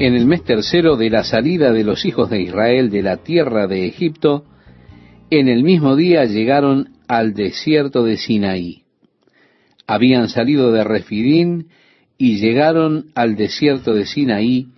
En 0.00 0.14
el 0.14 0.24
mes 0.24 0.42
tercero 0.44 0.96
de 0.96 1.10
la 1.10 1.24
salida 1.24 1.72
de 1.72 1.84
los 1.84 2.06
hijos 2.06 2.30
de 2.30 2.40
Israel 2.40 2.88
de 2.88 3.02
la 3.02 3.18
tierra 3.18 3.66
de 3.66 3.84
Egipto, 3.84 4.46
en 5.28 5.46
el 5.46 5.62
mismo 5.62 5.94
día 5.94 6.24
llegaron 6.24 6.94
al 7.06 7.34
desierto 7.34 8.02
de 8.02 8.16
Sinaí. 8.16 8.84
Habían 9.86 10.30
salido 10.30 10.72
de 10.72 10.84
Refidín 10.84 11.68
y 12.16 12.38
llegaron 12.38 13.10
al 13.14 13.36
desierto 13.36 13.92
de 13.92 14.06
Sinaí 14.06 14.68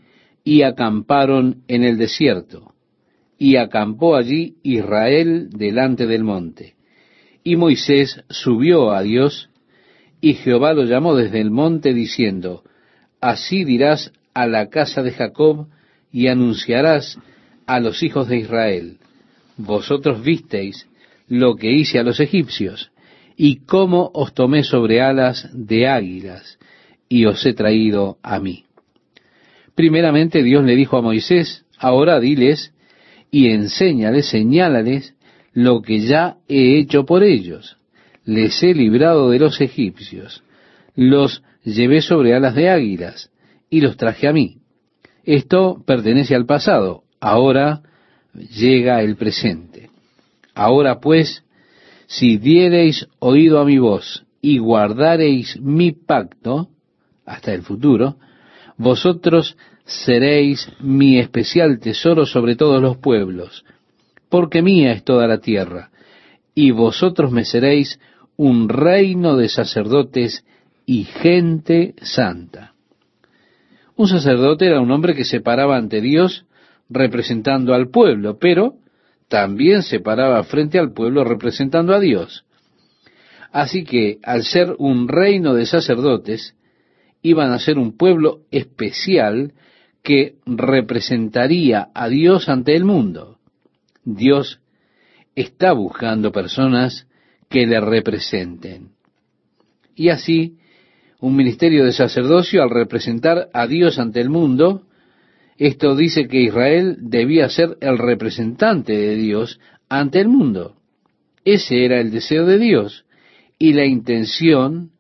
y 0.43 0.63
acamparon 0.63 1.63
en 1.69 1.85
el 1.85 1.99
desierto. 1.99 2.75
Y 3.39 3.55
acampó 3.59 4.17
allí 4.17 4.57
Israel 4.65 5.51
delante 5.51 6.09
del 6.09 6.25
monte. 6.25 6.75
Y 7.45 7.55
Moisés 7.55 8.25
subió 8.29 8.91
a 8.91 9.03
Dios, 9.03 9.51
y 10.21 10.35
Jehová 10.35 10.73
lo 10.73 10.83
llamó 10.83 11.15
desde 11.15 11.41
el 11.41 11.53
monte 11.53 11.95
diciendo, 11.95 12.65
Así 13.21 13.63
dirás 13.63 14.13
a 14.35 14.47
la 14.47 14.69
casa 14.69 15.03
de 15.03 15.13
Jacob 15.13 15.67
y 16.13 16.29
anunciarás 16.29 17.19
a 17.67 17.81
los 17.81 18.03
hijos 18.03 18.29
de 18.29 18.39
Israel, 18.39 18.99
vosotros 19.57 20.23
visteis 20.23 20.87
lo 21.29 21.57
que 21.57 21.73
hice 21.73 21.99
a 21.99 22.03
los 22.03 22.21
egipcios, 22.21 22.91
y 23.37 23.61
cómo 23.65 24.11
os 24.13 24.35
tomé 24.35 24.63
sobre 24.63 25.01
alas 25.01 25.49
de 25.53 25.89
águilas, 25.89 26.59
y 27.09 27.25
os 27.25 27.45
he 27.47 27.55
traído 27.55 28.19
a 28.23 28.39
mí. 28.39 28.65
Primeramente 29.75 30.43
Dios 30.43 30.65
le 30.65 30.77
dijo 30.77 30.97
a 30.97 31.03
Moisés, 31.03 31.65
ahora 31.79 32.21
diles 32.21 32.75
y 33.31 33.49
enséñales, 33.49 34.29
señálales 34.29 35.15
lo 35.55 35.81
que 35.81 36.01
ya 36.01 36.37
he 36.49 36.79
hecho 36.79 37.05
por 37.05 37.25
ellos. 37.25 37.79
Les 38.25 38.63
he 38.63 38.75
librado 38.75 39.31
de 39.31 39.39
los 39.39 39.61
egipcios, 39.61 40.45
los 40.95 41.43
llevé 41.65 42.03
sobre 42.03 42.35
alas 42.35 42.55
de 42.55 42.69
águilas 42.69 43.32
y 43.73 43.81
los 43.81 43.97
traje 43.97 44.29
a 44.29 44.35
mí. 44.35 44.59
Esto 45.25 45.83
pertenece 45.87 46.35
al 46.35 46.45
pasado, 46.45 47.05
ahora 47.21 47.81
llega 48.35 49.01
el 49.01 49.17
presente. 49.17 49.89
Ahora 50.55 51.01
pues, 51.01 51.43
si 52.07 52.37
diereis 52.37 53.09
oído 53.19 53.61
a 53.61 53.65
mi 53.65 53.79
voz 53.79 54.27
y 54.43 54.59
guardareis 54.59 55.59
mi 55.59 55.93
pacto, 55.93 56.69
hasta 57.25 57.55
el 57.55 57.63
futuro, 57.63 58.17
vosotros 58.77 59.57
seréis 59.87 60.71
mi 60.79 61.19
especial 61.19 61.81
tesoro 61.81 62.27
sobre 62.27 62.57
todos 62.57 62.83
los 62.83 62.99
pueblos, 62.99 63.65
porque 64.29 64.61
mía 64.61 64.93
es 64.93 65.03
toda 65.03 65.27
la 65.27 65.39
tierra, 65.39 65.91
y 66.55 66.73
vosotros 66.73 67.33
me 67.33 67.47
seréis 67.47 67.99
un 68.37 68.69
reino 68.69 69.39
de 69.39 69.49
sacerdotes 69.49 70.45
y 70.85 71.05
gente 71.05 71.95
santa. 72.03 72.72
Un 73.97 74.09
sacerdote 74.09 74.67
era 74.67 74.81
un 74.81 74.91
hombre 74.91 75.15
que 75.15 75.25
se 75.25 75.41
paraba 75.41 75.77
ante 75.77 76.01
Dios 76.01 76.47
representando 76.89 77.75
al 77.75 77.89
pueblo, 77.89 78.39
pero 78.39 78.77
también 79.29 79.83
se 79.83 80.01
paraba 80.01 80.43
frente 80.45 80.79
al 80.79 80.93
pueblo 80.93 81.25
representando 81.25 81.95
a 81.95 82.01
Dios. 82.01 82.45
Así 83.51 83.85
que 83.85 84.19
al 84.23 84.45
ser 84.45 84.75
un 84.79 85.09
reino 85.09 85.55
de 85.55 85.67
sacerdotes, 85.67 86.57
iban 87.23 87.53
a 87.53 87.59
ser 87.59 87.79
un 87.79 87.97
pueblo 87.97 88.41
especial 88.51 89.53
que 90.03 90.37
representaría 90.47 91.89
a 91.95 92.09
Dios 92.09 92.49
ante 92.49 92.75
el 92.75 92.85
mundo. 92.85 93.39
Dios 94.05 94.61
está 95.37 95.73
buscando 95.73 96.33
personas 96.33 97.07
que 97.49 97.67
le 97.67 97.81
representen. 97.81 98.91
Y 99.95 100.09
así, 100.09 100.57
un 101.23 101.37
ministerio 101.37 101.85
de 101.85 101.93
sacerdocio 101.93 102.65
al 102.65 102.71
representar 102.71 103.49
a 103.53 103.69
Dios 103.69 104.01
ante 104.01 104.21
el 104.21 104.29
mundo, 104.29 104.83
esto 105.57 105.95
dice 105.95 106.27
que 106.27 106.43
Israel 106.43 106.97
debía 106.99 107.49
ser 107.49 107.79
el 107.81 107.97
representante 107.97 108.93
de 108.93 109.15
Dios 109.15 109.61
ante 109.89 110.21
el 110.21 110.27
mundo. 110.27 110.75
Ese 111.45 111.85
era 111.85 112.01
el 112.01 112.11
deseo 112.11 112.45
de 112.45 112.59
Dios 112.59 113.05
y 113.57 113.73
la 113.73 113.87
intención 113.87 114.91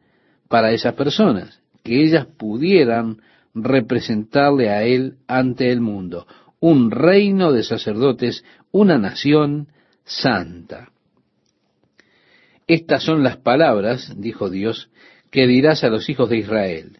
para 0.46 0.70
esas 0.70 0.94
personas, 0.94 1.60
que 1.82 2.00
ellas 2.04 2.26
pudieran 2.26 3.20
representarle 3.52 4.70
a 4.70 4.84
Él 4.84 5.16
ante 5.26 5.72
el 5.72 5.80
mundo, 5.80 6.28
un 6.60 6.92
reino 6.92 7.50
de 7.50 7.64
sacerdotes, 7.64 8.44
una 8.70 8.96
nación 8.96 9.66
santa. 10.04 10.92
Estas 12.68 13.02
son 13.02 13.24
las 13.24 13.38
palabras, 13.38 14.14
dijo 14.16 14.50
Dios, 14.50 14.88
que 15.32 15.46
dirás 15.46 15.82
a 15.82 15.88
los 15.88 16.08
hijos 16.08 16.28
de 16.28 16.36
Israel. 16.36 16.98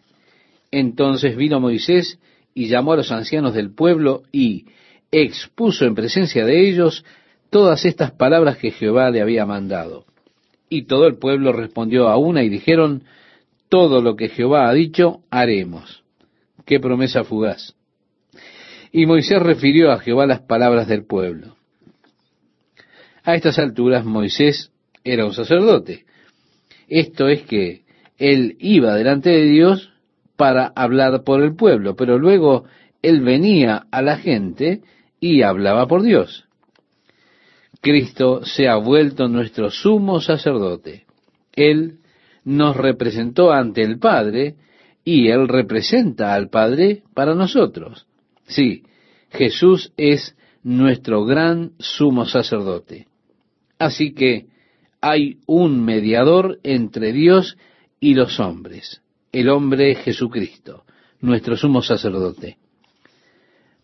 Entonces 0.71 1.37
vino 1.37 1.59
Moisés 1.61 2.19
y 2.55 2.67
llamó 2.67 2.93
a 2.93 2.97
los 2.97 3.11
ancianos 3.11 3.53
del 3.53 3.73
pueblo 3.73 4.23
y 4.31 4.65
expuso 5.11 5.85
en 5.85 5.93
presencia 5.93 6.43
de 6.43 6.67
ellos 6.67 7.05
todas 7.51 7.85
estas 7.85 8.11
palabras 8.11 8.57
que 8.57 8.71
Jehová 8.71 9.11
le 9.11 9.21
había 9.21 9.45
mandado. 9.45 10.05
Y 10.67 10.85
todo 10.85 11.05
el 11.05 11.17
pueblo 11.19 11.53
respondió 11.53 12.09
a 12.09 12.17
una 12.17 12.43
y 12.43 12.49
dijeron, 12.49 13.03
todo 13.69 14.01
lo 14.01 14.15
que 14.15 14.29
Jehová 14.29 14.67
ha 14.67 14.73
dicho, 14.73 15.21
haremos. 15.29 16.03
Qué 16.65 16.79
promesa 16.79 17.23
fugaz. 17.23 17.75
Y 18.91 19.05
Moisés 19.05 19.39
refirió 19.43 19.91
a 19.91 19.99
Jehová 19.99 20.25
las 20.25 20.41
palabras 20.41 20.87
del 20.87 21.05
pueblo. 21.05 21.55
A 23.23 23.35
estas 23.35 23.59
alturas 23.59 24.03
Moisés 24.05 24.71
era 25.03 25.23
un 25.23 25.33
sacerdote. 25.33 26.05
Esto 26.87 27.27
es 27.27 27.43
que 27.43 27.82
él 28.17 28.55
iba 28.59 28.95
delante 28.95 29.29
de 29.29 29.45
Dios 29.45 29.91
para 30.35 30.71
hablar 30.75 31.23
por 31.23 31.41
el 31.41 31.55
pueblo, 31.55 31.95
pero 31.95 32.17
luego 32.17 32.65
él 33.01 33.21
venía 33.21 33.85
a 33.91 34.01
la 34.01 34.17
gente 34.17 34.81
y 35.19 35.41
hablaba 35.41 35.87
por 35.87 36.01
Dios. 36.01 36.45
Cristo 37.81 38.45
se 38.45 38.67
ha 38.67 38.77
vuelto 38.77 39.27
nuestro 39.27 39.69
sumo 39.69 40.21
sacerdote. 40.21 41.05
Él 41.51 41.97
nos 42.45 42.75
representó 42.75 43.51
ante 43.51 43.81
el 43.83 43.99
Padre 43.99 44.55
y 45.03 45.27
Él 45.27 45.47
representa 45.47 46.33
al 46.33 46.49
Padre 46.49 47.03
para 47.13 47.35
nosotros. 47.35 48.05
Sí, 48.47 48.83
Jesús 49.31 49.91
es 49.97 50.35
nuestro 50.63 51.25
gran 51.25 51.71
sumo 51.79 52.25
sacerdote. 52.25 53.07
Así 53.79 54.13
que 54.13 54.45
hay 55.01 55.39
un 55.45 55.83
mediador 55.83 56.59
entre 56.63 57.11
Dios 57.11 57.57
y 58.03 58.15
los 58.15 58.37
hombres, 58.41 59.01
el 59.31 59.47
hombre 59.47 59.95
Jesucristo, 59.95 60.83
nuestro 61.21 61.55
sumo 61.55 61.81
sacerdote. 61.81 62.57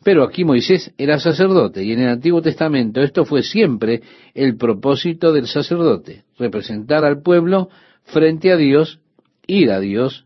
Pero 0.04 0.26
aquí 0.26 0.44
Moisés 0.44 0.94
era 0.98 1.20
sacerdote 1.20 1.86
y 1.86 1.94
en 1.94 2.02
el 2.02 2.10
Antiguo 2.10 2.42
Testamento 2.42 3.00
esto 3.00 3.24
fue 3.24 3.44
siempre 3.44 4.02
el 4.34 4.58
propósito 4.58 5.32
del 5.32 5.48
sacerdote, 5.48 6.26
representar 6.38 7.06
al 7.06 7.22
pueblo 7.22 7.70
frente 8.04 8.52
a 8.52 8.58
Dios, 8.58 9.00
ir 9.48 9.72
a 9.72 9.80
Dios 9.80 10.26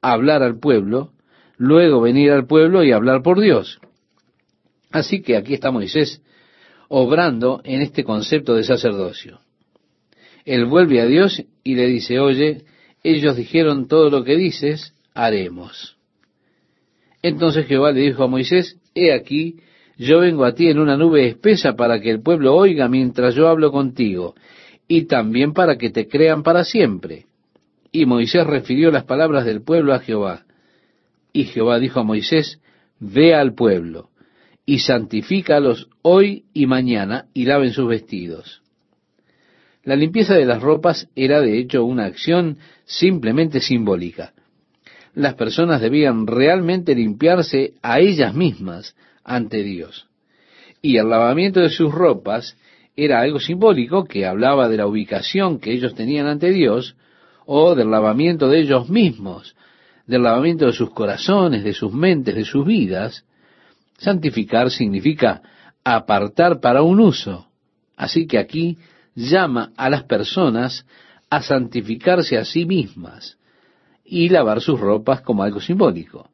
hablar 0.00 0.42
al 0.42 0.58
pueblo, 0.58 1.12
luego 1.56 2.00
venir 2.00 2.32
al 2.32 2.48
pueblo 2.48 2.82
y 2.82 2.90
hablar 2.90 3.22
por 3.22 3.40
Dios. 3.40 3.78
Así 4.90 5.22
que 5.22 5.36
aquí 5.36 5.54
está 5.54 5.70
Moisés 5.70 6.22
obrando 6.88 7.60
en 7.62 7.82
este 7.82 8.02
concepto 8.02 8.56
de 8.56 8.64
sacerdocio. 8.64 9.38
Él 10.44 10.66
vuelve 10.66 11.00
a 11.00 11.06
Dios 11.06 11.40
y 11.62 11.76
le 11.76 11.86
dice, 11.86 12.18
oye, 12.18 12.64
ellos 13.02 13.36
dijeron 13.36 13.88
todo 13.88 14.10
lo 14.10 14.24
que 14.24 14.36
dices, 14.36 14.94
haremos. 15.14 15.96
Entonces 17.22 17.66
Jehová 17.66 17.92
le 17.92 18.00
dijo 18.00 18.24
a 18.24 18.28
Moisés, 18.28 18.78
he 18.94 19.12
aquí, 19.12 19.56
yo 19.96 20.20
vengo 20.20 20.44
a 20.44 20.54
ti 20.54 20.68
en 20.68 20.78
una 20.78 20.96
nube 20.96 21.28
espesa 21.28 21.74
para 21.74 22.00
que 22.00 22.10
el 22.10 22.22
pueblo 22.22 22.54
oiga 22.54 22.88
mientras 22.88 23.34
yo 23.34 23.48
hablo 23.48 23.70
contigo, 23.70 24.34
y 24.88 25.06
también 25.06 25.52
para 25.52 25.76
que 25.78 25.90
te 25.90 26.08
crean 26.08 26.42
para 26.42 26.64
siempre. 26.64 27.26
Y 27.92 28.06
Moisés 28.06 28.46
refirió 28.46 28.90
las 28.90 29.04
palabras 29.04 29.44
del 29.44 29.62
pueblo 29.62 29.94
a 29.94 30.00
Jehová. 30.00 30.44
Y 31.32 31.44
Jehová 31.44 31.78
dijo 31.78 32.00
a 32.00 32.04
Moisés, 32.04 32.60
Ve 32.98 33.34
al 33.34 33.54
pueblo, 33.54 34.10
y 34.64 34.78
santifícalos 34.78 35.88
hoy 36.02 36.44
y 36.52 36.66
mañana, 36.66 37.26
y 37.34 37.44
laven 37.44 37.72
sus 37.72 37.88
vestidos. 37.88 38.62
La 39.84 39.96
limpieza 39.96 40.34
de 40.34 40.44
las 40.44 40.62
ropas 40.62 41.08
era 41.16 41.40
de 41.40 41.58
hecho 41.58 41.84
una 41.84 42.04
acción 42.04 42.58
simplemente 42.84 43.60
simbólica. 43.60 44.32
Las 45.14 45.34
personas 45.34 45.80
debían 45.80 46.26
realmente 46.26 46.94
limpiarse 46.94 47.74
a 47.82 48.00
ellas 48.00 48.34
mismas 48.34 48.94
ante 49.24 49.62
Dios. 49.62 50.06
Y 50.80 50.96
el 50.96 51.10
lavamiento 51.10 51.60
de 51.60 51.68
sus 51.68 51.92
ropas 51.92 52.56
era 52.96 53.20
algo 53.20 53.40
simbólico 53.40 54.04
que 54.04 54.26
hablaba 54.26 54.68
de 54.68 54.76
la 54.76 54.86
ubicación 54.86 55.58
que 55.58 55.72
ellos 55.72 55.94
tenían 55.94 56.26
ante 56.26 56.50
Dios, 56.50 56.96
o 57.44 57.74
del 57.74 57.90
lavamiento 57.90 58.48
de 58.48 58.60
ellos 58.60 58.88
mismos, 58.88 59.56
del 60.06 60.22
lavamiento 60.22 60.66
de 60.66 60.72
sus 60.72 60.90
corazones, 60.90 61.64
de 61.64 61.72
sus 61.72 61.92
mentes, 61.92 62.34
de 62.34 62.44
sus 62.44 62.64
vidas, 62.64 63.24
santificar 63.98 64.70
significa 64.70 65.42
apartar 65.84 66.60
para 66.60 66.82
un 66.82 67.00
uso. 67.00 67.48
Así 67.96 68.26
que 68.26 68.38
aquí 68.38 68.78
llama 69.14 69.72
a 69.76 69.90
las 69.90 70.04
personas 70.04 70.86
a 71.30 71.42
santificarse 71.42 72.36
a 72.36 72.44
sí 72.44 72.66
mismas 72.66 73.38
y 74.04 74.28
lavar 74.28 74.60
sus 74.60 74.78
ropas 74.78 75.22
como 75.22 75.42
algo 75.42 75.60
simbólico. 75.60 76.28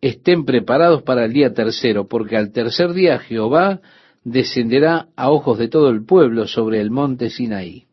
estén 0.00 0.44
preparados 0.44 1.02
para 1.02 1.24
el 1.24 1.32
día 1.32 1.54
tercero, 1.54 2.08
porque 2.08 2.36
al 2.36 2.50
tercer 2.50 2.92
día 2.92 3.20
Jehová 3.20 3.80
descenderá 4.24 5.06
a 5.16 5.30
ojos 5.30 5.58
de 5.58 5.68
todo 5.68 5.90
el 5.90 6.04
pueblo 6.04 6.48
sobre 6.48 6.80
el 6.80 6.90
monte 6.90 7.30
Sinaí. 7.30 7.86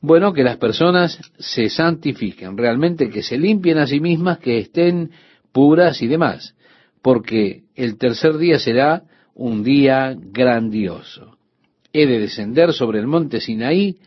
Bueno, 0.00 0.32
que 0.32 0.42
las 0.42 0.56
personas 0.56 1.20
se 1.38 1.68
santifiquen, 1.68 2.56
realmente 2.56 3.08
que 3.08 3.22
se 3.22 3.38
limpien 3.38 3.78
a 3.78 3.86
sí 3.86 4.00
mismas, 4.00 4.38
que 4.38 4.58
estén 4.58 5.10
puras 5.52 6.02
y 6.02 6.08
demás, 6.08 6.56
porque 7.02 7.62
el 7.76 7.98
tercer 7.98 8.38
día 8.38 8.58
será 8.58 9.04
un 9.34 9.62
día 9.62 10.14
grandioso. 10.16 11.31
He 11.92 12.06
de 12.06 12.18
descender 12.18 12.72
sobre 12.72 12.98
el 12.98 13.06
monte 13.06 13.40
Sinaí 13.40 13.98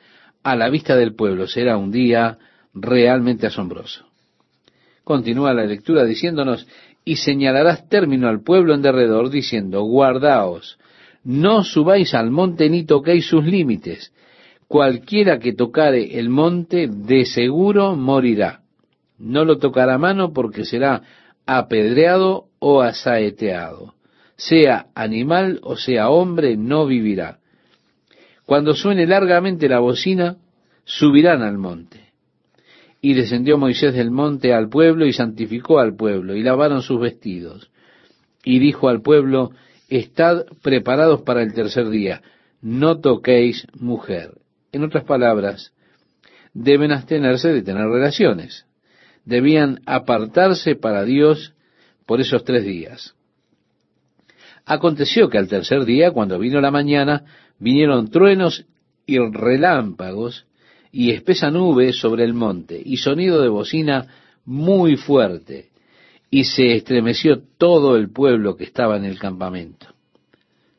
a 0.44 0.56
la 0.56 0.70
vista 0.70 0.96
del 0.96 1.16
pueblo. 1.16 1.48
Será 1.48 1.78
un 1.78 1.92
día 1.92 2.38
realmente 2.74 3.48
asombroso. 3.48 4.06
Continúa 5.04 5.54
la 5.54 5.66
lectura 5.66 6.04
diciéndonos, 6.04 6.68
y 7.04 7.18
señalarás 7.18 7.88
término 7.88 8.28
al 8.28 8.42
pueblo 8.42 8.74
en 8.74 8.82
derredor, 8.82 9.30
diciendo, 9.30 9.84
guardaos, 9.84 10.80
no 11.24 11.64
subáis 11.64 12.16
al 12.16 12.32
monte 12.32 12.70
ni 12.70 12.84
toquéis 12.86 13.28
sus 13.28 13.46
límites. 13.46 14.12
Cualquiera 14.68 15.38
que 15.38 15.54
tocare 15.54 16.20
el 16.20 16.30
monte, 16.30 16.88
de 16.88 17.26
seguro 17.26 17.96
morirá. 17.96 18.62
No 19.20 19.46
lo 19.46 19.58
tocará 19.60 19.98
mano 19.98 20.34
porque 20.34 20.66
será 20.66 21.04
apedreado 21.46 22.46
o 22.60 22.82
asaeteado. 22.82 23.94
Sea 24.36 24.88
animal 24.96 25.60
o 25.62 25.78
sea 25.78 26.10
hombre, 26.10 26.58
no 26.58 26.88
vivirá. 26.88 27.40
Cuando 28.46 28.74
suene 28.76 29.08
largamente 29.08 29.68
la 29.68 29.80
bocina, 29.80 30.38
subirán 30.84 31.42
al 31.42 31.58
monte. 31.58 32.12
Y 33.02 33.14
descendió 33.14 33.58
Moisés 33.58 33.94
del 33.94 34.12
monte 34.12 34.54
al 34.54 34.70
pueblo 34.70 35.06
y 35.06 35.14
santificó 35.14 35.80
al 35.80 35.96
pueblo 35.96 36.36
y 36.36 36.44
lavaron 36.44 36.82
sus 36.82 37.00
vestidos. 37.00 37.72
Y 38.44 38.60
dijo 38.60 38.90
al 38.90 39.02
pueblo, 39.02 39.52
estad 39.90 40.46
preparados 40.62 41.22
para 41.22 41.42
el 41.42 41.54
tercer 41.54 41.90
día, 41.90 42.22
no 42.62 43.00
toquéis 43.00 43.68
mujer. 43.80 44.32
En 44.72 44.84
otras 44.84 45.04
palabras, 45.04 45.74
deben 46.54 46.92
abstenerse 46.92 47.50
de 47.50 47.62
tener 47.62 47.88
relaciones. 47.88 48.66
Debían 49.26 49.82
apartarse 49.86 50.76
para 50.76 51.04
Dios 51.04 51.54
por 52.06 52.22
esos 52.22 52.44
tres 52.44 52.64
días. 52.64 53.16
Aconteció 54.66 55.30
que 55.30 55.38
al 55.38 55.48
tercer 55.48 55.86
día, 55.86 56.12
cuando 56.12 56.40
vino 56.40 56.60
la 56.60 56.72
mañana, 56.72 57.24
vinieron 57.60 58.10
truenos 58.10 58.66
y 59.06 59.18
relámpagos, 59.19 60.46
y 60.92 61.12
espesa 61.12 61.52
nube 61.52 61.94
sobre 61.94 62.24
el 62.24 62.34
monte, 62.34 62.81
y 62.84 62.98
sonido 62.98 63.42
de 63.42 63.50
bocina 63.50 64.07
muy 64.46 64.96
fuerte, 64.96 65.69
y 66.30 66.46
se 66.46 66.75
estremeció 66.75 67.42
todo 67.57 67.98
el 67.98 68.12
pueblo 68.12 68.56
que 68.56 68.63
estaba 68.63 68.98
en 68.98 69.06
el 69.06 69.19
campamento. 69.19 69.88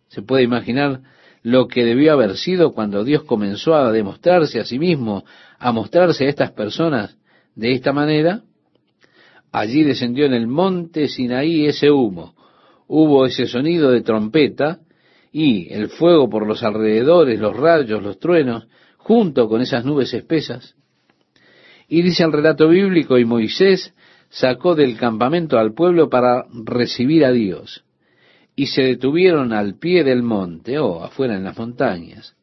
Se 0.09 0.23
puede 0.23 0.43
imaginar 0.43 1.01
lo 1.43 1.69
que 1.69 1.85
debió 1.85 2.13
haber 2.13 2.37
sido 2.37 2.73
cuando 2.73 3.05
Dios 3.05 3.23
comenzó 3.25 3.75
a 3.75 3.93
demostrarse 3.93 4.59
a 4.59 4.65
sí 4.65 4.79
mismo, 4.79 5.25
a 5.59 5.71
mostrarse 5.73 6.27
a 6.27 6.29
estas 6.29 6.53
personas 6.53 7.17
de 7.55 7.73
esta 7.73 7.93
manera. 7.93 8.43
Allí 9.53 9.85
descendió 9.85 10.27
en 10.27 10.35
el 10.35 10.47
monte 10.47 11.09
Sinaí 11.09 11.67
ese 11.67 11.91
humo, 11.91 12.35
hubo 12.89 13.27
ese 13.27 13.47
sonido 13.47 13.91
de 13.91 14.01
trompeta 14.01 14.81
y 15.39 15.71
el 15.71 15.91
fuego 15.91 16.31
por 16.31 16.47
los 16.47 16.63
alrededores, 16.63 17.39
los 17.39 17.55
rayos, 17.55 18.03
los 18.03 18.19
truenos, 18.19 18.69
junto 18.97 19.51
con 19.51 19.61
esas 19.61 19.85
nubes 19.85 20.15
espesas. 20.15 20.77
Y 21.89 22.01
dice 22.01 22.25
el 22.25 22.33
relato 22.33 22.71
bíblico, 22.71 23.19
y 23.19 23.27
Moisés 23.27 23.93
sacó 24.31 24.75
del 24.75 24.97
campamento 24.97 25.59
al 25.59 25.75
pueblo 25.75 26.09
para 26.09 26.47
recibir 26.65 27.23
a 27.27 27.33
Dios. 27.33 27.85
Y 28.55 28.69
se 28.69 28.81
detuvieron 28.81 29.53
al 29.53 29.75
pie 29.79 30.05
del 30.05 30.23
monte, 30.23 30.79
o 30.79 31.05
afuera 31.05 31.37
en 31.37 31.45
las 31.45 31.59
montañas. 31.59 32.35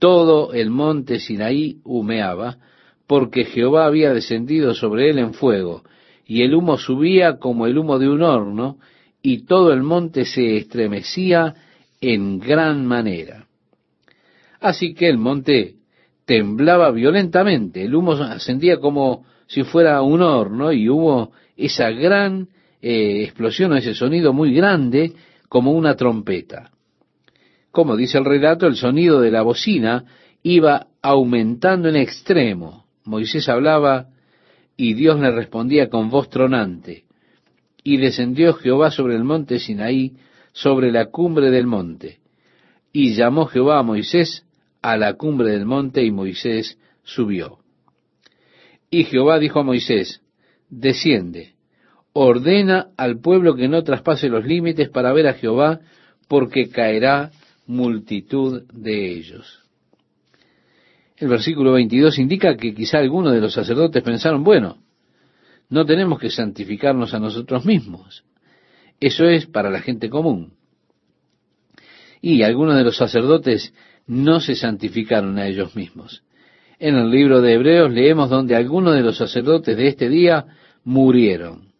Todo 0.00 0.54
el 0.54 0.70
monte 0.70 1.20
Sinaí 1.20 1.82
humeaba, 1.84 2.58
porque 3.06 3.44
Jehová 3.44 3.86
había 3.86 4.12
descendido 4.12 4.74
sobre 4.74 5.08
él 5.08 5.20
en 5.20 5.34
fuego, 5.34 5.84
y 6.26 6.42
el 6.42 6.56
humo 6.56 6.78
subía 6.78 7.38
como 7.38 7.68
el 7.68 7.78
humo 7.78 8.00
de 8.00 8.08
un 8.08 8.22
horno, 8.22 8.78
y 9.22 9.44
todo 9.44 9.72
el 9.72 9.84
monte 9.84 10.24
se 10.24 10.56
estremecía 10.56 11.54
en 12.02 12.40
gran 12.40 12.84
manera. 12.84 13.46
Así 14.60 14.92
que 14.92 15.08
el 15.08 15.16
monte 15.16 15.76
temblaba 16.26 16.90
violentamente, 16.90 17.84
el 17.84 17.94
humo 17.94 18.12
ascendía 18.12 18.78
como 18.78 19.24
si 19.46 19.62
fuera 19.62 20.02
un 20.02 20.20
horno 20.20 20.72
y 20.72 20.88
hubo 20.88 21.32
esa 21.56 21.90
gran 21.90 22.48
eh, 22.80 23.22
explosión 23.22 23.72
o 23.72 23.76
ese 23.76 23.94
sonido 23.94 24.32
muy 24.32 24.52
grande 24.52 25.12
como 25.48 25.72
una 25.72 25.94
trompeta. 25.94 26.70
Como 27.70 27.96
dice 27.96 28.18
el 28.18 28.24
relato, 28.24 28.66
el 28.66 28.76
sonido 28.76 29.20
de 29.20 29.30
la 29.30 29.42
bocina 29.42 30.04
iba 30.42 30.88
aumentando 31.00 31.88
en 31.88 31.96
extremo. 31.96 32.84
Moisés 33.04 33.48
hablaba 33.48 34.08
y 34.76 34.94
Dios 34.94 35.20
le 35.20 35.30
respondía 35.30 35.88
con 35.88 36.10
voz 36.10 36.28
tronante. 36.30 37.04
Y 37.84 37.96
descendió 37.96 38.54
Jehová 38.54 38.90
sobre 38.90 39.16
el 39.16 39.24
monte 39.24 39.58
Sinaí, 39.58 40.14
sobre 40.52 40.92
la 40.92 41.06
cumbre 41.06 41.50
del 41.50 41.66
monte. 41.66 42.18
Y 42.92 43.14
llamó 43.14 43.46
Jehová 43.46 43.78
a 43.78 43.82
Moisés 43.82 44.44
a 44.82 44.96
la 44.96 45.14
cumbre 45.14 45.50
del 45.50 45.64
monte 45.64 46.04
y 46.04 46.10
Moisés 46.10 46.78
subió. 47.02 47.58
Y 48.90 49.04
Jehová 49.04 49.38
dijo 49.38 49.60
a 49.60 49.64
Moisés, 49.64 50.20
desciende, 50.68 51.54
ordena 52.12 52.88
al 52.96 53.20
pueblo 53.20 53.54
que 53.54 53.68
no 53.68 53.82
traspase 53.82 54.28
los 54.28 54.44
límites 54.44 54.90
para 54.90 55.12
ver 55.12 55.28
a 55.28 55.34
Jehová, 55.34 55.80
porque 56.28 56.68
caerá 56.68 57.30
multitud 57.66 58.64
de 58.72 59.12
ellos. 59.12 59.60
El 61.16 61.28
versículo 61.28 61.72
22 61.72 62.18
indica 62.18 62.56
que 62.56 62.74
quizá 62.74 62.98
algunos 62.98 63.32
de 63.32 63.40
los 63.40 63.54
sacerdotes 63.54 64.02
pensaron, 64.02 64.42
bueno, 64.42 64.78
no 65.68 65.86
tenemos 65.86 66.18
que 66.18 66.30
santificarnos 66.30 67.14
a 67.14 67.20
nosotros 67.20 67.64
mismos. 67.64 68.24
Eso 69.02 69.24
es 69.24 69.46
para 69.46 69.68
la 69.68 69.80
gente 69.80 70.08
común. 70.08 70.52
Y 72.20 72.44
algunos 72.44 72.76
de 72.76 72.84
los 72.84 72.96
sacerdotes 72.96 73.74
no 74.06 74.38
se 74.38 74.54
santificaron 74.54 75.38
a 75.38 75.48
ellos 75.48 75.74
mismos. 75.74 76.22
En 76.78 76.94
el 76.94 77.10
libro 77.10 77.40
de 77.40 77.54
Hebreos 77.54 77.90
leemos 77.90 78.30
donde 78.30 78.54
algunos 78.54 78.94
de 78.94 79.02
los 79.02 79.16
sacerdotes 79.16 79.76
de 79.76 79.88
este 79.88 80.08
día 80.08 80.46
murieron. 80.84 81.72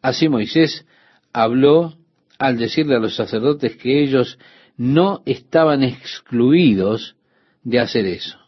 Así 0.00 0.30
Moisés 0.30 0.86
habló 1.34 1.98
al 2.38 2.56
decirle 2.56 2.96
a 2.96 3.00
los 3.00 3.14
sacerdotes 3.14 3.76
que 3.76 4.02
ellos 4.02 4.38
no 4.78 5.22
estaban 5.26 5.82
excluidos 5.82 7.16
de 7.62 7.78
hacer 7.78 8.06
eso. 8.06 8.38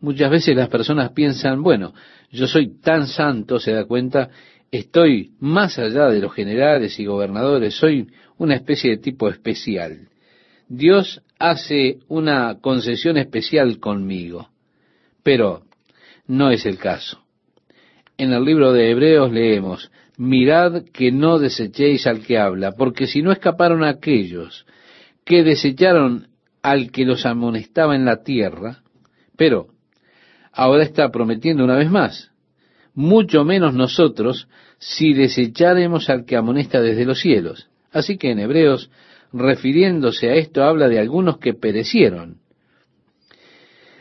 Muchas 0.00 0.30
veces 0.30 0.54
las 0.54 0.68
personas 0.68 1.12
piensan, 1.12 1.62
bueno, 1.62 1.94
yo 2.30 2.46
soy 2.46 2.78
tan 2.78 3.06
santo, 3.06 3.58
se 3.58 3.72
da 3.72 3.86
cuenta, 3.86 4.28
estoy 4.72 5.32
más 5.38 5.78
allá 5.78 6.08
de 6.08 6.20
los 6.20 6.34
generales 6.34 6.98
y 6.98 7.04
gobernadores, 7.04 7.74
soy 7.74 8.08
una 8.38 8.56
especie 8.56 8.90
de 8.90 8.96
tipo 8.96 9.28
especial. 9.28 10.08
Dios 10.66 11.22
hace 11.38 11.98
una 12.08 12.58
concesión 12.60 13.18
especial 13.18 13.78
conmigo, 13.78 14.48
pero 15.22 15.62
no 16.26 16.50
es 16.50 16.64
el 16.64 16.78
caso. 16.78 17.22
En 18.16 18.32
el 18.32 18.44
libro 18.44 18.72
de 18.72 18.90
Hebreos 18.90 19.30
leemos, 19.30 19.90
mirad 20.16 20.84
que 20.92 21.12
no 21.12 21.38
desechéis 21.38 22.06
al 22.06 22.22
que 22.22 22.38
habla, 22.38 22.72
porque 22.72 23.06
si 23.06 23.22
no 23.22 23.30
escaparon 23.30 23.84
aquellos 23.84 24.66
que 25.24 25.42
desecharon 25.42 26.28
al 26.62 26.90
que 26.90 27.04
los 27.04 27.26
amonestaba 27.26 27.94
en 27.94 28.06
la 28.06 28.22
tierra, 28.22 28.82
pero 29.36 29.68
ahora 30.52 30.84
está 30.84 31.10
prometiendo 31.10 31.64
una 31.64 31.76
vez 31.76 31.90
más, 31.90 32.31
mucho 32.94 33.44
menos 33.44 33.74
nosotros 33.74 34.48
si 34.78 35.14
desecháremos 35.14 36.10
al 36.10 36.24
que 36.24 36.36
amonesta 36.36 36.80
desde 36.80 37.04
los 37.04 37.20
cielos. 37.20 37.68
Así 37.90 38.16
que 38.16 38.30
en 38.30 38.40
Hebreos 38.40 38.90
refiriéndose 39.32 40.30
a 40.30 40.34
esto, 40.34 40.62
habla 40.62 40.88
de 40.88 40.98
algunos 40.98 41.38
que 41.38 41.54
perecieron. 41.54 42.38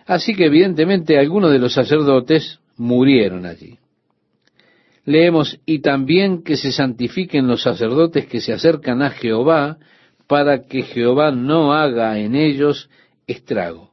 Así 0.05 0.36
que 0.36 0.45
evidentemente 0.45 1.17
algunos 1.17 1.51
de 1.51 1.60
los 1.60 1.74
sacerdotes 1.74 2.60
murieron 2.75 3.45
allí. 3.45 3.77
Leemos, 5.05 5.60
y 5.65 5.79
también 5.79 6.43
que 6.43 6.57
se 6.57 6.71
santifiquen 6.71 7.48
los 7.48 7.63
sacerdotes 7.63 8.27
que 8.27 8.41
se 8.41 8.53
acercan 8.53 9.01
a 9.01 9.12
Jehová, 9.12 9.77
para 10.27 10.63
que 10.63 10.83
Jehová 10.83 11.31
no 11.31 11.74
haga 11.74 12.17
en 12.19 12.36
ellos 12.36 12.89
estrago. 13.27 13.91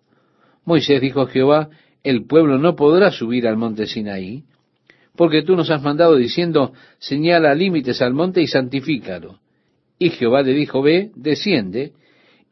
Moisés 0.64 1.00
dijo 1.00 1.22
a 1.22 1.28
Jehová, 1.28 1.70
el 2.04 2.26
pueblo 2.26 2.58
no 2.58 2.76
podrá 2.76 3.10
subir 3.10 3.48
al 3.48 3.56
monte 3.56 3.86
Sinaí, 3.86 4.44
porque 5.18 5.42
tú 5.42 5.56
nos 5.56 5.68
has 5.68 5.82
mandado 5.82 6.14
diciendo, 6.14 6.72
señala 7.00 7.52
límites 7.52 8.00
al 8.02 8.14
monte 8.14 8.40
y 8.40 8.46
santifícalo. 8.46 9.40
Y 9.98 10.10
Jehová 10.10 10.42
le 10.42 10.54
dijo, 10.54 10.80
ve, 10.80 11.10
desciende, 11.16 11.92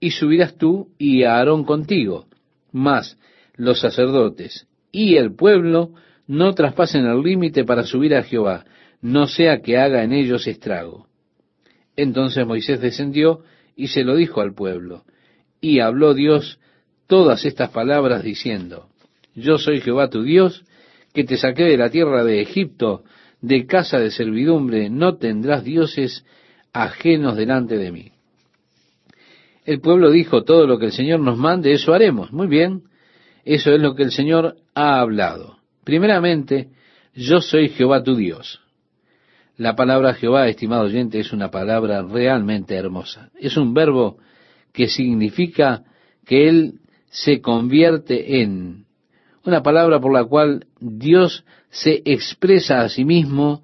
y 0.00 0.11
subirás 0.11 0.56
tú 0.56 0.88
y 0.99 1.23
Aarón 1.23 1.62
contigo. 1.62 2.26
Mas 2.73 3.20
los 3.54 3.78
sacerdotes 3.78 4.66
y 4.90 5.14
el 5.14 5.37
pueblo 5.37 5.92
no 6.26 6.54
traspasen 6.54 7.06
el 7.06 7.23
límite 7.23 7.64
para 7.64 7.85
subir 7.85 8.16
a 8.16 8.25
Jehová, 8.25 8.64
no 9.00 9.28
sea 9.28 9.62
que 9.62 9.78
haga 9.78 10.02
en 10.02 10.12
ellos 10.12 10.49
estrago. 10.49 11.06
Entonces 11.94 12.44
Moisés 12.44 12.80
descendió 12.80 13.44
y 13.76 13.87
se 13.87 14.02
lo 14.02 14.16
dijo 14.16 14.40
al 14.40 14.54
pueblo. 14.54 15.04
Y 15.61 15.78
habló 15.78 16.14
Dios 16.14 16.58
todas 17.06 17.44
estas 17.44 17.70
palabras 17.70 18.25
diciendo, 18.25 18.88
Yo 19.37 19.56
soy 19.56 19.80
Jehová 19.80 20.11
tu 20.11 20.25
Dios, 20.25 20.64
que 21.16 21.25
te 21.25 21.38
saqué 21.38 21.64
de 21.64 21.78
la 21.78 21.88
tierra 21.88 22.25
de 22.25 22.42
Egipto, 22.42 23.02
de 23.40 23.64
casa 23.64 23.99
de 23.99 24.11
servidumbre, 24.11 24.90
no 24.90 25.16
tendrás 25.16 25.64
dioses 25.64 26.26
ajenos 26.75 27.37
delante 27.37 27.78
de 27.78 27.90
mí. 27.90 28.12
El 29.64 29.80
pueblo 29.80 30.11
dijo, 30.11 30.44
todo 30.44 30.66
lo 30.66 30.78
que 30.78 30.85
el 30.85 30.92
Señor 30.92 31.20
nos 31.20 31.38
mande, 31.38 31.73
eso 31.73 31.94
haremos. 31.94 32.32
Muy 32.32 32.49
bien, 32.49 32.82
eso 33.46 33.73
es 33.73 33.80
lo 33.80 33.94
que 33.94 34.02
el 34.02 34.11
Señor 34.11 34.56
ha 34.75 35.00
hablado. 35.00 35.56
Primeramente, 35.85 36.68
yo 37.14 37.40
soy 37.40 37.70
Jehová 37.70 38.02
tu 38.02 38.14
Dios. 38.14 38.61
La 39.56 39.75
palabra 39.75 40.12
Jehová, 40.12 40.49
estimado 40.49 40.82
oyente, 40.82 41.18
es 41.18 41.32
una 41.32 41.50
palabra 41.50 42.02
realmente 42.02 42.75
hermosa. 42.75 43.30
Es 43.40 43.56
un 43.56 43.73
verbo 43.73 44.18
que 44.75 44.88
significa 44.88 45.82
que 46.26 46.46
Él 46.46 46.75
se 47.08 47.40
convierte 47.40 48.42
en 48.42 48.85
una 49.46 49.62
palabra 49.62 50.00
por 50.00 50.12
la 50.12 50.24
cual 50.24 50.66
Dios 50.80 51.44
se 51.70 52.02
expresa 52.04 52.80
a 52.80 52.88
sí 52.88 53.04
mismo 53.04 53.62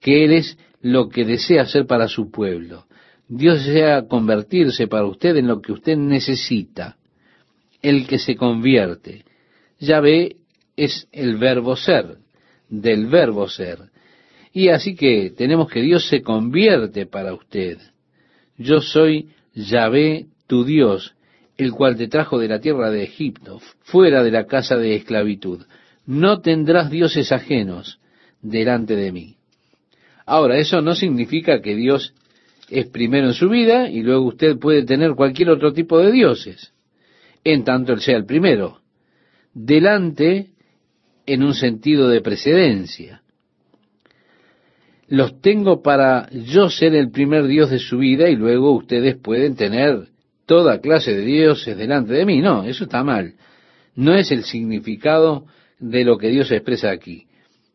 que 0.00 0.24
Él 0.24 0.32
es 0.32 0.58
lo 0.80 1.08
que 1.08 1.24
desea 1.24 1.62
hacer 1.62 1.86
para 1.86 2.08
su 2.08 2.30
pueblo. 2.30 2.86
Dios 3.28 3.64
desea 3.64 4.06
convertirse 4.08 4.86
para 4.86 5.06
usted 5.06 5.36
en 5.36 5.48
lo 5.48 5.60
que 5.60 5.72
usted 5.72 5.96
necesita, 5.96 6.96
el 7.82 8.06
que 8.06 8.18
se 8.18 8.36
convierte. 8.36 9.24
Ya 9.78 10.00
ve, 10.00 10.36
es 10.76 11.08
el 11.12 11.36
verbo 11.36 11.76
ser, 11.76 12.16
del 12.68 13.06
verbo 13.06 13.48
ser. 13.48 13.90
Y 14.52 14.68
así 14.68 14.94
que 14.94 15.30
tenemos 15.36 15.68
que 15.68 15.82
Dios 15.82 16.08
se 16.08 16.22
convierte 16.22 17.06
para 17.06 17.34
usted. 17.34 17.78
Yo 18.56 18.80
soy 18.80 19.28
Yahvé, 19.54 20.26
tu 20.46 20.64
Dios, 20.64 21.14
el 21.58 21.72
cual 21.72 21.96
te 21.96 22.08
trajo 22.08 22.38
de 22.38 22.48
la 22.48 22.60
tierra 22.60 22.90
de 22.90 23.02
Egipto, 23.02 23.60
fuera 23.80 24.22
de 24.22 24.30
la 24.30 24.46
casa 24.46 24.76
de 24.76 24.94
esclavitud. 24.94 25.66
No 26.06 26.40
tendrás 26.40 26.90
dioses 26.90 27.32
ajenos 27.32 27.98
delante 28.40 28.96
de 28.96 29.12
mí. 29.12 29.36
Ahora, 30.24 30.56
eso 30.56 30.80
no 30.80 30.94
significa 30.94 31.60
que 31.60 31.74
Dios 31.74 32.14
es 32.70 32.86
primero 32.86 33.26
en 33.26 33.34
su 33.34 33.48
vida 33.48 33.90
y 33.90 34.02
luego 34.02 34.26
usted 34.26 34.56
puede 34.58 34.84
tener 34.84 35.14
cualquier 35.14 35.50
otro 35.50 35.72
tipo 35.72 35.98
de 35.98 36.12
dioses, 36.12 36.72
en 37.42 37.64
tanto 37.64 37.92
Él 37.92 38.00
sea 38.00 38.16
el 38.16 38.24
primero. 38.24 38.80
Delante 39.52 40.50
en 41.26 41.42
un 41.42 41.54
sentido 41.54 42.08
de 42.08 42.20
precedencia 42.20 43.22
los 45.08 45.40
tengo 45.40 45.82
para 45.82 46.28
yo 46.30 46.68
ser 46.68 46.94
el 46.94 47.10
primer 47.10 47.46
Dios 47.46 47.70
de 47.70 47.78
su 47.78 47.98
vida 47.98 48.28
y 48.28 48.36
luego 48.36 48.72
ustedes 48.72 49.16
pueden 49.16 49.56
tener 49.56 50.08
toda 50.48 50.80
clase 50.80 51.14
de 51.14 51.24
dioses 51.24 51.76
delante 51.76 52.12
de 52.14 52.26
mí. 52.26 52.40
No, 52.40 52.64
eso 52.64 52.84
está 52.84 53.04
mal. 53.04 53.34
No 53.94 54.16
es 54.16 54.32
el 54.32 54.42
significado 54.42 55.46
de 55.78 56.04
lo 56.04 56.18
que 56.18 56.30
Dios 56.30 56.50
expresa 56.50 56.90
aquí. 56.90 57.26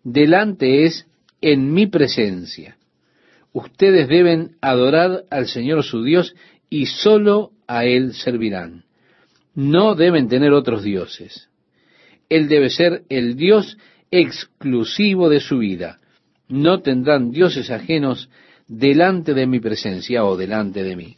Delante 0.03 0.84
es 0.84 1.08
en 1.39 1.74
mi 1.74 1.88
presencia. 1.88 2.75
Ustedes 3.53 4.10
deben 4.10 4.58
adorar 4.60 5.24
al 5.30 5.48
Señor 5.48 5.84
su 5.84 6.03
Dios 6.03 6.36
y 6.70 6.88
sólo 6.88 7.51
a 7.68 7.86
Él 7.86 8.13
servirán. 8.13 8.84
No 9.56 9.96
deben 9.96 10.27
tener 10.27 10.51
otros 10.51 10.84
dioses. 10.84 11.48
Él 12.27 12.50
debe 12.50 12.70
ser 12.70 13.03
el 13.08 13.36
Dios 13.36 13.77
exclusivo 14.12 15.30
de 15.30 15.39
su 15.39 15.60
vida 15.60 16.00
no 16.53 16.82
tendrán 16.82 17.32
dioses 17.32 17.72
ajenos 17.72 18.30
delante 18.68 19.34
de 19.34 19.48
mi 19.48 19.60
presencia 19.60 20.24
o 20.24 20.38
delante 20.38 20.84
de 20.84 20.96
mí. 20.96 21.18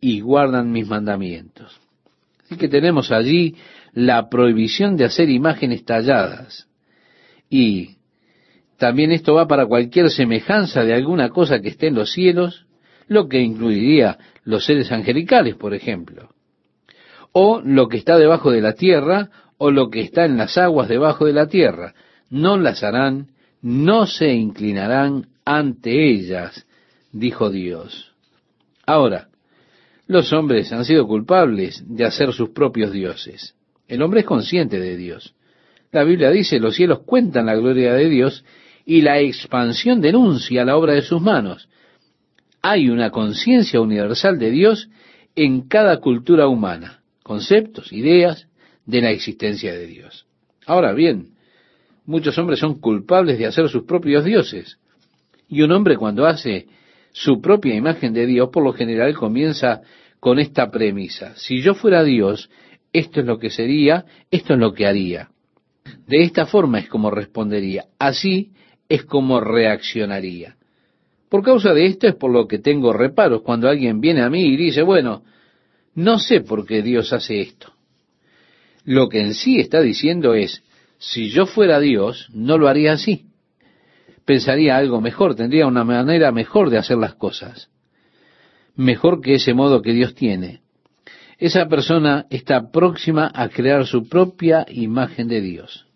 y 0.00 0.20
guardan 0.20 0.72
mis 0.72 0.88
mandamientos. 0.88 1.80
Así 2.44 2.56
que 2.56 2.68
tenemos 2.68 3.12
allí 3.12 3.56
la 3.92 4.28
prohibición 4.28 4.96
de 4.96 5.04
hacer 5.04 5.28
imágenes 5.28 5.84
talladas. 5.84 6.66
Y 7.48 7.96
también 8.76 9.12
esto 9.12 9.34
va 9.34 9.46
para 9.46 9.66
cualquier 9.66 10.10
semejanza 10.10 10.84
de 10.84 10.94
alguna 10.94 11.28
cosa 11.28 11.60
que 11.60 11.68
esté 11.68 11.88
en 11.88 11.96
los 11.96 12.12
cielos, 12.12 12.66
lo 13.08 13.28
que 13.28 13.40
incluiría 13.40 14.18
los 14.44 14.64
seres 14.64 14.90
angelicales, 14.90 15.54
por 15.56 15.74
ejemplo, 15.74 16.30
o 17.32 17.60
lo 17.62 17.88
que 17.88 17.98
está 17.98 18.16
debajo 18.18 18.50
de 18.50 18.60
la 18.60 18.72
tierra, 18.72 19.30
o 19.58 19.70
lo 19.70 19.90
que 19.90 20.00
está 20.00 20.24
en 20.24 20.38
las 20.38 20.56
aguas 20.56 20.88
debajo 20.88 21.26
de 21.26 21.34
la 21.34 21.46
tierra. 21.46 21.94
No 22.30 22.56
las 22.56 22.82
harán, 22.82 23.28
no 23.60 24.06
se 24.06 24.32
inclinarán 24.32 25.26
ante 25.44 26.10
ellas, 26.10 26.66
dijo 27.12 27.50
Dios. 27.50 28.14
Ahora, 28.86 29.29
los 30.10 30.32
hombres 30.32 30.72
han 30.72 30.84
sido 30.84 31.06
culpables 31.06 31.84
de 31.86 32.04
hacer 32.04 32.32
sus 32.32 32.50
propios 32.50 32.90
dioses. 32.90 33.54
El 33.86 34.02
hombre 34.02 34.20
es 34.20 34.26
consciente 34.26 34.80
de 34.80 34.96
Dios. 34.96 35.36
La 35.92 36.02
Biblia 36.02 36.32
dice, 36.32 36.58
los 36.58 36.74
cielos 36.74 37.02
cuentan 37.06 37.46
la 37.46 37.54
gloria 37.54 37.94
de 37.94 38.08
Dios 38.08 38.44
y 38.84 39.02
la 39.02 39.20
expansión 39.20 40.00
denuncia 40.00 40.64
la 40.64 40.76
obra 40.76 40.94
de 40.94 41.02
sus 41.02 41.22
manos. 41.22 41.68
Hay 42.60 42.88
una 42.88 43.10
conciencia 43.10 43.80
universal 43.80 44.36
de 44.40 44.50
Dios 44.50 44.88
en 45.36 45.68
cada 45.68 46.00
cultura 46.00 46.48
humana, 46.48 47.02
conceptos, 47.22 47.92
ideas, 47.92 48.48
de 48.86 49.02
la 49.02 49.12
existencia 49.12 49.72
de 49.72 49.86
Dios. 49.86 50.26
Ahora 50.66 50.92
bien, 50.92 51.34
muchos 52.04 52.36
hombres 52.36 52.58
son 52.58 52.80
culpables 52.80 53.38
de 53.38 53.46
hacer 53.46 53.68
sus 53.68 53.84
propios 53.84 54.24
dioses. 54.24 54.80
Y 55.48 55.62
un 55.62 55.70
hombre 55.70 55.96
cuando 55.96 56.26
hace 56.26 56.66
su 57.12 57.40
propia 57.40 57.74
imagen 57.74 58.12
de 58.12 58.26
Dios, 58.26 58.50
por 58.52 58.64
lo 58.64 58.72
general 58.72 59.14
comienza 59.14 59.82
con 60.20 60.38
esta 60.38 60.70
premisa. 60.70 61.34
Si 61.36 61.60
yo 61.60 61.74
fuera 61.74 62.04
Dios, 62.04 62.50
esto 62.92 63.20
es 63.20 63.26
lo 63.26 63.38
que 63.38 63.50
sería, 63.50 64.04
esto 64.30 64.54
es 64.54 64.58
lo 64.58 64.72
que 64.72 64.86
haría. 64.86 65.30
De 66.06 66.22
esta 66.22 66.46
forma 66.46 66.78
es 66.78 66.88
como 66.88 67.10
respondería. 67.10 67.86
Así 67.98 68.52
es 68.88 69.04
como 69.04 69.40
reaccionaría. 69.40 70.56
Por 71.28 71.42
causa 71.42 71.72
de 71.72 71.86
esto 71.86 72.08
es 72.08 72.16
por 72.16 72.32
lo 72.32 72.48
que 72.48 72.58
tengo 72.58 72.92
reparos 72.92 73.42
cuando 73.42 73.68
alguien 73.68 74.00
viene 74.00 74.22
a 74.22 74.30
mí 74.30 74.42
y 74.42 74.56
dice, 74.56 74.82
bueno, 74.82 75.22
no 75.94 76.18
sé 76.18 76.40
por 76.40 76.66
qué 76.66 76.82
Dios 76.82 77.12
hace 77.12 77.40
esto. 77.40 77.72
Lo 78.84 79.08
que 79.08 79.20
en 79.20 79.34
sí 79.34 79.60
está 79.60 79.80
diciendo 79.80 80.34
es, 80.34 80.62
si 80.98 81.30
yo 81.30 81.46
fuera 81.46 81.78
Dios, 81.78 82.28
no 82.32 82.58
lo 82.58 82.68
haría 82.68 82.92
así. 82.92 83.29
Pensaría 84.30 84.76
algo 84.76 85.00
mejor, 85.00 85.34
tendría 85.34 85.66
una 85.66 85.82
manera 85.82 86.30
mejor 86.30 86.70
de 86.70 86.78
hacer 86.78 86.98
las 86.98 87.16
cosas. 87.16 87.68
Mejor 88.76 89.20
que 89.20 89.34
ese 89.34 89.54
modo 89.54 89.82
que 89.82 89.92
Dios 89.92 90.14
tiene. 90.14 90.60
Esa 91.36 91.66
persona 91.66 92.26
está 92.30 92.70
próxima 92.70 93.28
a 93.34 93.48
crear 93.48 93.88
su 93.88 94.08
propia 94.08 94.64
imagen 94.68 95.26
de 95.26 95.40
Dios. 95.40 95.88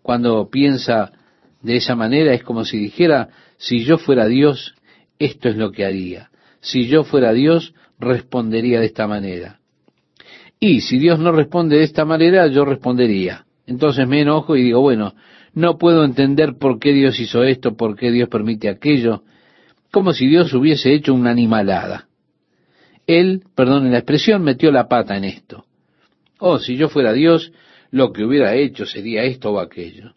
Cuando 0.00 0.48
piensa 0.48 1.12
de 1.60 1.76
esa 1.76 1.94
manera 1.94 2.32
es 2.32 2.42
como 2.42 2.64
si 2.64 2.78
dijera, 2.78 3.28
si 3.58 3.84
yo 3.84 3.98
fuera 3.98 4.28
Dios, 4.28 4.74
esto 5.18 5.50
es 5.50 5.56
lo 5.58 5.72
que 5.72 5.84
haría. 5.84 6.30
Si 6.60 6.86
yo 6.86 7.04
fuera 7.04 7.34
Dios, 7.34 7.74
respondería 7.98 8.80
de 8.80 8.86
esta 8.86 9.06
manera. 9.06 9.60
Y 10.58 10.80
si 10.80 10.98
Dios 10.98 11.18
no 11.18 11.32
responde 11.32 11.76
de 11.76 11.84
esta 11.84 12.06
manera, 12.06 12.46
yo 12.46 12.64
respondería. 12.64 13.44
Entonces 13.66 14.08
me 14.08 14.22
enojo 14.22 14.56
y 14.56 14.62
digo, 14.62 14.80
bueno, 14.80 15.12
no 15.54 15.78
puedo 15.78 16.04
entender 16.04 16.56
por 16.58 16.78
qué 16.78 16.92
Dios 16.92 17.18
hizo 17.20 17.42
esto, 17.44 17.76
por 17.76 17.96
qué 17.96 18.10
Dios 18.10 18.28
permite 18.28 18.68
aquello, 18.68 19.22
como 19.90 20.12
si 20.12 20.26
Dios 20.26 20.52
hubiese 20.54 20.94
hecho 20.94 21.12
una 21.14 21.30
animalada. 21.30 22.08
Él, 23.06 23.42
perdone 23.54 23.90
la 23.90 23.98
expresión, 23.98 24.42
metió 24.42 24.70
la 24.70 24.88
pata 24.88 25.16
en 25.16 25.24
esto. 25.24 25.66
Oh, 26.38 26.58
si 26.58 26.76
yo 26.76 26.88
fuera 26.88 27.12
Dios, 27.12 27.52
lo 27.90 28.12
que 28.12 28.24
hubiera 28.24 28.54
hecho 28.54 28.86
sería 28.86 29.24
esto 29.24 29.52
o 29.52 29.60
aquello. 29.60 30.14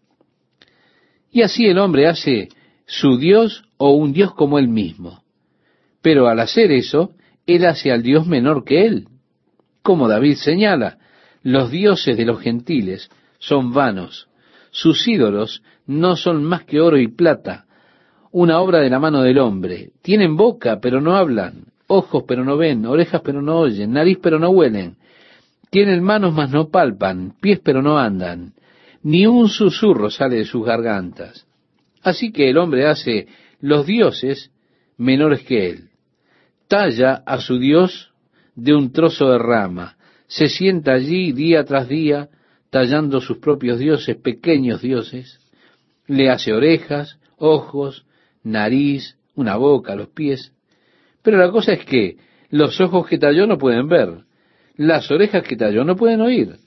Y 1.32 1.42
así 1.42 1.66
el 1.66 1.78
hombre 1.78 2.08
hace 2.08 2.48
su 2.86 3.18
Dios 3.18 3.66
o 3.78 3.92
un 3.92 4.14
Dios 4.14 4.34
como 4.34 4.58
él 4.58 4.70
mismo. 4.70 5.24
Pero 6.02 6.28
al 6.28 6.40
hacer 6.40 6.72
eso, 6.72 7.12
él 7.46 7.66
hace 7.66 7.92
al 7.92 8.02
Dios 8.02 8.26
menor 8.28 8.64
que 8.64 8.86
él. 8.86 9.08
Como 9.82 10.08
David 10.08 10.36
señala, 10.36 10.98
los 11.44 11.70
dioses 11.70 12.16
de 12.16 12.26
los 12.26 12.40
gentiles 12.40 13.10
son 13.40 13.74
vanos, 13.74 14.30
Sus 14.76 15.08
ídolos 15.08 15.64
no 15.88 16.18
son 16.18 16.44
más 16.44 16.66
que 16.66 16.82
oro 16.82 16.98
y 16.98 17.08
plata, 17.08 17.64
una 18.34 18.60
obra 18.60 18.80
de 18.80 18.90
la 18.90 19.00
mano 19.00 19.22
del 19.22 19.38
hombre. 19.38 19.92
Tienen 20.02 20.36
boca, 20.36 20.82
pero 20.82 21.00
no 21.00 21.16
hablan, 21.16 21.68
ojos, 21.88 22.26
pero 22.28 22.44
no 22.44 22.58
ven, 22.58 22.86
orejas, 22.86 23.22
pero 23.24 23.42
no 23.42 23.60
oyen, 23.60 23.94
nariz, 23.94 24.20
pero 24.22 24.38
no 24.38 24.50
huelen. 24.50 24.98
Tienen 25.70 26.04
manos, 26.04 26.34
mas 26.34 26.52
no 26.52 26.68
palpan, 26.68 27.36
pies, 27.40 27.62
pero 27.64 27.82
no 27.82 27.98
andan. 27.98 28.52
Ni 29.02 29.26
un 29.26 29.48
susurro 29.48 30.10
sale 30.10 30.36
de 30.36 30.46
sus 30.46 30.66
gargantas. 30.66 31.48
Así 32.04 32.34
que 32.34 32.50
el 32.50 32.58
hombre 32.58 32.86
hace 32.86 33.28
los 33.62 33.86
dioses 33.86 34.52
menores 34.98 35.44
que 35.44 35.70
él. 35.70 35.90
Talla 36.68 37.24
a 37.26 37.40
su 37.40 37.60
dios 37.60 38.12
de 38.56 38.76
un 38.76 38.92
trozo 38.92 39.30
de 39.30 39.38
rama. 39.38 39.96
Se 40.28 40.50
sienta 40.50 40.92
allí 40.92 41.32
día 41.32 41.64
tras 41.64 41.88
día 41.88 42.28
tallando 42.76 43.22
sus 43.22 43.38
propios 43.38 43.80
dioses, 43.80 44.18
pequeños 44.18 44.82
dioses. 44.82 45.40
Le 46.08 46.30
hace 46.30 46.52
orejas, 46.52 47.18
ojos, 47.38 48.06
nariz, 48.44 49.18
una 49.34 49.56
boca, 49.56 49.96
los 49.96 50.10
pies. 50.10 50.52
Pero 51.22 51.38
la 51.38 51.52
cosa 51.52 51.72
es 51.72 51.86
que 51.86 52.18
los 52.50 52.82
ojos 52.82 53.08
que 53.08 53.18
talló 53.18 53.48
no 53.48 53.58
pueden 53.58 53.88
ver, 53.88 54.26
las 54.76 55.10
orejas 55.10 55.44
que 55.44 55.56
talló 55.56 55.86
no 55.86 55.96
pueden 55.96 56.20
oír, 56.20 56.58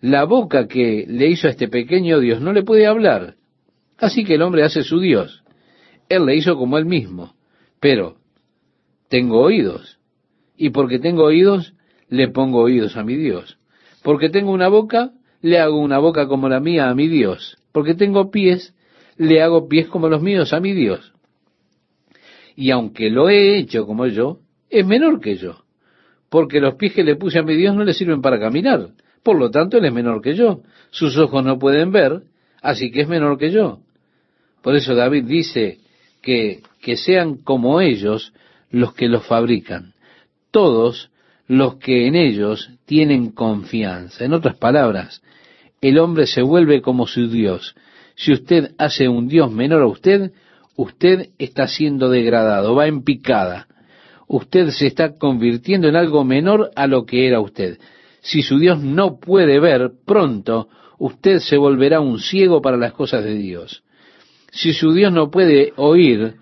la 0.00 0.24
boca 0.24 0.66
que 0.66 1.04
le 1.06 1.28
hizo 1.28 1.46
a 1.46 1.50
este 1.50 1.68
pequeño 1.68 2.18
Dios 2.18 2.40
no 2.40 2.52
le 2.52 2.64
puede 2.64 2.88
hablar. 2.88 3.36
Así 3.96 4.24
que 4.24 4.34
el 4.34 4.42
hombre 4.42 4.64
hace 4.64 4.82
su 4.82 4.98
Dios. 4.98 5.44
Él 6.08 6.26
le 6.26 6.34
hizo 6.34 6.56
como 6.56 6.78
él 6.78 6.84
mismo. 6.84 7.36
Pero 7.78 8.16
tengo 9.08 9.40
oídos. 9.40 10.00
Y 10.56 10.70
porque 10.70 10.98
tengo 10.98 11.22
oídos, 11.22 11.74
le 12.08 12.26
pongo 12.26 12.58
oídos 12.58 12.96
a 12.96 13.04
mi 13.04 13.14
Dios. 13.14 13.56
Porque 14.02 14.30
tengo 14.30 14.50
una 14.50 14.66
boca, 14.66 15.12
le 15.44 15.58
hago 15.58 15.76
una 15.76 15.98
boca 15.98 16.26
como 16.26 16.48
la 16.48 16.58
mía 16.58 16.88
a 16.88 16.94
mi 16.94 17.06
Dios. 17.06 17.58
Porque 17.70 17.94
tengo 17.94 18.30
pies, 18.30 18.74
le 19.18 19.42
hago 19.42 19.68
pies 19.68 19.88
como 19.88 20.08
los 20.08 20.22
míos 20.22 20.54
a 20.54 20.60
mi 20.60 20.72
Dios. 20.72 21.12
Y 22.56 22.70
aunque 22.70 23.10
lo 23.10 23.28
he 23.28 23.58
hecho 23.58 23.86
como 23.86 24.06
yo, 24.06 24.38
es 24.70 24.86
menor 24.86 25.20
que 25.20 25.36
yo. 25.36 25.62
Porque 26.30 26.60
los 26.60 26.76
pies 26.76 26.94
que 26.94 27.04
le 27.04 27.16
puse 27.16 27.38
a 27.40 27.42
mi 27.42 27.56
Dios 27.56 27.76
no 27.76 27.84
le 27.84 27.92
sirven 27.92 28.22
para 28.22 28.40
caminar. 28.40 28.88
Por 29.22 29.38
lo 29.38 29.50
tanto, 29.50 29.76
él 29.76 29.84
es 29.84 29.92
menor 29.92 30.22
que 30.22 30.34
yo. 30.34 30.62
Sus 30.88 31.18
ojos 31.18 31.44
no 31.44 31.58
pueden 31.58 31.92
ver, 31.92 32.22
así 32.62 32.90
que 32.90 33.02
es 33.02 33.08
menor 33.08 33.36
que 33.36 33.50
yo. 33.50 33.80
Por 34.62 34.74
eso 34.74 34.94
David 34.94 35.24
dice 35.24 35.78
que, 36.22 36.62
que 36.80 36.96
sean 36.96 37.36
como 37.36 37.82
ellos 37.82 38.32
los 38.70 38.94
que 38.94 39.08
los 39.08 39.26
fabrican. 39.26 39.92
Todos 40.50 41.10
los 41.46 41.76
que 41.76 42.06
en 42.06 42.14
ellos 42.14 42.70
tienen 42.86 43.30
confianza. 43.30 44.24
En 44.24 44.32
otras 44.32 44.56
palabras, 44.56 45.22
el 45.80 45.98
hombre 45.98 46.26
se 46.26 46.42
vuelve 46.42 46.80
como 46.80 47.06
su 47.06 47.28
Dios. 47.28 47.74
Si 48.16 48.32
usted 48.32 48.72
hace 48.78 49.08
un 49.08 49.28
Dios 49.28 49.50
menor 49.50 49.82
a 49.82 49.86
usted, 49.86 50.32
usted 50.76 51.30
está 51.38 51.66
siendo 51.66 52.08
degradado, 52.08 52.74
va 52.74 52.86
en 52.86 53.02
picada. 53.02 53.68
Usted 54.26 54.70
se 54.70 54.86
está 54.86 55.18
convirtiendo 55.18 55.88
en 55.88 55.96
algo 55.96 56.24
menor 56.24 56.70
a 56.76 56.86
lo 56.86 57.04
que 57.04 57.26
era 57.26 57.40
usted. 57.40 57.78
Si 58.20 58.42
su 58.42 58.58
Dios 58.58 58.80
no 58.80 59.18
puede 59.18 59.60
ver, 59.60 59.92
pronto 60.06 60.68
usted 60.98 61.40
se 61.40 61.58
volverá 61.58 62.00
un 62.00 62.18
ciego 62.18 62.62
para 62.62 62.78
las 62.78 62.92
cosas 62.94 63.22
de 63.24 63.34
Dios. 63.34 63.82
Si 64.50 64.72
su 64.72 64.92
Dios 64.92 65.12
no 65.12 65.30
puede 65.30 65.72
oír, 65.76 66.36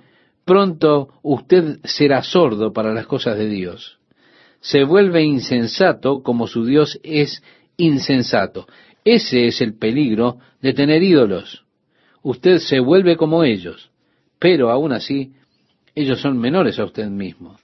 pronto 0.45 1.09
usted 1.23 1.79
será 1.83 2.23
sordo 2.23 2.73
para 2.73 2.95
las 2.95 3.07
cosas 3.07 3.37
de 3.39 3.49
Dios. 3.49 3.99
Se 4.63 4.85
vuelve 4.85 5.25
insensato 5.25 6.23
como 6.23 6.47
su 6.47 6.65
Dios 6.65 7.01
es 7.03 7.43
insensato. 7.77 8.67
Ese 9.05 9.49
es 9.49 9.61
el 9.61 9.77
peligro 9.77 10.39
de 10.61 10.73
tener 10.73 11.03
ídolos. 11.03 11.65
Usted 12.23 12.59
se 12.59 12.79
vuelve 12.79 13.17
como 13.17 13.43
ellos, 13.43 13.91
pero 14.39 14.71
aún 14.71 14.93
así 14.93 15.33
ellos 15.97 16.21
son 16.21 16.39
menores 16.39 16.79
a 16.79 16.85
usted 16.85 17.09
mismo. 17.09 17.57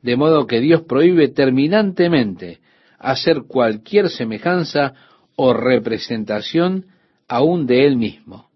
De 0.00 0.16
modo 0.16 0.46
que 0.46 0.60
Dios 0.60 0.82
prohíbe 0.82 1.26
terminantemente 1.28 2.60
hacer 3.00 3.42
cualquier 3.48 4.08
semejanza 4.08 4.94
o 5.34 5.52
representación 5.54 6.86
aún 7.26 7.66
de 7.66 7.84
Él 7.84 7.96
mismo. 7.96 8.48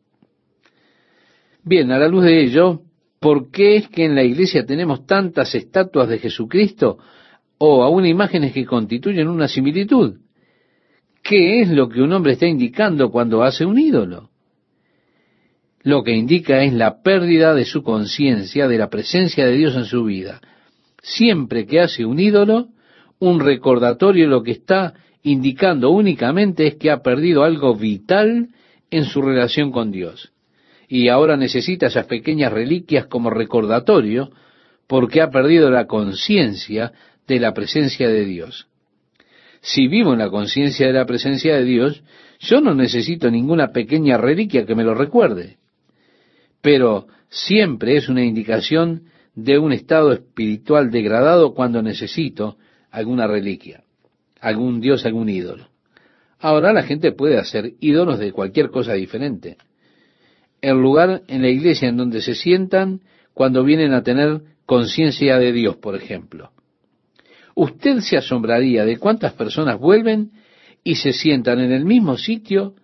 Bien, 1.64 1.90
a 1.90 1.98
la 1.98 2.06
luz 2.06 2.24
de 2.24 2.44
ello, 2.44 2.82
¿por 3.18 3.50
qué 3.50 3.74
es 3.74 3.88
que 3.88 4.04
en 4.04 4.14
la 4.14 4.22
iglesia 4.22 4.64
tenemos 4.64 5.04
tantas 5.04 5.52
estatuas 5.56 6.08
de 6.08 6.18
Jesucristo 6.18 6.98
o 7.59 7.83
aún 7.83 8.07
imágenes 8.07 8.53
que 8.53 8.64
constituyen 8.64 9.29
una 9.29 9.49
similitud? 9.49 10.18
¿Qué 11.23 11.61
es 11.61 11.71
lo 11.71 11.88
que 11.88 12.01
un 12.01 12.12
hombre 12.12 12.33
está 12.33 12.47
indicando 12.47 13.11
cuando 13.11 13.42
hace 13.42 13.64
un 13.64 13.79
ídolo? 13.79 14.31
Lo 15.83 16.03
que 16.03 16.12
indica 16.14 16.62
es 16.62 16.73
la 16.73 17.03
pérdida 17.03 17.55
de 17.55 17.64
su 17.64 17.83
conciencia 17.83 18.68
de 18.68 18.79
la 18.79 18.88
presencia 18.88 19.47
de 19.47 19.57
Dios 19.57 19.77
en 19.77 19.85
su 19.85 20.05
vida. 20.05 20.40
Siempre 21.03 21.66
que 21.66 21.81
hace 21.81 22.05
un 22.05 22.18
ídolo, 22.18 22.68
un 23.18 23.40
recordatorio 23.40 24.27
lo 24.27 24.42
que 24.42 24.53
está 24.53 24.94
indicando 25.23 25.90
únicamente 25.90 26.66
es 26.66 26.77
que 26.77 26.90
ha 26.90 27.03
perdido 27.03 27.44
algo 27.44 27.75
vital 27.75 28.49
en 28.90 29.05
su 29.05 29.21
relación 29.23 29.71
con 29.71 29.90
Dios 29.90 30.33
y 30.88 31.09
ahora 31.09 31.37
necesita 31.37 31.87
esas 31.87 32.07
pequeñas 32.07 32.53
reliquias 32.53 33.07
como 33.07 33.29
recordatorio 33.31 34.31
porque 34.87 35.21
ha 35.21 35.31
perdido 35.31 35.71
la 35.71 35.87
conciencia 35.87 36.92
de 37.28 37.38
la 37.38 37.54
presencia 37.54 38.08
de 38.08 38.24
Dios. 38.24 38.66
Si 39.60 39.86
vivo 39.86 40.12
en 40.12 40.18
la 40.18 40.30
conciencia 40.30 40.88
de 40.88 40.92
la 40.94 41.06
presencia 41.06 41.54
de 41.54 41.64
Dios, 41.64 42.02
yo 42.40 42.60
no 42.60 42.74
necesito 42.74 43.30
ninguna 43.30 43.68
pequeña 43.68 44.16
reliquia 44.16 44.66
que 44.66 44.74
me 44.74 44.82
lo 44.82 44.94
recuerde. 44.94 45.58
Pero 46.60 47.06
siempre 47.28 47.96
es 47.96 48.08
una 48.08 48.24
indicación 48.24 49.04
de 49.34 49.58
un 49.58 49.72
estado 49.72 50.12
espiritual 50.12 50.90
degradado 50.90 51.54
cuando 51.54 51.82
necesito 51.82 52.56
alguna 52.90 53.28
reliquia, 53.28 53.84
algún 54.40 54.80
dios, 54.80 55.06
algún 55.06 55.28
ídolo. 55.28 55.68
Ahora 56.40 56.72
la 56.72 56.82
gente 56.82 57.12
puede 57.12 57.38
hacer 57.38 57.74
ídolos 57.78 58.18
de 58.18 58.32
cualquier 58.32 58.70
cosa 58.70 58.94
diferente 58.94 59.56
el 60.60 60.76
lugar 60.76 61.22
en 61.28 61.42
la 61.42 61.48
iglesia 61.48 61.88
en 61.88 61.96
donde 61.96 62.20
se 62.20 62.34
sientan 62.34 63.00
cuando 63.34 63.64
vienen 63.64 63.92
a 63.92 64.02
tener 64.02 64.42
conciencia 64.66 65.38
de 65.38 65.52
Dios, 65.52 65.76
por 65.76 65.94
ejemplo. 65.94 66.50
Usted 67.59 67.99
se 68.03 68.16
asombraría 68.16 68.85
de 68.85 68.99
cuántas 68.99 69.33
personas 69.33 69.81
vuelven 69.81 70.31
y 70.85 70.94
se 70.94 71.12
sientan 71.12 71.59
en 71.59 71.73
el 71.73 71.85
mismo 71.85 72.16
sitio 72.16 72.75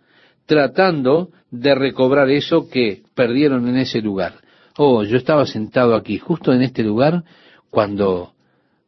tratando 0.47 1.31
de 1.53 1.77
recobrar 1.77 2.29
eso 2.29 2.69
que 2.69 3.03
perdieron 3.15 3.69
en 3.69 3.77
ese 3.77 4.03
lugar. 4.03 4.33
Oh, 4.77 5.05
yo 5.05 5.17
estaba 5.17 5.47
sentado 5.47 5.95
aquí, 5.95 6.19
justo 6.19 6.53
en 6.53 6.63
este 6.63 6.83
lugar, 6.83 7.23
cuando 7.71 8.33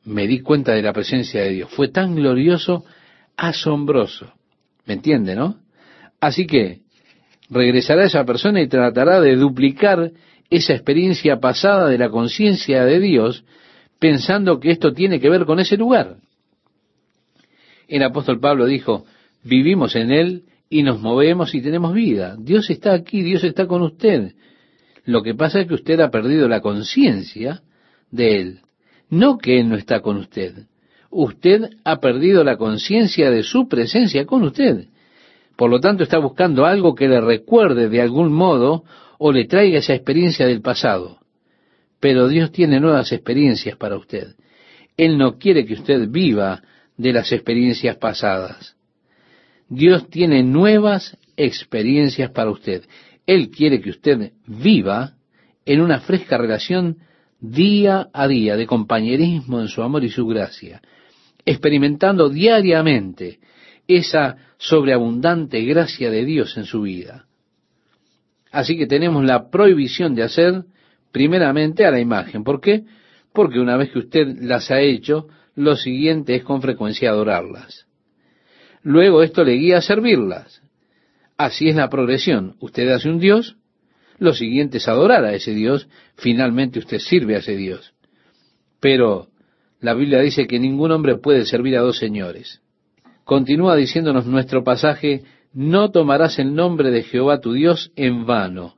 me 0.03 0.27
di 0.27 0.41
cuenta 0.41 0.73
de 0.73 0.83
la 0.83 0.93
presencia 0.93 1.43
de 1.43 1.51
Dios. 1.51 1.71
Fue 1.71 1.87
tan 1.87 2.17
glorioso, 2.17 2.85
asombroso. 3.37 4.33
¿Me 4.87 4.95
entiende, 4.95 5.37
no? 5.37 5.61
Así 6.19 6.49
que 6.49 6.81
regresará 7.49 8.07
esa 8.07 8.25
persona 8.25 8.61
y 8.61 8.67
tratará 8.67 9.21
de 9.21 9.37
duplicar 9.37 10.11
esa 10.51 10.73
experiencia 10.73 11.39
pasada 11.39 11.89
de 11.89 11.99
la 11.99 12.11
conciencia 12.11 12.85
de 12.85 12.99
Dios, 12.99 13.45
pensando 13.99 14.61
que 14.61 14.71
esto 14.71 14.93
tiene 14.93 15.21
que 15.21 15.31
ver 15.31 15.45
con 15.45 15.61
ese 15.61 15.77
lugar. 15.77 16.17
El 17.89 18.03
apóstol 18.03 18.41
Pablo 18.41 18.67
dijo, 18.67 19.05
vivimos 19.43 19.97
en 19.97 20.11
Él 20.11 20.43
y 20.69 20.83
nos 20.83 21.01
movemos 21.01 21.55
y 21.55 21.63
tenemos 21.63 21.95
vida. 21.95 22.37
Dios 22.39 22.69
está 22.71 22.93
aquí, 22.93 23.23
Dios 23.23 23.45
está 23.45 23.67
con 23.67 23.83
usted. 23.83 24.33
Lo 25.05 25.23
que 25.23 25.35
pasa 25.35 25.61
es 25.61 25.69
que 25.69 25.75
usted 25.75 26.01
ha 26.01 26.11
perdido 26.11 26.49
la 26.49 26.61
conciencia 26.61 27.63
de 28.11 28.41
Él. 28.41 28.61
No 29.09 29.39
que 29.39 29.61
Él 29.61 29.69
no 29.69 29.77
está 29.77 30.01
con 30.01 30.17
usted. 30.17 30.67
Usted 31.11 31.71
ha 31.85 32.01
perdido 32.01 32.43
la 32.43 32.57
conciencia 32.57 33.31
de 33.31 33.45
su 33.45 33.69
presencia 33.69 34.27
con 34.27 34.43
usted. 34.43 34.89
Por 35.57 35.71
lo 35.71 35.81
tanto, 35.81 36.03
está 36.03 36.19
buscando 36.19 36.67
algo 36.67 36.95
que 36.95 37.09
le 37.09 37.21
recuerde 37.21 37.89
de 37.89 38.03
algún 38.03 38.33
modo 38.33 38.85
o 39.19 39.33
le 39.33 39.47
traiga 39.47 39.79
esa 39.79 39.95
experiencia 39.95 40.47
del 40.47 40.61
pasado. 40.61 41.19
Pero 42.07 42.29
Dios 42.29 42.53
tiene 42.53 42.79
nuevas 42.79 43.11
experiencias 43.11 43.77
para 43.77 43.97
usted. 43.97 44.37
Él 44.97 45.19
no 45.19 45.39
quiere 45.39 45.67
que 45.67 45.75
usted 45.75 46.09
viva 46.09 46.63
de 46.97 47.13
las 47.13 47.33
experiencias 47.33 47.97
pasadas. 47.97 48.77
Dios 49.69 50.09
tiene 50.09 50.45
nuevas 50.45 51.19
experiencias 51.37 52.31
para 52.31 52.53
usted. 52.53 52.85
Él 53.27 53.51
quiere 53.51 53.81
que 53.81 53.91
usted 53.91 54.35
viva 54.47 55.15
en 55.65 55.81
una 55.81 55.99
fresca 55.99 56.39
relación 56.39 56.99
día 57.41 58.09
a 58.13 58.29
día 58.29 58.57
de 58.57 58.69
compañerismo 58.69 59.61
en 59.61 59.67
su 59.67 59.83
amor 59.83 60.05
y 60.05 60.09
su 60.09 60.29
gracia, 60.29 60.81
experimentando 61.45 62.29
diariamente 62.29 63.41
esa 63.89 64.37
sobreabundante 64.59 65.61
gracia 65.65 66.09
de 66.13 66.25
Dios 66.25 66.57
en 66.57 66.67
su 66.67 66.83
vida. 66.83 67.27
Así 68.53 68.79
que 68.79 68.87
tenemos 68.87 69.25
la 69.25 69.51
prohibición 69.51 70.15
de 70.15 70.23
hacer 70.23 70.67
primeramente 71.17 71.87
a 71.87 71.91
la 71.91 71.99
imagen. 71.99 72.45
¿Por 72.45 72.61
qué? 72.61 72.85
Porque 73.33 73.59
una 73.59 73.79
vez 73.79 73.91
que 73.91 74.01
usted 74.01 74.37
las 74.39 74.71
ha 74.71 74.81
hecho, 74.81 75.29
lo 75.55 75.75
siguiente 75.75 76.35
es 76.35 76.45
con 76.45 76.61
frecuencia 76.61 77.09
adorarlas. 77.09 77.87
Luego 78.83 79.23
esto 79.23 79.43
le 79.43 79.53
guía 79.55 79.79
a 79.79 79.81
servirlas. 79.81 80.61
Así 81.39 81.71
es 81.71 81.77
la 81.77 81.89
progresión. 81.89 82.57
Usted 82.61 82.87
hace 82.91 83.09
un 83.09 83.19
Dios, 83.19 83.57
lo 84.19 84.35
siguiente 84.35 84.77
es 84.77 84.89
adorar 84.89 85.25
a 85.25 85.33
ese 85.33 85.55
Dios, 85.55 85.89
finalmente 86.17 86.81
usted 86.81 86.99
sirve 86.99 87.37
a 87.37 87.39
ese 87.39 87.57
Dios. 87.57 87.95
Pero 88.79 89.29
la 89.81 89.95
Biblia 89.95 90.21
dice 90.21 90.47
que 90.47 90.59
ningún 90.59 90.93
hombre 90.93 91.17
puede 91.17 91.47
servir 91.47 91.79
a 91.79 91.81
dos 91.81 91.97
señores. 91.97 92.61
Continúa 93.25 93.75
diciéndonos 93.75 94.27
nuestro 94.27 94.65
pasaje, 94.65 95.23
no 95.55 95.91
tomarás 95.91 96.39
el 96.39 96.55
nombre 96.55 96.91
de 96.91 97.05
Jehová 97.05 97.41
tu 97.41 97.55
Dios 97.55 97.91
en 97.97 98.27
vano, 98.27 98.77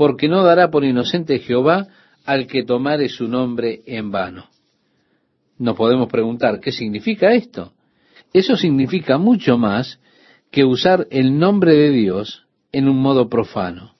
porque 0.00 0.28
no 0.28 0.42
dará 0.42 0.70
por 0.70 0.82
inocente 0.82 1.40
Jehová 1.40 1.88
al 2.24 2.46
que 2.46 2.64
tomare 2.64 3.10
su 3.10 3.28
nombre 3.28 3.82
en 3.84 4.10
vano. 4.10 4.46
Nos 5.58 5.76
podemos 5.76 6.08
preguntar, 6.08 6.58
¿qué 6.58 6.72
significa 6.72 7.34
esto? 7.34 7.74
Eso 8.32 8.56
significa 8.56 9.18
mucho 9.18 9.58
más 9.58 10.00
que 10.50 10.64
usar 10.64 11.06
el 11.10 11.38
nombre 11.38 11.74
de 11.74 11.90
Dios 11.90 12.46
en 12.72 12.88
un 12.88 12.96
modo 12.96 13.28
profano. 13.28 13.92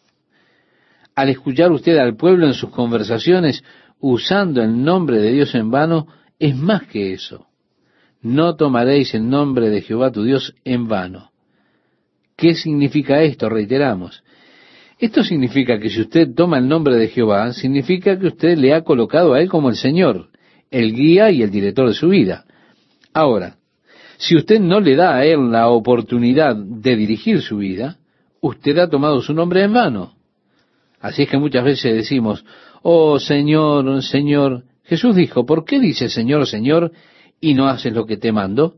Al 1.14 1.28
escuchar 1.28 1.70
usted 1.70 1.98
al 1.98 2.16
pueblo 2.16 2.46
en 2.46 2.54
sus 2.54 2.70
conversaciones 2.70 3.62
usando 3.98 4.62
el 4.62 4.82
nombre 4.82 5.18
de 5.18 5.32
Dios 5.32 5.54
en 5.54 5.70
vano, 5.70 6.06
es 6.38 6.56
más 6.56 6.84
que 6.84 7.12
eso. 7.12 7.48
No 8.22 8.56
tomaréis 8.56 9.12
el 9.12 9.28
nombre 9.28 9.68
de 9.68 9.82
Jehová 9.82 10.10
tu 10.10 10.22
Dios 10.22 10.54
en 10.64 10.88
vano. 10.88 11.30
¿Qué 12.36 12.54
significa 12.54 13.20
esto? 13.20 13.50
Reiteramos. 13.50 14.24
Esto 15.00 15.22
significa 15.22 15.78
que 15.78 15.88
si 15.88 16.02
usted 16.02 16.34
toma 16.34 16.58
el 16.58 16.68
nombre 16.68 16.94
de 16.96 17.08
Jehová, 17.08 17.54
significa 17.54 18.18
que 18.18 18.26
usted 18.26 18.58
le 18.58 18.74
ha 18.74 18.84
colocado 18.84 19.32
a 19.32 19.40
Él 19.40 19.48
como 19.48 19.70
el 19.70 19.76
Señor, 19.76 20.28
el 20.70 20.92
guía 20.92 21.30
y 21.30 21.42
el 21.42 21.50
director 21.50 21.88
de 21.88 21.94
su 21.94 22.10
vida. 22.10 22.44
Ahora, 23.14 23.56
si 24.18 24.36
usted 24.36 24.60
no 24.60 24.78
le 24.78 24.96
da 24.96 25.16
a 25.16 25.24
Él 25.24 25.50
la 25.50 25.70
oportunidad 25.70 26.54
de 26.54 26.96
dirigir 26.96 27.40
su 27.40 27.56
vida, 27.56 27.96
usted 28.42 28.76
ha 28.76 28.90
tomado 28.90 29.22
su 29.22 29.32
nombre 29.32 29.64
en 29.64 29.72
vano. 29.72 30.16
Así 31.00 31.22
es 31.22 31.30
que 31.30 31.38
muchas 31.38 31.64
veces 31.64 31.94
decimos, 31.94 32.44
oh 32.82 33.18
Señor, 33.18 34.02
Señor, 34.02 34.64
Jesús 34.84 35.16
dijo, 35.16 35.46
¿por 35.46 35.64
qué 35.64 35.80
dice 35.80 36.10
Señor, 36.10 36.46
Señor 36.46 36.92
y 37.40 37.54
no 37.54 37.68
haces 37.68 37.94
lo 37.94 38.04
que 38.04 38.18
te 38.18 38.32
mando? 38.32 38.74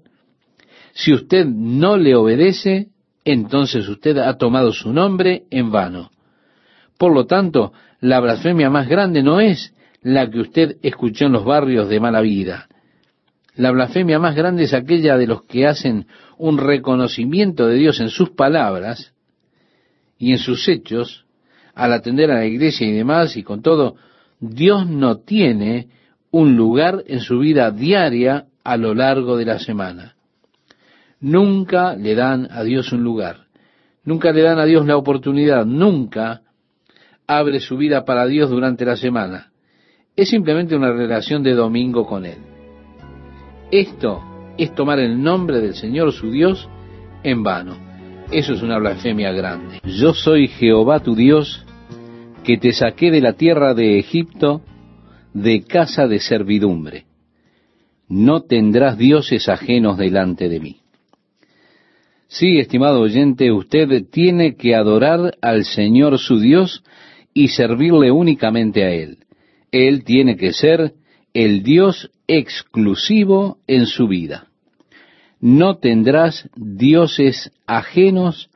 Si 0.93 1.13
usted 1.13 1.47
no 1.47 1.97
le 1.97 2.15
obedece, 2.15 2.92
entonces 3.25 3.89
usted 3.89 4.19
ha 4.19 4.37
tomado 4.37 4.73
su 4.73 4.93
nombre 4.93 5.45
en 5.51 5.71
vano. 5.71 6.11
Por 6.99 7.15
lo 7.15 7.27
tanto, 7.27 7.73
la 8.01 8.21
blasfemia 8.21 8.71
más 8.71 8.89
grande 8.89 9.23
no 9.23 9.41
es 9.41 9.75
la 10.03 10.29
que 10.29 10.41
usted 10.41 10.77
escuchó 10.83 11.27
en 11.27 11.33
los 11.33 11.45
barrios 11.45 11.89
de 11.89 12.01
mala 12.01 12.21
vida. 12.21 12.69
La 13.55 13.71
blasfemia 13.71 14.19
más 14.19 14.35
grande 14.35 14.65
es 14.65 14.75
aquella 14.75 15.17
de 15.17 15.27
los 15.27 15.45
que 15.45 15.67
hacen 15.67 16.07
un 16.39 16.59
reconocimiento 16.59 17.67
de 17.67 17.77
Dios 17.77 18.01
en 18.01 18.09
sus 18.09 18.31
palabras 18.31 19.13
y 20.19 20.33
en 20.33 20.39
sus 20.39 20.69
hechos, 20.69 21.27
al 21.75 21.93
atender 21.93 22.31
a 22.31 22.37
la 22.37 22.47
iglesia 22.47 22.87
y 22.87 22.93
demás, 22.93 23.37
y 23.37 23.43
con 23.43 23.63
todo, 23.63 23.97
Dios 24.41 24.89
no 24.89 25.19
tiene 25.19 25.89
un 26.31 26.57
lugar 26.57 27.05
en 27.07 27.21
su 27.21 27.39
vida 27.39 27.71
diaria 27.71 28.47
a 28.65 28.77
lo 28.77 28.95
largo 28.95 29.37
de 29.37 29.45
la 29.45 29.59
semana. 29.59 30.17
Nunca 31.23 31.95
le 31.95 32.17
dan 32.17 32.49
a 32.51 32.65
Dios 32.65 32.93
un 32.93 33.05
lugar. 33.05 33.47
Nunca 34.05 34.33
le 34.33 34.43
dan 34.43 34.59
a 34.59 34.65
Dios 34.65 34.85
la 34.87 34.97
oportunidad. 34.97 35.65
Nunca 35.65 36.43
abre 37.29 37.61
su 37.61 37.77
vida 37.77 38.05
para 38.05 38.27
Dios 38.27 38.51
durante 38.51 38.85
la 38.85 38.97
semana. 38.97 39.53
Es 40.17 40.29
simplemente 40.29 40.75
una 40.75 40.93
relación 40.93 41.45
de 41.45 41.55
domingo 41.55 42.07
con 42.07 42.27
Él. 42.27 42.39
Esto 43.71 44.21
es 44.59 44.75
tomar 44.75 44.99
el 44.99 45.23
nombre 45.23 45.61
del 45.61 45.75
Señor 45.75 46.13
su 46.13 46.33
Dios 46.33 46.69
en 47.23 47.45
vano. 47.45 47.77
Eso 48.33 48.55
es 48.55 48.63
una 48.63 48.79
blasfemia 48.79 49.31
grande. 49.31 49.81
Yo 49.85 50.15
soy 50.15 50.49
Jehová 50.49 51.01
tu 51.01 51.15
Dios, 51.15 51.65
que 52.43 52.59
te 52.59 52.73
saqué 52.73 53.13
de 53.13 53.21
la 53.21 53.35
tierra 53.35 53.75
de 53.75 54.01
Egipto, 54.01 54.61
de 55.33 55.63
casa 55.63 56.09
de 56.09 56.19
servidumbre. 56.19 57.05
No 58.09 58.43
tendrás 58.43 58.99
dioses 58.99 59.49
ajenos 59.49 59.97
delante 59.97 60.49
de 60.49 60.61
mí. 60.61 60.82
Sí, 62.33 62.59
estimado 62.59 63.03
oyente, 63.03 63.53
usted 63.53 64.07
tiene 64.11 64.57
que 64.57 64.75
adorar 64.75 65.37
al 65.43 65.67
Señor 65.67 66.19
su 66.19 66.41
Dios 66.41 66.83
y 67.35 67.49
servirle 67.49 68.11
únicamente 68.11 68.85
a 68.85 68.91
Él. 68.91 69.19
Él 69.71 70.03
tiene 70.03 70.39
que 70.39 70.55
ser 70.55 70.95
el 71.35 71.63
Dios 71.63 72.11
exclusivo 72.27 73.59
en 73.67 73.85
su 73.85 74.09
vida. 74.09 74.47
No 75.43 75.77
tendrás 75.77 76.49
dioses 76.57 77.53
ajenos 77.67 78.49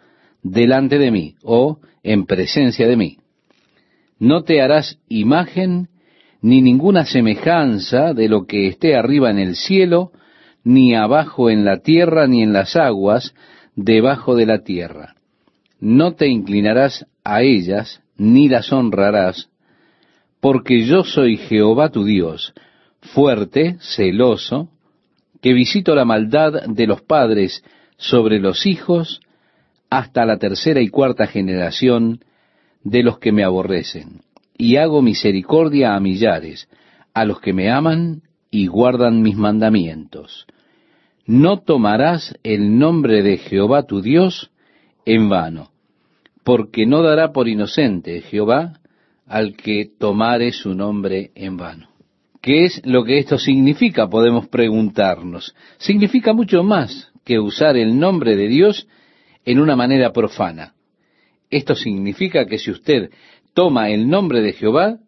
delante 0.42 0.96
de 0.96 1.10
mí 1.10 1.34
o 1.42 1.78
en 2.02 2.24
presencia 2.24 2.88
de 2.88 2.96
mí. 2.96 3.18
No 4.18 4.42
te 4.42 4.62
harás 4.62 4.98
imagen 5.06 5.88
ni 6.40 6.62
ninguna 6.62 7.04
semejanza 7.04 8.14
de 8.14 8.30
lo 8.30 8.46
que 8.46 8.68
esté 8.68 8.96
arriba 8.96 9.30
en 9.30 9.38
el 9.38 9.54
cielo, 9.54 10.12
ni 10.64 10.94
abajo 10.94 11.50
en 11.50 11.66
la 11.66 11.80
tierra, 11.82 12.26
ni 12.26 12.42
en 12.42 12.54
las 12.54 12.74
aguas 12.74 13.34
debajo 13.76 14.34
de 14.34 14.46
la 14.46 14.64
tierra. 14.64 15.14
No 15.78 16.14
te 16.14 16.26
inclinarás 16.26 17.06
a 17.22 17.42
ellas, 17.42 18.02
ni 18.16 18.48
las 18.48 18.72
honrarás, 18.72 19.50
porque 20.40 20.86
yo 20.86 21.04
soy 21.04 21.36
Jehová 21.36 21.90
tu 21.90 22.04
Dios, 22.04 22.54
fuerte, 23.00 23.76
celoso, 23.80 24.70
que 25.42 25.52
visito 25.52 25.94
la 25.94 26.06
maldad 26.06 26.64
de 26.66 26.86
los 26.86 27.02
padres 27.02 27.62
sobre 27.98 28.40
los 28.40 28.66
hijos 28.66 29.20
hasta 29.90 30.24
la 30.24 30.38
tercera 30.38 30.80
y 30.80 30.88
cuarta 30.88 31.26
generación 31.26 32.24
de 32.82 33.02
los 33.02 33.18
que 33.18 33.32
me 33.32 33.44
aborrecen, 33.44 34.22
y 34.56 34.76
hago 34.76 35.02
misericordia 35.02 35.94
a 35.94 36.00
millares, 36.00 36.68
a 37.12 37.24
los 37.24 37.40
que 37.40 37.52
me 37.52 37.70
aman 37.70 38.22
y 38.50 38.66
guardan 38.66 39.22
mis 39.22 39.36
mandamientos. 39.36 40.46
No 41.26 41.58
tomarás 41.58 42.38
el 42.44 42.78
nombre 42.78 43.22
de 43.24 43.38
Jehová 43.38 43.82
tu 43.82 44.00
Dios 44.00 44.52
en 45.04 45.28
vano, 45.28 45.70
porque 46.44 46.86
no 46.86 47.02
dará 47.02 47.32
por 47.32 47.48
inocente 47.48 48.20
Jehová 48.20 48.78
al 49.26 49.56
que 49.56 49.90
tomare 49.98 50.52
su 50.52 50.74
nombre 50.74 51.32
en 51.34 51.56
vano. 51.56 51.88
¿Qué 52.40 52.64
es 52.64 52.80
lo 52.84 53.02
que 53.02 53.18
esto 53.18 53.38
significa? 53.38 54.08
Podemos 54.08 54.46
preguntarnos. 54.46 55.52
Significa 55.78 56.32
mucho 56.32 56.62
más 56.62 57.10
que 57.24 57.40
usar 57.40 57.76
el 57.76 57.98
nombre 57.98 58.36
de 58.36 58.46
Dios 58.46 58.86
en 59.44 59.58
una 59.58 59.74
manera 59.74 60.12
profana. 60.12 60.74
Esto 61.50 61.74
significa 61.74 62.46
que 62.46 62.58
si 62.58 62.70
usted 62.70 63.10
toma 63.52 63.90
el 63.90 64.08
nombre 64.08 64.42
de 64.42 64.52
Jehová, 64.52 64.98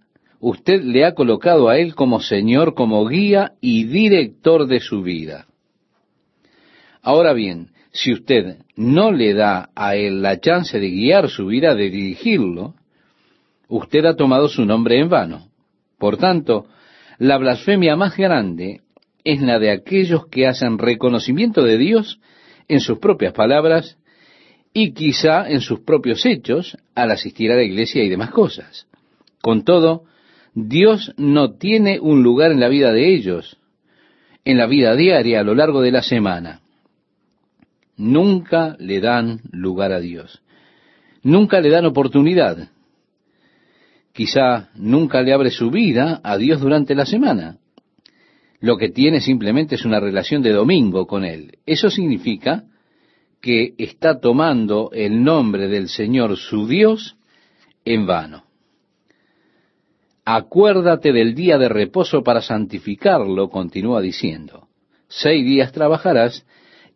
usted 0.41 0.83
le 0.83 1.05
ha 1.05 1.15
colocado 1.15 1.69
a 1.69 1.79
Él 1.79 1.95
como 1.95 2.19
Señor, 2.19 2.75
como 2.75 3.07
guía 3.07 3.53
y 3.61 3.85
director 3.85 4.67
de 4.67 4.81
su 4.81 5.03
vida. 5.03 5.47
Ahora 7.09 7.33
bien, 7.33 7.71
si 7.91 8.13
usted 8.13 8.59
no 8.77 9.13
le 9.13 9.33
da 9.33 9.71
a 9.75 9.97
Él 9.97 10.21
la 10.21 10.41
chance 10.41 10.79
de 10.79 10.91
guiar 10.91 11.31
su 11.31 11.47
vida, 11.47 11.75
de 11.75 11.89
dirigirlo, 11.89 12.75
usted 13.67 14.05
ha 14.05 14.15
tomado 14.15 14.47
su 14.51 14.67
nombre 14.67 15.01
en 15.01 15.09
vano. 15.09 15.49
Por 15.99 16.19
tanto, 16.19 16.67
la 17.17 17.39
blasfemia 17.39 17.97
más 17.97 18.15
grande 18.15 18.83
es 19.25 19.41
la 19.41 19.59
de 19.59 19.71
aquellos 19.71 20.27
que 20.27 20.47
hacen 20.47 20.77
reconocimiento 20.77 21.63
de 21.63 21.79
Dios 21.79 22.21
en 22.69 22.81
sus 22.81 22.99
propias 22.99 23.33
palabras 23.33 23.97
y 24.75 24.93
quizá 24.93 25.49
en 25.49 25.63
sus 25.63 25.81
propios 25.81 26.27
hechos 26.27 26.77
al 26.95 27.11
asistir 27.11 27.51
a 27.51 27.57
la 27.57 27.63
iglesia 27.63 28.05
y 28.05 28.11
demás 28.11 28.33
cosas. 28.33 28.87
Con 29.41 29.65
todo, 29.65 30.03
Dios 30.53 31.15
no 31.17 31.55
tiene 31.55 32.01
un 32.01 32.23
lugar 32.23 32.53
en 32.53 32.61
la 32.61 32.69
vida 32.69 32.93
de 32.93 33.15
ellos, 33.15 33.57
en 34.45 34.59
la 34.59 34.67
vida 34.67 34.95
diaria 34.95 35.41
a 35.41 35.45
lo 35.45 35.55
largo 35.55 35.81
de 35.81 35.93
la 35.93 36.03
semana. 36.03 36.61
Nunca 37.99 38.75
le 38.79 39.01
dan 39.01 39.43
lugar 39.53 39.93
a 39.93 40.01
Dios. 40.01 40.41
Nunca 41.23 41.61
le 41.61 41.69
dan 41.69 41.85
oportunidad 41.85 42.71
quizá 44.19 44.71
nunca 44.75 45.23
le 45.23 45.33
abre 45.33 45.53
su 45.53 45.71
vida 45.71 46.21
a 46.25 46.37
Dios 46.37 46.61
durante 46.61 46.97
la 46.97 47.07
semana. 47.07 47.59
Lo 48.59 48.77
que 48.77 48.89
tiene 48.89 49.21
simplemente 49.21 49.77
es 49.77 49.85
una 49.85 50.01
relación 50.01 50.43
de 50.43 50.51
domingo 50.51 51.07
con 51.07 51.25
Él. 51.25 51.59
Eso 51.65 51.89
significa 51.89 52.65
que 53.41 53.75
está 53.79 54.19
tomando 54.19 54.91
el 54.93 55.23
nombre 55.23 55.69
del 55.69 55.89
Señor 55.89 56.37
su 56.37 56.67
Dios 56.67 57.17
en 57.85 58.07
vano. 58.07 58.43
Acuérdate 60.25 61.13
del 61.13 61.37
día 61.37 61.57
de 61.57 61.69
reposo 61.69 62.25
para 62.25 62.43
santificarlo, 62.43 63.49
continúa 63.49 64.01
diciendo. 64.01 64.67
Seis 65.07 65.45
días 65.45 65.71
trabajarás 65.71 66.45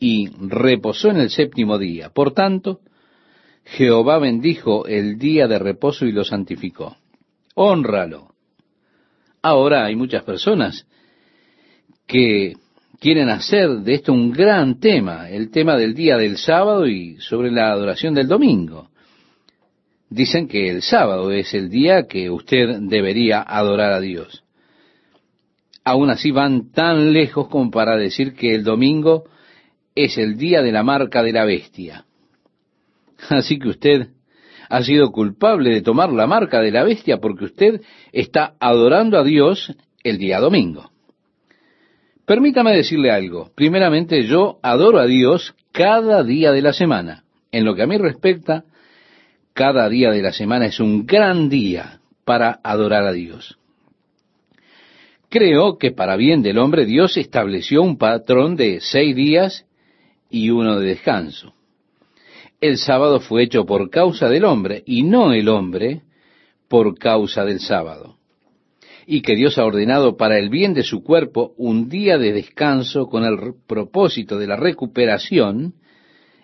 y 0.00 0.30
reposó 0.40 1.10
en 1.10 1.18
el 1.18 1.30
séptimo 1.30 1.78
día. 1.78 2.08
Por 2.08 2.32
tanto, 2.32 2.80
Jehová 3.64 4.18
bendijo 4.18 4.86
el 4.86 5.18
día 5.18 5.46
de 5.46 5.58
reposo 5.58 6.06
y 6.06 6.12
lo 6.12 6.24
santificó. 6.24 6.96
Honralo. 7.54 8.30
Ahora 9.42 9.84
hay 9.84 9.94
muchas 9.94 10.24
personas 10.24 10.86
que 12.06 12.54
quieren 12.98 13.28
hacer 13.28 13.68
de 13.80 13.94
esto 13.94 14.12
un 14.12 14.32
gran 14.32 14.80
tema, 14.80 15.28
el 15.28 15.50
tema 15.50 15.76
del 15.76 15.94
día 15.94 16.16
del 16.16 16.38
sábado 16.38 16.86
y 16.86 17.16
sobre 17.18 17.50
la 17.50 17.70
adoración 17.70 18.14
del 18.14 18.26
domingo. 18.26 18.88
Dicen 20.08 20.48
que 20.48 20.70
el 20.70 20.82
sábado 20.82 21.30
es 21.30 21.52
el 21.54 21.68
día 21.68 22.06
que 22.06 22.30
usted 22.30 22.80
debería 22.80 23.42
adorar 23.42 23.92
a 23.92 24.00
Dios. 24.00 24.44
Aún 25.84 26.10
así 26.10 26.30
van 26.30 26.72
tan 26.72 27.12
lejos 27.12 27.48
como 27.48 27.70
para 27.70 27.96
decir 27.96 28.34
que 28.34 28.54
el 28.54 28.64
domingo 28.64 29.24
es 29.94 30.18
el 30.18 30.36
día 30.36 30.62
de 30.62 30.72
la 30.72 30.82
marca 30.82 31.22
de 31.22 31.32
la 31.32 31.44
bestia. 31.44 32.04
Así 33.28 33.58
que 33.58 33.68
usted 33.68 34.08
ha 34.68 34.82
sido 34.82 35.10
culpable 35.10 35.70
de 35.70 35.82
tomar 35.82 36.12
la 36.12 36.26
marca 36.26 36.60
de 36.60 36.70
la 36.70 36.84
bestia 36.84 37.18
porque 37.18 37.46
usted 37.46 37.80
está 38.12 38.54
adorando 38.60 39.18
a 39.18 39.24
Dios 39.24 39.74
el 40.04 40.18
día 40.18 40.38
domingo. 40.38 40.90
Permítame 42.24 42.76
decirle 42.76 43.10
algo. 43.10 43.50
Primeramente, 43.56 44.22
yo 44.22 44.60
adoro 44.62 45.00
a 45.00 45.06
Dios 45.06 45.54
cada 45.72 46.22
día 46.22 46.52
de 46.52 46.62
la 46.62 46.72
semana. 46.72 47.24
En 47.50 47.64
lo 47.64 47.74
que 47.74 47.82
a 47.82 47.86
mí 47.88 47.98
respecta, 47.98 48.64
cada 49.52 49.88
día 49.88 50.12
de 50.12 50.22
la 50.22 50.32
semana 50.32 50.66
es 50.66 50.78
un 50.78 51.04
gran 51.06 51.48
día 51.48 52.00
para 52.24 52.60
adorar 52.62 53.04
a 53.04 53.12
Dios. 53.12 53.58
Creo 55.28 55.78
que 55.78 55.90
para 55.90 56.16
bien 56.16 56.42
del 56.42 56.58
hombre 56.58 56.86
Dios 56.86 57.16
estableció 57.16 57.82
un 57.82 57.98
patrón 57.98 58.54
de 58.54 58.80
seis 58.80 59.14
días 59.16 59.66
y 60.30 60.50
uno 60.50 60.78
de 60.78 60.86
descanso. 60.86 61.54
El 62.60 62.78
sábado 62.78 63.20
fue 63.20 63.42
hecho 63.42 63.66
por 63.66 63.90
causa 63.90 64.28
del 64.28 64.44
hombre 64.44 64.82
y 64.86 65.02
no 65.02 65.32
el 65.32 65.48
hombre 65.48 66.02
por 66.68 66.98
causa 66.98 67.44
del 67.44 67.60
sábado. 67.60 68.16
Y 69.06 69.22
que 69.22 69.34
Dios 69.34 69.58
ha 69.58 69.64
ordenado 69.64 70.16
para 70.16 70.38
el 70.38 70.50
bien 70.50 70.72
de 70.72 70.84
su 70.84 71.02
cuerpo 71.02 71.54
un 71.56 71.88
día 71.88 72.16
de 72.16 72.32
descanso 72.32 73.06
con 73.06 73.24
el 73.24 73.54
propósito 73.66 74.38
de 74.38 74.46
la 74.46 74.56
recuperación, 74.56 75.74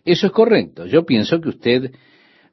eso 0.04 0.26
es 0.26 0.32
correcto. 0.32 0.86
Yo 0.86 1.04
pienso 1.04 1.40
que 1.40 1.50
usted 1.50 1.92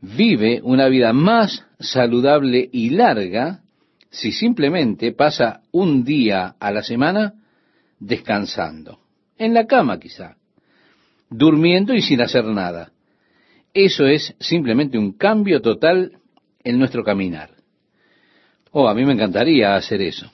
vive 0.01 0.59
una 0.61 0.87
vida 0.87 1.13
más 1.13 1.65
saludable 1.79 2.69
y 2.71 2.91
larga 2.91 3.61
si 4.09 4.31
simplemente 4.31 5.13
pasa 5.13 5.61
un 5.71 6.03
día 6.03 6.55
a 6.59 6.71
la 6.71 6.83
semana 6.83 7.33
descansando, 7.99 8.99
en 9.37 9.53
la 9.53 9.65
cama 9.65 9.99
quizá, 9.99 10.35
durmiendo 11.33 11.93
y 11.93 12.01
sin 12.01 12.21
hacer 12.21 12.45
nada. 12.45 12.91
Eso 13.73 14.05
es 14.05 14.35
simplemente 14.39 14.97
un 14.97 15.13
cambio 15.13 15.61
total 15.61 16.13
en 16.63 16.79
nuestro 16.79 17.03
caminar. 17.03 17.49
Oh, 18.71 18.87
a 18.87 18.93
mí 18.93 19.05
me 19.05 19.13
encantaría 19.13 19.75
hacer 19.75 20.01
eso. 20.01 20.31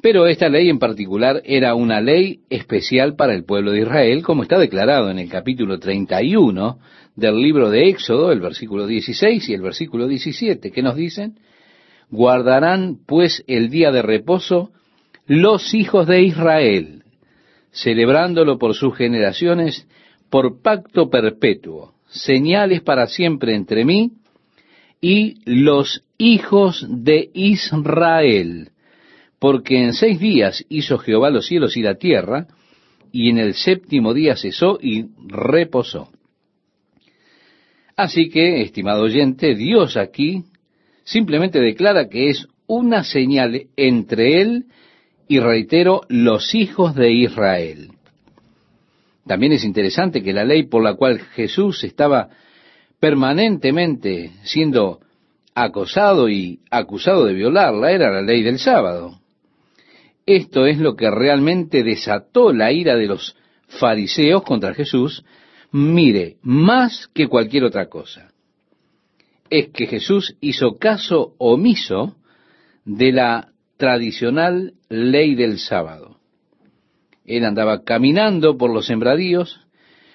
Pero 0.00 0.26
esta 0.26 0.48
ley 0.48 0.68
en 0.68 0.80
particular 0.80 1.40
era 1.44 1.76
una 1.76 2.00
ley 2.00 2.40
especial 2.50 3.14
para 3.14 3.34
el 3.34 3.44
pueblo 3.44 3.70
de 3.70 3.82
Israel, 3.82 4.22
como 4.24 4.42
está 4.42 4.58
declarado 4.58 5.10
en 5.10 5.20
el 5.20 5.28
capítulo 5.28 5.78
31 5.78 6.78
del 7.14 7.40
libro 7.40 7.70
de 7.70 7.88
Éxodo, 7.88 8.32
el 8.32 8.40
versículo 8.40 8.86
16 8.86 9.48
y 9.48 9.54
el 9.54 9.62
versículo 9.62 10.08
17, 10.08 10.72
que 10.72 10.82
nos 10.82 10.96
dicen, 10.96 11.38
Guardarán 12.10 12.98
pues 13.06 13.44
el 13.46 13.70
día 13.70 13.92
de 13.92 14.02
reposo 14.02 14.72
los 15.26 15.72
hijos 15.72 16.08
de 16.08 16.22
Israel, 16.22 17.01
celebrándolo 17.72 18.58
por 18.58 18.74
sus 18.74 18.96
generaciones, 18.96 19.88
por 20.30 20.62
pacto 20.62 21.10
perpetuo, 21.10 21.94
señales 22.08 22.82
para 22.82 23.06
siempre 23.06 23.54
entre 23.54 23.84
mí 23.84 24.12
y 25.00 25.36
los 25.44 26.04
hijos 26.18 26.86
de 26.88 27.30
Israel, 27.34 28.70
porque 29.38 29.82
en 29.82 29.94
seis 29.94 30.20
días 30.20 30.64
hizo 30.68 30.98
Jehová 30.98 31.30
los 31.30 31.46
cielos 31.46 31.76
y 31.76 31.82
la 31.82 31.96
tierra, 31.96 32.46
y 33.10 33.28
en 33.28 33.38
el 33.38 33.54
séptimo 33.54 34.14
día 34.14 34.36
cesó 34.36 34.78
y 34.80 35.06
reposó. 35.26 36.08
Así 37.96 38.30
que, 38.30 38.62
estimado 38.62 39.02
oyente, 39.02 39.54
Dios 39.54 39.96
aquí 39.96 40.44
simplemente 41.04 41.60
declara 41.60 42.08
que 42.08 42.30
es 42.30 42.46
una 42.66 43.04
señal 43.04 43.66
entre 43.76 44.40
él 44.40 44.66
y, 45.28 45.40
reitero, 45.40 46.02
los 46.08 46.54
hijos 46.54 46.94
de 46.94 47.12
Israel. 47.12 47.92
También 49.26 49.52
es 49.52 49.64
interesante 49.64 50.22
que 50.22 50.32
la 50.32 50.44
ley 50.44 50.64
por 50.64 50.82
la 50.82 50.94
cual 50.94 51.20
Jesús 51.20 51.84
estaba 51.84 52.30
permanentemente 52.98 54.32
siendo 54.42 55.00
acosado 55.54 56.28
y 56.28 56.60
acusado 56.70 57.26
de 57.26 57.34
violarla 57.34 57.92
era 57.92 58.10
la 58.10 58.22
ley 58.22 58.42
del 58.42 58.58
sábado. 58.58 59.20
Esto 60.26 60.66
es 60.66 60.78
lo 60.78 60.96
que 60.96 61.10
realmente 61.10 61.82
desató 61.82 62.52
la 62.52 62.72
ira 62.72 62.96
de 62.96 63.06
los 63.06 63.36
fariseos 63.68 64.42
contra 64.42 64.74
Jesús, 64.74 65.24
mire, 65.70 66.36
más 66.42 67.08
que 67.14 67.28
cualquier 67.28 67.64
otra 67.64 67.88
cosa 67.88 68.32
es 69.52 69.68
que 69.68 69.86
Jesús 69.86 70.34
hizo 70.40 70.78
caso 70.78 71.34
omiso 71.36 72.16
de 72.86 73.12
la 73.12 73.51
tradicional 73.82 74.74
ley 74.88 75.34
del 75.34 75.58
sábado. 75.58 76.20
Él 77.24 77.44
andaba 77.44 77.82
caminando 77.82 78.56
por 78.56 78.72
los 78.72 78.86
sembradíos, 78.86 79.66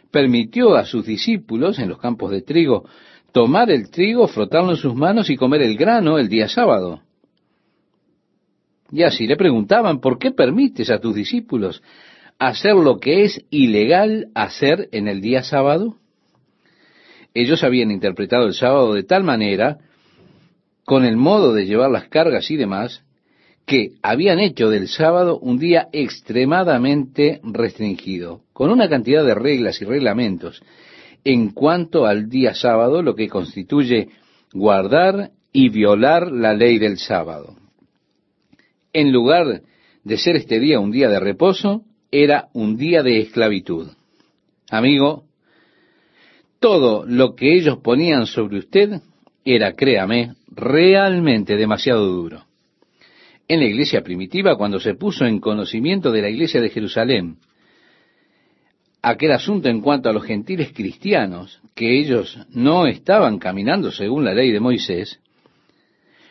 permitió 0.10 0.78
a 0.78 0.86
sus 0.86 1.06
discípulos 1.06 1.78
en 1.78 1.90
los 1.90 2.00
campos 2.00 2.32
de 2.32 2.42
trigo 2.42 2.86
tomar 3.34 3.70
el 3.70 3.92
trigo, 3.92 4.30
frotarlo 4.30 4.72
en 4.72 4.78
sus 4.78 4.96
manos 4.96 5.30
y 5.30 5.36
comer 5.36 5.64
el 5.64 5.76
grano 5.76 6.18
el 6.18 6.30
día 6.30 6.48
sábado. 6.48 7.02
Y 8.90 9.04
así 9.04 9.28
le 9.28 9.36
preguntaban, 9.36 10.00
¿por 10.00 10.18
qué 10.18 10.32
permites 10.32 10.90
a 10.90 11.00
tus 11.00 11.14
discípulos 11.14 11.84
hacer 12.40 12.74
lo 12.74 13.00
que 13.02 13.26
es 13.26 13.46
ilegal 13.50 14.30
hacer 14.34 14.88
en 14.94 15.10
el 15.10 15.20
día 15.20 15.44
sábado? 15.44 15.98
Ellos 17.34 17.66
habían 17.66 17.92
interpretado 17.92 18.48
el 18.48 18.54
sábado 18.54 18.94
de 18.94 19.04
tal 19.04 19.26
manera, 19.26 19.80
con 20.86 21.04
el 21.04 21.18
modo 21.18 21.54
de 21.54 21.66
llevar 21.66 21.92
las 21.92 22.08
cargas 22.08 22.50
y 22.50 22.56
demás, 22.56 23.04
que 23.68 23.92
habían 24.02 24.40
hecho 24.40 24.70
del 24.70 24.88
sábado 24.88 25.38
un 25.40 25.60
día 25.60 25.90
extremadamente 25.92 27.42
restringido, 27.44 28.42
con 28.54 28.72
una 28.72 28.88
cantidad 28.88 29.26
de 29.26 29.36
reglas 29.36 29.82
y 29.82 29.86
reglamentos 29.86 30.64
en 31.26 31.50
cuanto 31.50 32.06
al 32.06 32.30
día 32.30 32.54
sábado, 32.54 33.02
lo 33.04 33.14
que 33.14 33.28
constituye 33.28 34.08
guardar 34.54 35.32
y 35.52 35.68
violar 35.68 36.32
la 36.32 36.54
ley 36.54 36.80
del 36.80 36.98
sábado. 36.98 37.58
En 38.94 39.12
lugar 39.12 39.64
de 40.06 40.18
ser 40.18 40.38
este 40.38 40.62
día 40.62 40.80
un 40.80 40.92
día 40.92 41.10
de 41.10 41.20
reposo, 41.20 41.84
era 42.10 42.48
un 42.54 42.78
día 42.78 43.04
de 43.04 43.20
esclavitud. 43.20 43.90
Amigo, 44.70 45.26
todo 46.62 47.06
lo 47.06 47.36
que 47.36 47.54
ellos 47.54 47.80
ponían 47.80 48.28
sobre 48.28 48.60
usted 48.60 49.02
era, 49.44 49.74
créame, 49.74 50.36
realmente 50.48 51.58
demasiado 51.58 52.06
duro. 52.06 52.47
En 53.48 53.60
la 53.60 53.66
iglesia 53.66 54.02
primitiva, 54.02 54.58
cuando 54.58 54.80
se 54.80 54.96
puso 54.96 55.26
en 55.26 55.40
conocimiento 55.40 56.12
de 56.12 56.22
la 56.22 56.30
iglesia 56.30 56.60
de 56.60 56.70
Jerusalén, 56.70 57.38
aquel 59.02 59.32
asunto 59.32 59.70
en 59.70 59.82
cuanto 59.82 60.10
a 60.10 60.14
los 60.14 60.26
gentiles 60.26 60.74
cristianos, 60.74 61.62
que 61.74 62.00
ellos 62.00 62.38
no 62.50 62.88
estaban 62.88 63.40
caminando 63.40 63.92
según 63.92 64.26
la 64.26 64.34
ley 64.34 64.52
de 64.52 64.60
Moisés, 64.60 65.20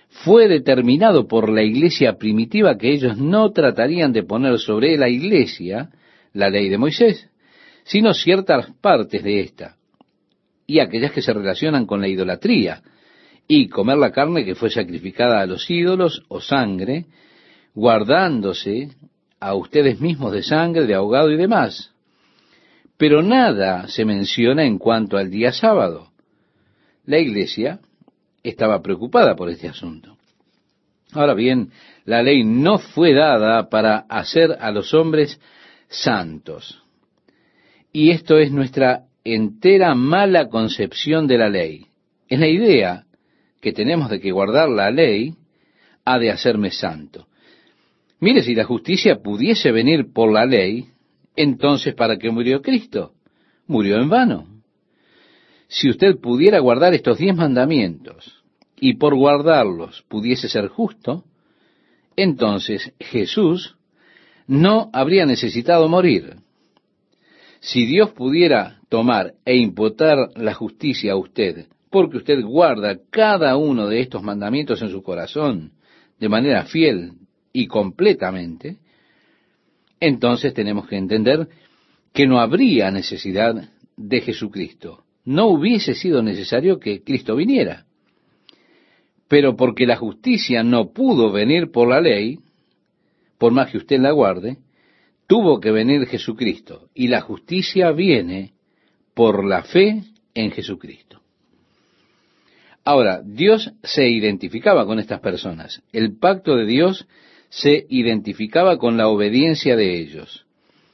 fue 0.08 0.48
determinado 0.48 1.26
por 1.26 1.50
la 1.50 1.62
iglesia 1.62 2.14
primitiva 2.18 2.76
que 2.76 2.92
ellos 2.92 3.16
no 3.18 3.50
tratarían 3.50 4.12
de 4.12 4.22
poner 4.22 4.58
sobre 4.58 4.96
la 4.96 5.08
iglesia 5.08 5.90
la 6.32 6.50
ley 6.50 6.68
de 6.68 6.78
Moisés, 6.78 7.28
sino 7.84 8.12
ciertas 8.14 8.70
partes 8.80 9.22
de 9.22 9.40
ésta 9.40 9.76
y 10.66 10.80
aquellas 10.80 11.12
que 11.12 11.22
se 11.22 11.32
relacionan 11.32 11.86
con 11.86 12.00
la 12.00 12.08
idolatría, 12.08 12.82
y 13.48 13.68
comer 13.68 13.98
la 13.98 14.12
carne 14.12 14.44
que 14.44 14.54
fue 14.54 14.70
sacrificada 14.70 15.40
a 15.40 15.46
los 15.46 15.70
ídolos 15.70 16.24
o 16.28 16.40
sangre, 16.40 17.06
guardándose 17.74 18.90
a 19.38 19.54
ustedes 19.54 20.00
mismos 20.00 20.32
de 20.32 20.42
sangre, 20.42 20.86
de 20.86 20.94
ahogado 20.94 21.30
y 21.30 21.36
demás. 21.36 21.92
Pero 22.96 23.22
nada 23.22 23.88
se 23.88 24.04
menciona 24.04 24.64
en 24.64 24.78
cuanto 24.78 25.16
al 25.16 25.30
día 25.30 25.52
sábado. 25.52 26.10
La 27.04 27.18
iglesia 27.18 27.80
estaba 28.42 28.82
preocupada 28.82 29.36
por 29.36 29.50
este 29.50 29.68
asunto. 29.68 30.16
Ahora 31.12 31.34
bien, 31.34 31.70
la 32.04 32.22
ley 32.22 32.44
no 32.44 32.78
fue 32.78 33.14
dada 33.14 33.68
para 33.68 33.98
hacer 34.08 34.56
a 34.60 34.70
los 34.70 34.92
hombres 34.92 35.40
santos. 35.88 36.82
Y 37.92 38.10
esto 38.10 38.38
es 38.38 38.50
nuestra 38.50 39.04
entera 39.24 39.94
mala 39.94 40.48
concepción 40.48 41.26
de 41.26 41.38
la 41.38 41.48
ley. 41.48 41.86
Es 42.28 42.38
la 42.38 42.48
idea 42.48 43.05
que 43.60 43.72
tenemos 43.72 44.10
de 44.10 44.20
que 44.20 44.32
guardar 44.32 44.68
la 44.68 44.90
ley 44.90 45.34
ha 46.04 46.18
de 46.18 46.30
hacerme 46.30 46.70
santo. 46.70 47.26
Mire, 48.20 48.42
si 48.42 48.54
la 48.54 48.64
justicia 48.64 49.16
pudiese 49.22 49.72
venir 49.72 50.12
por 50.12 50.32
la 50.32 50.46
ley, 50.46 50.86
entonces 51.34 51.94
¿para 51.94 52.16
qué 52.16 52.30
murió 52.30 52.62
Cristo? 52.62 53.12
Murió 53.66 53.96
en 53.96 54.08
vano. 54.08 54.46
Si 55.68 55.90
usted 55.90 56.16
pudiera 56.16 56.60
guardar 56.60 56.94
estos 56.94 57.18
diez 57.18 57.34
mandamientos 57.34 58.42
y 58.80 58.94
por 58.94 59.14
guardarlos 59.14 60.04
pudiese 60.08 60.48
ser 60.48 60.68
justo, 60.68 61.24
entonces 62.16 62.92
Jesús 63.00 63.76
no 64.46 64.90
habría 64.92 65.26
necesitado 65.26 65.88
morir. 65.88 66.36
Si 67.60 67.84
Dios 67.84 68.10
pudiera 68.12 68.80
tomar 68.88 69.34
e 69.44 69.56
imputar 69.56 70.30
la 70.36 70.54
justicia 70.54 71.12
a 71.12 71.16
usted, 71.16 71.66
porque 71.96 72.18
usted 72.18 72.42
guarda 72.42 72.98
cada 73.08 73.56
uno 73.56 73.88
de 73.88 74.00
estos 74.00 74.22
mandamientos 74.22 74.82
en 74.82 74.90
su 74.90 75.02
corazón 75.02 75.72
de 76.20 76.28
manera 76.28 76.66
fiel 76.66 77.12
y 77.54 77.68
completamente, 77.68 78.76
entonces 79.98 80.52
tenemos 80.52 80.86
que 80.88 80.98
entender 80.98 81.48
que 82.12 82.26
no 82.26 82.38
habría 82.38 82.90
necesidad 82.90 83.70
de 83.96 84.20
Jesucristo. 84.20 85.04
No 85.24 85.46
hubiese 85.46 85.94
sido 85.94 86.22
necesario 86.22 86.78
que 86.78 87.02
Cristo 87.02 87.34
viniera. 87.34 87.86
Pero 89.26 89.56
porque 89.56 89.86
la 89.86 89.96
justicia 89.96 90.62
no 90.62 90.92
pudo 90.92 91.32
venir 91.32 91.70
por 91.70 91.88
la 91.88 92.02
ley, 92.02 92.40
por 93.38 93.52
más 93.52 93.70
que 93.70 93.78
usted 93.78 94.00
la 94.00 94.10
guarde, 94.10 94.58
tuvo 95.26 95.60
que 95.60 95.70
venir 95.70 96.04
Jesucristo. 96.04 96.90
Y 96.92 97.08
la 97.08 97.22
justicia 97.22 97.90
viene 97.92 98.52
por 99.14 99.46
la 99.46 99.62
fe 99.62 100.02
en 100.34 100.50
Jesucristo. 100.50 101.05
Ahora, 102.86 103.20
Dios 103.24 103.72
se 103.82 104.08
identificaba 104.08 104.86
con 104.86 105.00
estas 105.00 105.18
personas. 105.18 105.82
El 105.92 106.16
pacto 106.18 106.54
de 106.54 106.66
Dios 106.66 107.08
se 107.48 107.84
identificaba 107.88 108.78
con 108.78 108.96
la 108.96 109.08
obediencia 109.08 109.74
de 109.74 109.98
ellos. 109.98 110.46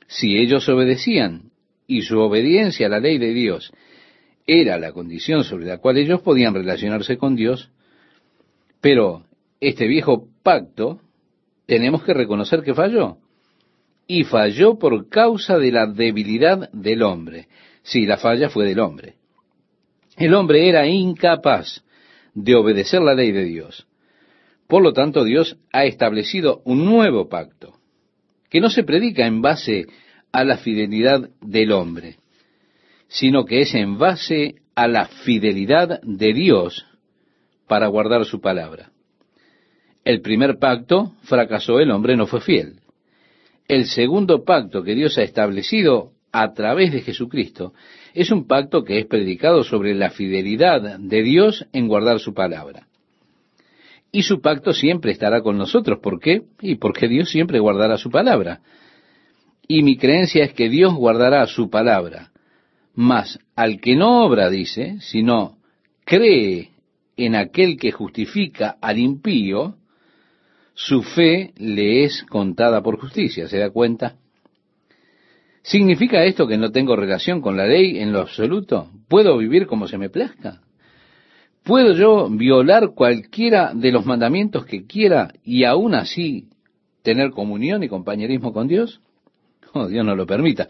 Si 0.06 0.38
ellos 0.38 0.66
obedecían 0.70 1.50
y 1.86 2.00
su 2.00 2.18
obediencia 2.18 2.86
a 2.86 2.88
la 2.88 2.98
ley 2.98 3.18
de 3.18 3.34
Dios 3.34 3.74
era 4.46 4.78
la 4.78 4.92
condición 4.92 5.44
sobre 5.44 5.66
la 5.66 5.78
cual 5.78 5.98
ellos 5.98 6.22
podían 6.22 6.54
relacionarse 6.54 7.18
con 7.18 7.36
Dios, 7.36 7.70
pero 8.80 9.26
este 9.60 9.86
viejo 9.86 10.28
pacto 10.42 10.98
tenemos 11.66 12.04
que 12.04 12.14
reconocer 12.14 12.62
que 12.62 12.72
falló. 12.72 13.18
Y 14.06 14.24
falló 14.24 14.78
por 14.78 15.10
causa 15.10 15.58
de 15.58 15.70
la 15.70 15.86
debilidad 15.86 16.70
del 16.72 17.02
hombre. 17.02 17.48
Sí, 17.82 18.06
la 18.06 18.16
falla 18.16 18.48
fue 18.48 18.64
del 18.64 18.80
hombre. 18.80 19.16
El 20.16 20.34
hombre 20.34 20.68
era 20.68 20.86
incapaz 20.86 21.82
de 22.34 22.54
obedecer 22.54 23.00
la 23.00 23.14
ley 23.14 23.32
de 23.32 23.44
Dios. 23.44 23.86
Por 24.66 24.82
lo 24.82 24.92
tanto, 24.92 25.24
Dios 25.24 25.56
ha 25.72 25.84
establecido 25.84 26.62
un 26.64 26.84
nuevo 26.84 27.28
pacto, 27.28 27.78
que 28.48 28.60
no 28.60 28.70
se 28.70 28.84
predica 28.84 29.26
en 29.26 29.42
base 29.42 29.86
a 30.32 30.44
la 30.44 30.58
fidelidad 30.58 31.28
del 31.40 31.72
hombre, 31.72 32.16
sino 33.08 33.44
que 33.44 33.60
es 33.60 33.74
en 33.74 33.98
base 33.98 34.56
a 34.74 34.88
la 34.88 35.06
fidelidad 35.06 36.00
de 36.02 36.32
Dios 36.32 36.86
para 37.66 37.88
guardar 37.88 38.24
su 38.24 38.40
palabra. 38.40 38.90
El 40.04 40.20
primer 40.20 40.58
pacto 40.58 41.12
fracasó, 41.22 41.78
el 41.78 41.90
hombre 41.90 42.16
no 42.16 42.26
fue 42.26 42.40
fiel. 42.40 42.80
El 43.68 43.86
segundo 43.86 44.44
pacto 44.44 44.82
que 44.82 44.94
Dios 44.94 45.16
ha 45.18 45.22
establecido 45.22 46.12
a 46.32 46.52
través 46.54 46.92
de 46.92 47.02
Jesucristo 47.02 47.72
es 48.14 48.30
un 48.30 48.46
pacto 48.46 48.84
que 48.84 48.98
es 48.98 49.06
predicado 49.06 49.64
sobre 49.64 49.94
la 49.94 50.10
fidelidad 50.10 50.98
de 50.98 51.22
Dios 51.22 51.66
en 51.72 51.88
guardar 51.88 52.18
su 52.18 52.34
palabra. 52.34 52.86
Y 54.10 54.22
su 54.22 54.42
pacto 54.42 54.74
siempre 54.74 55.12
estará 55.12 55.40
con 55.40 55.56
nosotros. 55.56 56.00
¿Por 56.00 56.20
qué? 56.20 56.42
Y 56.60 56.74
porque 56.74 57.08
Dios 57.08 57.30
siempre 57.30 57.58
guardará 57.60 57.96
su 57.96 58.10
palabra. 58.10 58.60
Y 59.66 59.82
mi 59.82 59.96
creencia 59.96 60.44
es 60.44 60.52
que 60.52 60.68
Dios 60.68 60.94
guardará 60.94 61.46
su 61.46 61.70
palabra. 61.70 62.30
Mas 62.94 63.38
al 63.56 63.80
que 63.80 63.96
no 63.96 64.24
obra, 64.24 64.50
dice, 64.50 64.96
sino 65.00 65.56
cree 66.04 66.72
en 67.16 67.34
aquel 67.36 67.78
que 67.78 67.90
justifica 67.90 68.76
al 68.82 68.98
impío, 68.98 69.76
su 70.74 71.02
fe 71.02 71.52
le 71.56 72.04
es 72.04 72.22
contada 72.24 72.82
por 72.82 72.98
justicia. 73.00 73.48
¿Se 73.48 73.58
da 73.58 73.70
cuenta? 73.70 74.16
¿Significa 75.62 76.24
esto 76.24 76.46
que 76.46 76.58
no 76.58 76.72
tengo 76.72 76.96
relación 76.96 77.40
con 77.40 77.56
la 77.56 77.66
ley 77.66 77.98
en 77.98 78.12
lo 78.12 78.20
absoluto? 78.20 78.88
¿Puedo 79.08 79.38
vivir 79.38 79.66
como 79.66 79.86
se 79.86 79.96
me 79.96 80.10
plazca? 80.10 80.60
¿Puedo 81.62 81.92
yo 81.94 82.28
violar 82.28 82.90
cualquiera 82.94 83.72
de 83.72 83.92
los 83.92 84.04
mandamientos 84.04 84.66
que 84.66 84.84
quiera 84.86 85.32
y 85.44 85.62
aún 85.62 85.94
así 85.94 86.48
tener 87.02 87.30
comunión 87.30 87.84
y 87.84 87.88
compañerismo 87.88 88.52
con 88.52 88.66
Dios? 88.66 89.00
Oh, 89.72 89.86
Dios 89.86 90.04
no 90.04 90.16
lo 90.16 90.26
permita. 90.26 90.68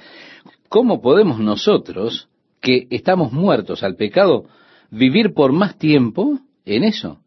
¿Cómo 0.69 1.01
podemos 1.01 1.41
nosotros, 1.41 2.29
que 2.61 2.87
estamos 2.91 3.33
muertos 3.33 3.83
al 3.83 3.97
pecado, 3.97 4.45
vivir 4.91 5.33
por 5.33 5.53
más 5.53 5.79
tiempo 5.79 6.39
en 6.67 6.85
eso? 6.85 7.19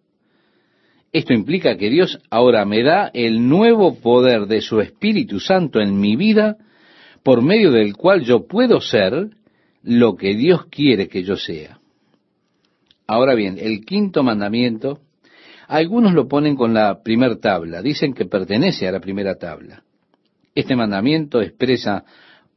Esto 1.12 1.34
implica 1.34 1.78
que 1.78 1.90
Dios 1.90 2.20
ahora 2.30 2.64
me 2.66 2.84
da 2.84 3.10
el 3.14 3.50
nuevo 3.50 3.96
poder 3.96 4.46
de 4.46 4.62
su 4.62 4.80
Espíritu 4.80 5.40
Santo 5.40 5.82
en 5.82 6.00
mi 6.00 6.16
vida 6.16 6.58
por 7.26 7.42
medio 7.42 7.72
del 7.72 7.98
cual 7.98 8.22
yo 8.22 8.46
puedo 8.46 8.80
ser 8.80 9.32
lo 9.82 10.16
que 10.16 10.36
Dios 10.36 10.68
quiere 10.68 11.08
que 11.08 11.24
yo 11.24 11.38
sea. 11.38 11.80
Ahora 13.08 13.34
bien, 13.34 13.58
el 13.60 13.84
quinto 13.84 14.22
mandamiento, 14.22 15.00
algunos 15.68 16.14
lo 16.14 16.28
ponen 16.28 16.56
con 16.56 16.76
la 16.76 17.02
primera 17.02 17.36
tabla, 17.40 17.82
dicen 17.82 18.14
que 18.14 18.26
pertenece 18.26 18.88
a 18.88 18.92
la 18.92 19.00
primera 19.00 19.40
tabla. 19.40 19.84
Este 20.54 20.76
mandamiento 20.76 21.42
expresa 21.42 22.06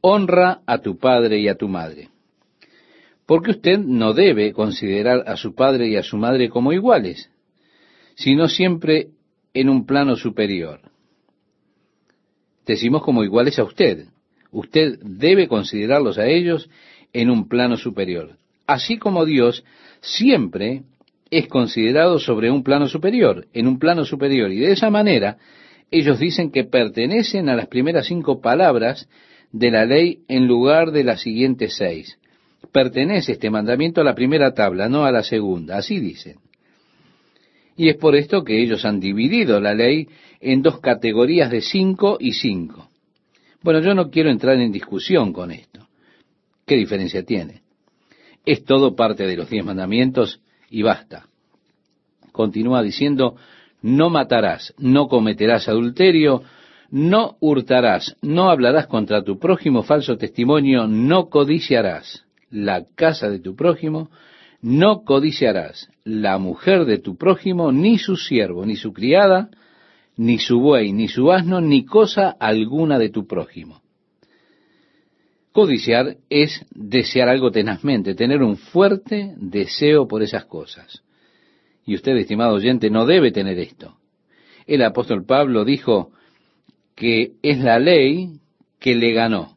honra 0.01 0.61
a 0.67 0.77
tu 0.77 0.99
padre 0.99 1.39
y 1.39 1.47
a 1.47 1.55
tu 1.55 1.67
madre. 1.67 2.09
Porque 3.25 3.51
usted 3.51 3.79
no 3.79 4.13
debe 4.13 4.53
considerar 4.53 5.23
a 5.25 5.35
su 5.35 5.55
padre 5.55 5.87
y 5.87 5.95
a 5.95 6.03
su 6.03 6.15
madre 6.15 6.47
como 6.47 6.73
iguales, 6.73 7.31
sino 8.13 8.47
siempre 8.47 9.07
en 9.51 9.67
un 9.67 9.87
plano 9.87 10.15
superior. 10.15 10.79
Decimos 12.67 13.01
como 13.01 13.23
iguales 13.23 13.57
a 13.57 13.63
usted, 13.63 14.05
usted 14.51 14.99
debe 15.01 15.47
considerarlos 15.47 16.17
a 16.17 16.27
ellos 16.27 16.69
en 17.13 17.29
un 17.29 17.47
plano 17.47 17.77
superior. 17.77 18.37
Así 18.67 18.97
como 18.97 19.25
Dios 19.25 19.63
siempre 20.01 20.83
es 21.31 21.47
considerado 21.47 22.19
sobre 22.19 22.51
un 22.51 22.63
plano 22.63 22.87
superior, 22.87 23.47
en 23.53 23.67
un 23.67 23.79
plano 23.79 24.05
superior. 24.05 24.51
Y 24.51 24.59
de 24.59 24.71
esa 24.71 24.89
manera 24.89 25.37
ellos 25.91 26.19
dicen 26.19 26.51
que 26.51 26.65
pertenecen 26.65 27.49
a 27.49 27.55
las 27.55 27.67
primeras 27.67 28.07
cinco 28.07 28.41
palabras 28.41 29.07
de 29.51 29.71
la 29.71 29.85
ley 29.85 30.19
en 30.27 30.47
lugar 30.47 30.91
de 30.91 31.03
las 31.03 31.21
siguientes 31.21 31.75
seis. 31.75 32.19
Pertenece 32.71 33.33
este 33.33 33.49
mandamiento 33.49 34.01
a 34.01 34.03
la 34.03 34.15
primera 34.15 34.53
tabla, 34.53 34.89
no 34.89 35.05
a 35.05 35.11
la 35.11 35.23
segunda. 35.23 35.77
Así 35.77 35.99
dicen. 35.99 36.37
Y 37.75 37.89
es 37.89 37.95
por 37.95 38.15
esto 38.15 38.43
que 38.43 38.61
ellos 38.61 38.85
han 38.85 38.99
dividido 38.99 39.59
la 39.61 39.73
ley 39.73 40.07
en 40.41 40.61
dos 40.61 40.79
categorías 40.79 41.49
de 41.49 41.61
cinco 41.61 42.17
y 42.19 42.33
cinco. 42.33 42.88
Bueno, 43.61 43.81
yo 43.81 43.93
no 43.93 44.09
quiero 44.09 44.29
entrar 44.29 44.59
en 44.59 44.71
discusión 44.71 45.33
con 45.33 45.51
esto. 45.51 45.87
¿Qué 46.65 46.75
diferencia 46.75 47.23
tiene? 47.23 47.61
Es 48.45 48.63
todo 48.63 48.95
parte 48.95 49.27
de 49.27 49.35
los 49.35 49.49
diez 49.49 49.65
mandamientos 49.65 50.39
y 50.69 50.81
basta. 50.81 51.27
Continúa 52.31 52.81
diciendo, 52.81 53.35
no 53.81 54.09
matarás, 54.09 54.73
no 54.77 55.07
cometerás 55.07 55.67
adulterio, 55.67 56.43
no 56.91 57.37
hurtarás, 57.39 58.15
no 58.21 58.49
hablarás 58.49 58.87
contra 58.87 59.23
tu 59.23 59.39
prójimo 59.39 59.83
falso 59.83 60.17
testimonio, 60.17 60.87
no 60.87 61.29
codiciarás 61.29 62.25
la 62.49 62.85
casa 62.95 63.29
de 63.29 63.39
tu 63.39 63.55
prójimo, 63.55 64.09
no 64.61 65.03
codiciarás 65.03 65.89
la 66.03 66.37
mujer 66.37 66.85
de 66.85 66.97
tu 66.97 67.17
prójimo, 67.17 67.71
ni 67.71 67.97
su 67.97 68.15
siervo, 68.15 68.65
ni 68.65 68.75
su 68.75 68.93
criada, 68.93 69.49
ni 70.19 70.37
su 70.37 70.59
buey, 70.59 70.91
ni 70.91 71.07
su 71.07 71.31
asno, 71.31 71.61
ni 71.61 71.85
cosa 71.85 72.31
alguna 72.31 72.99
de 72.99 73.09
tu 73.09 73.25
prójimo. 73.25 73.81
Codiciar 75.53 76.17
es 76.29 76.65
desear 76.71 77.29
algo 77.29 77.51
tenazmente, 77.51 78.15
tener 78.15 78.43
un 78.43 78.57
fuerte 78.57 79.33
deseo 79.37 80.09
por 80.09 80.21
esas 80.21 80.43
cosas. 80.43 81.03
Y 81.85 81.95
usted, 81.95 82.17
estimado 82.17 82.55
oyente, 82.55 82.89
no 82.89 83.05
debe 83.05 83.31
tener 83.31 83.59
esto. 83.59 83.95
El 84.67 84.81
apóstol 84.81 85.25
Pablo 85.25 85.63
dijo 85.63 86.11
que 86.95 87.35
es 87.41 87.59
la 87.59 87.79
ley 87.79 88.41
que 88.77 88.95
le 88.95 89.13
ganó, 89.13 89.55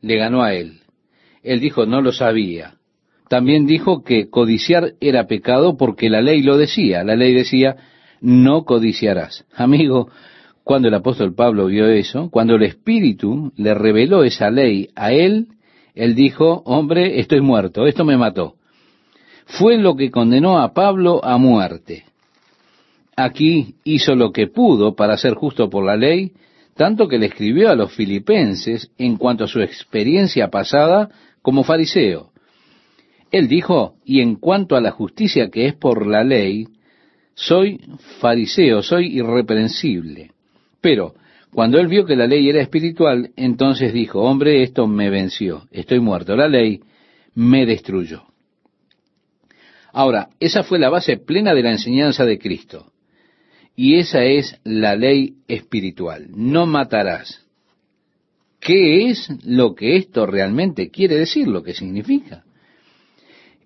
le 0.00 0.16
ganó 0.16 0.42
a 0.42 0.54
él. 0.54 0.80
Él 1.44 1.60
dijo, 1.60 1.86
no 1.86 2.02
lo 2.02 2.10
sabía. 2.10 2.78
También 3.28 3.64
dijo 3.64 4.02
que 4.02 4.28
codiciar 4.28 4.94
era 5.00 5.28
pecado 5.28 5.76
porque 5.76 6.10
la 6.10 6.20
ley 6.20 6.42
lo 6.42 6.58
decía. 6.58 7.04
La 7.04 7.14
ley 7.14 7.32
decía, 7.32 7.76
no 8.20 8.64
codiciarás. 8.64 9.44
Amigo, 9.54 10.08
cuando 10.64 10.88
el 10.88 10.94
apóstol 10.94 11.34
Pablo 11.34 11.66
vio 11.66 11.88
eso, 11.88 12.30
cuando 12.30 12.54
el 12.54 12.62
Espíritu 12.62 13.52
le 13.56 13.74
reveló 13.74 14.24
esa 14.24 14.50
ley 14.50 14.90
a 14.94 15.12
él, 15.12 15.48
él 15.94 16.14
dijo, 16.14 16.62
hombre, 16.64 17.20
estoy 17.20 17.40
muerto, 17.40 17.86
esto 17.86 18.04
me 18.04 18.16
mató. 18.16 18.54
fue 19.46 19.78
lo 19.78 19.96
que 19.96 20.12
condenó 20.12 20.60
a 20.60 20.72
Pablo 20.72 21.24
a 21.24 21.36
muerte. 21.36 22.04
Aquí 23.16 23.74
hizo 23.82 24.14
lo 24.14 24.30
que 24.30 24.46
pudo 24.46 24.94
para 24.94 25.16
ser 25.16 25.34
justo 25.34 25.68
por 25.68 25.84
la 25.84 25.96
ley, 25.96 26.32
tanto 26.76 27.08
que 27.08 27.18
le 27.18 27.26
escribió 27.26 27.70
a 27.70 27.74
los 27.74 27.92
filipenses 27.92 28.92
en 28.96 29.16
cuanto 29.16 29.44
a 29.44 29.48
su 29.48 29.60
experiencia 29.60 30.48
pasada 30.48 31.10
como 31.42 31.64
fariseo. 31.64 32.30
Él 33.30 33.48
dijo, 33.48 33.96
y 34.04 34.20
en 34.20 34.36
cuanto 34.36 34.76
a 34.76 34.80
la 34.80 34.90
justicia 34.92 35.50
que 35.50 35.66
es 35.66 35.74
por 35.74 36.06
la 36.06 36.24
ley, 36.24 36.68
soy 37.40 37.80
fariseo, 38.20 38.82
soy 38.82 39.18
irreprensible. 39.18 40.32
Pero 40.80 41.14
cuando 41.52 41.78
él 41.78 41.88
vio 41.88 42.04
que 42.04 42.14
la 42.14 42.26
ley 42.26 42.48
era 42.48 42.60
espiritual, 42.60 43.30
entonces 43.34 43.94
dijo, 43.94 44.20
hombre, 44.20 44.62
esto 44.62 44.86
me 44.86 45.08
venció, 45.08 45.66
estoy 45.70 46.00
muerto, 46.00 46.36
la 46.36 46.48
ley 46.48 46.80
me 47.34 47.64
destruyó. 47.64 48.24
Ahora, 49.92 50.28
esa 50.38 50.62
fue 50.62 50.78
la 50.78 50.90
base 50.90 51.16
plena 51.16 51.54
de 51.54 51.62
la 51.62 51.72
enseñanza 51.72 52.24
de 52.24 52.38
Cristo. 52.38 52.92
Y 53.74 53.96
esa 53.96 54.22
es 54.22 54.60
la 54.62 54.94
ley 54.94 55.36
espiritual. 55.48 56.26
No 56.34 56.66
matarás. 56.66 57.46
¿Qué 58.60 59.08
es 59.08 59.28
lo 59.44 59.74
que 59.74 59.96
esto 59.96 60.26
realmente 60.26 60.90
quiere 60.90 61.16
decir? 61.16 61.48
Lo 61.48 61.62
que 61.62 61.72
significa. 61.72 62.44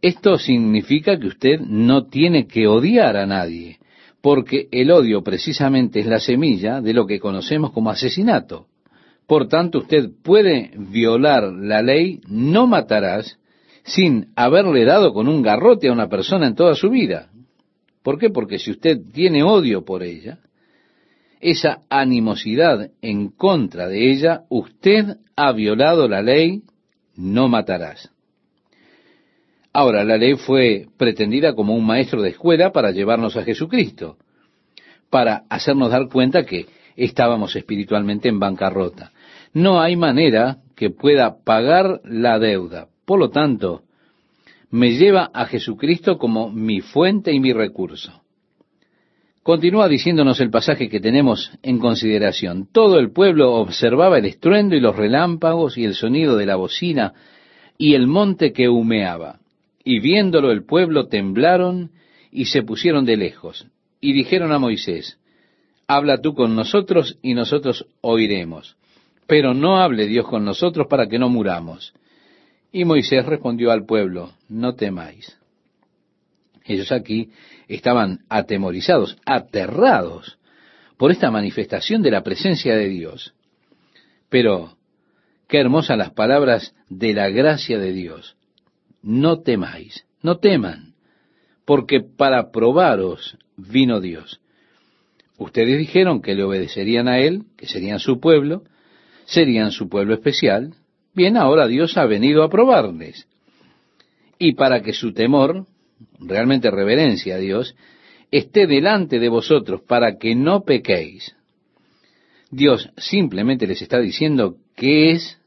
Esto 0.05 0.37
significa 0.37 1.19
que 1.19 1.29
usted 1.29 1.61
no 1.61 2.09
tiene 2.09 2.47
que 2.47 2.67
odiar 2.67 3.17
a 3.17 3.25
nadie, 3.25 3.79
porque 4.21 4.69
el 4.71 4.91
odio 4.91 5.23
precisamente 5.23 6.01
es 6.01 6.05
la 6.05 6.21
semilla 6.21 6.83
de 6.83 6.93
lo 6.93 7.07
que 7.07 7.19
conocemos 7.19 7.73
como 7.73 7.89
asesinato. 7.89 8.67
Por 9.27 9.49
tanto, 9.49 9.79
usted 9.79 10.11
puede 10.23 10.73
violar 10.77 11.45
la 11.45 11.81
ley, 11.81 12.21
no 12.29 12.67
matarás, 12.67 13.39
sin 13.83 14.27
haberle 14.37 14.85
dado 14.85 15.15
con 15.15 15.27
un 15.27 15.41
garrote 15.41 15.89
a 15.89 15.93
una 15.93 16.11
persona 16.11 16.49
en 16.49 16.55
toda 16.55 16.75
su 16.75 16.91
vida. 16.91 17.31
¿Por 18.03 18.19
qué? 18.19 18.29
Porque 18.29 18.59
si 18.59 18.73
usted 18.73 18.99
tiene 19.11 19.43
odio 19.43 19.87
por 19.87 20.03
ella, 20.03 20.41
esa 21.41 21.79
animosidad 21.89 22.91
en 23.01 23.31
contra 23.31 23.89
de 23.89 24.13
ella, 24.13 24.43
usted 24.51 25.17
ha 25.35 25.53
violado 25.53 26.09
la 26.09 26.21
ley, 26.21 26.61
no 27.17 27.49
matarás. 27.49 28.14
Ahora, 29.77 30.05
la 30.05 30.17
ley 30.17 30.37
fue 30.37 30.87
pretendida 30.97 31.57
como 31.57 31.75
un 31.75 31.85
maestro 31.85 32.23
de 32.23 32.31
escuela 32.31 32.71
para 32.71 32.93
llevarnos 32.93 33.37
a 33.37 33.43
Jesucristo, 33.43 34.17
para 35.11 35.43
hacernos 35.51 35.91
dar 35.91 36.09
cuenta 36.09 36.47
que 36.47 36.67
estábamos 36.95 37.57
espiritualmente 37.57 38.29
en 38.29 38.39
bancarrota. 38.39 39.11
No 39.53 39.81
hay 39.81 39.97
manera 39.97 40.59
que 40.77 40.91
pueda 40.91 41.43
pagar 41.43 42.01
la 42.05 42.39
deuda. 42.39 42.87
Por 43.05 43.19
lo 43.19 43.31
tanto, 43.31 43.83
me 44.71 44.93
lleva 44.93 45.29
a 45.35 45.45
Jesucristo 45.47 46.19
como 46.19 46.53
mi 46.53 46.81
fuente 46.81 47.33
y 47.33 47.41
mi 47.41 47.53
recurso. 47.53 48.23
Continúa 49.43 49.89
diciéndonos 49.89 50.39
el 50.41 50.51
pasaje 50.51 50.89
que 50.89 51.01
tenemos 51.01 51.51
en 51.65 51.81
consideración. 51.81 52.69
Todo 52.71 53.01
el 53.01 53.11
pueblo 53.11 53.55
observaba 53.55 54.19
el 54.19 54.27
estruendo 54.27 54.77
y 54.77 54.81
los 54.81 54.95
relámpagos 54.95 55.77
y 55.77 55.85
el 55.85 55.95
sonido 55.95 56.37
de 56.37 56.47
la 56.47 56.55
bocina 56.55 57.13
y 57.77 57.95
el 57.95 58.07
monte 58.07 58.53
que 58.53 58.69
humeaba. 58.69 59.41
Y 59.85 60.01
viéndolo 60.01 60.51
el 60.51 60.65
pueblo 60.65 61.09
temblaron 61.09 61.93
y 62.31 62.47
se 62.47 62.63
pusieron 62.63 63.05
de 63.05 63.19
lejos. 63.19 63.67
Y 64.01 64.15
dijeron 64.15 64.51
a 64.53 64.59
Moisés, 64.59 65.19
Habla 65.87 66.23
tú 66.23 66.35
con 66.35 66.57
nosotros 66.57 67.19
y 67.21 67.35
nosotros 67.35 67.87
oiremos. 68.01 68.77
Pero 69.27 69.53
no 69.53 69.79
hable 69.79 70.07
Dios 70.07 70.27
con 70.27 70.45
nosotros 70.45 70.87
para 70.89 71.07
que 71.07 71.19
no 71.19 71.29
muramos. 71.29 71.93
Y 72.73 72.87
Moisés 72.87 73.27
respondió 73.27 73.71
al 73.71 73.85
pueblo, 73.85 74.33
No 74.49 74.75
temáis. 74.75 75.39
Ellos 76.65 76.91
aquí 76.91 77.31
estaban 77.69 78.21
atemorizados, 78.31 79.19
aterrados 79.27 80.39
por 80.97 81.11
esta 81.11 81.31
manifestación 81.31 82.01
de 82.01 82.11
la 82.11 82.23
presencia 82.23 82.75
de 82.75 82.89
Dios. 82.89 83.35
Pero 84.31 84.79
qué 85.47 85.59
hermosas 85.59 85.99
las 85.99 86.11
palabras 86.13 86.75
de 86.89 87.13
la 87.13 87.29
gracia 87.29 87.79
de 87.79 87.93
Dios 87.93 88.37
no 89.05 89.43
temáis, 89.43 90.07
no 90.23 90.39
teman, 90.39 90.95
porque 91.67 92.01
para 92.01 92.51
probaros 92.51 93.37
vino 93.57 94.01
Dios. 94.01 94.41
Ustedes 95.37 95.79
dijeron 95.79 96.23
que 96.23 96.35
le 96.35 96.43
obedecerían 96.43 97.07
a 97.09 97.19
Él, 97.19 97.45
que 97.57 97.67
serían 97.67 97.99
su 97.99 98.19
pueblo, 98.19 98.63
serían 99.27 99.73
su 99.73 99.89
pueblo 99.89 100.15
especial. 100.15 100.75
Bien, 101.13 101.37
ahora 101.37 101.67
Dios 101.67 101.97
ha 101.97 102.07
venido 102.07 102.43
a 102.43 102.49
probarles. 102.49 103.29
Y 104.39 104.55
para 104.55 104.83
que 104.83 104.93
su 104.93 105.13
temor, 105.13 105.67
realmente 106.19 106.71
reverencia 106.71 107.37
a 107.37 107.39
Dios, 107.39 107.77
esté 108.31 108.67
delante 108.67 109.19
de 109.19 109.29
vosotros, 109.29 109.83
para 109.83 110.17
que 110.19 110.35
no 110.35 110.65
pequéis. 110.65 111.37
Dios 112.51 112.91
simplemente 112.97 113.67
les 113.67 113.83
está 113.83 113.99
diciendo 113.99 114.57
qué 114.77 115.13
es, 115.13 115.41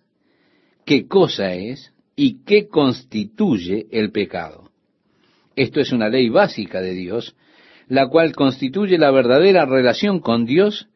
qué 0.86 1.08
cosa 1.08 1.54
es, 1.54 1.94
y 2.20 2.44
qué 2.44 2.68
constituye 2.68 3.88
el 3.92 4.12
pecado. 4.12 4.72
Esto 5.56 5.80
es 5.80 5.94
una 5.94 6.10
ley 6.10 6.30
básica 6.30 6.82
de 6.82 6.94
Dios, 6.94 7.36
la 7.88 8.10
cual 8.10 8.36
constituye 8.36 8.98
la 8.98 9.12
verdadera 9.12 9.66
relación 9.66 10.20
con 10.20 10.46
Dios 10.46 10.90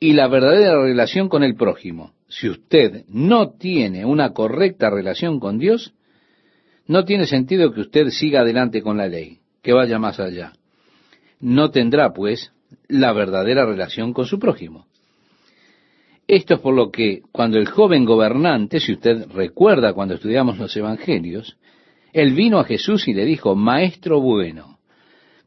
y 0.00 0.12
la 0.12 0.28
verdadera 0.28 0.82
relación 0.82 1.28
con 1.28 1.44
el 1.44 1.54
prójimo. 1.54 2.12
Si 2.28 2.48
usted 2.48 3.04
no 3.08 3.52
tiene 3.52 4.04
una 4.04 4.32
correcta 4.32 4.90
relación 4.90 5.38
con 5.38 5.58
Dios, 5.58 5.94
no 6.86 7.04
tiene 7.04 7.26
sentido 7.26 7.72
que 7.72 7.82
usted 7.82 8.08
siga 8.08 8.40
adelante 8.40 8.82
con 8.82 8.96
la 8.96 9.06
ley, 9.06 9.38
que 9.62 9.72
vaya 9.72 10.00
más 10.00 10.18
allá. 10.18 10.52
No 11.38 11.70
tendrá, 11.70 12.12
pues, 12.12 12.52
la 12.88 13.12
verdadera 13.12 13.64
relación 13.64 14.12
con 14.12 14.26
su 14.26 14.40
prójimo. 14.40 14.86
Esto 16.26 16.54
es 16.54 16.60
por 16.60 16.74
lo 16.74 16.90
que 16.90 17.22
cuando 17.30 17.58
el 17.58 17.68
joven 17.68 18.04
gobernante, 18.04 18.80
si 18.80 18.92
usted 18.92 19.28
recuerda 19.30 19.92
cuando 19.92 20.14
estudiamos 20.14 20.58
los 20.58 20.76
evangelios, 20.76 21.56
él 22.12 22.32
vino 22.34 22.58
a 22.58 22.64
Jesús 22.64 23.06
y 23.06 23.14
le 23.14 23.24
dijo, 23.24 23.54
Maestro 23.54 24.20
bueno, 24.20 24.78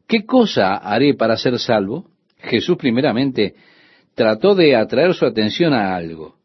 ¿qué 0.06 0.24
cosa 0.24 0.76
haré 0.76 1.14
para 1.14 1.36
ser 1.36 1.58
salvo? 1.58 2.06
Jesús 2.38 2.76
primeramente 2.78 3.54
trató 4.14 4.54
de 4.54 4.74
atraer 4.74 5.14
su 5.14 5.26
atención 5.26 5.74
a 5.74 5.94
algo. 5.94 6.36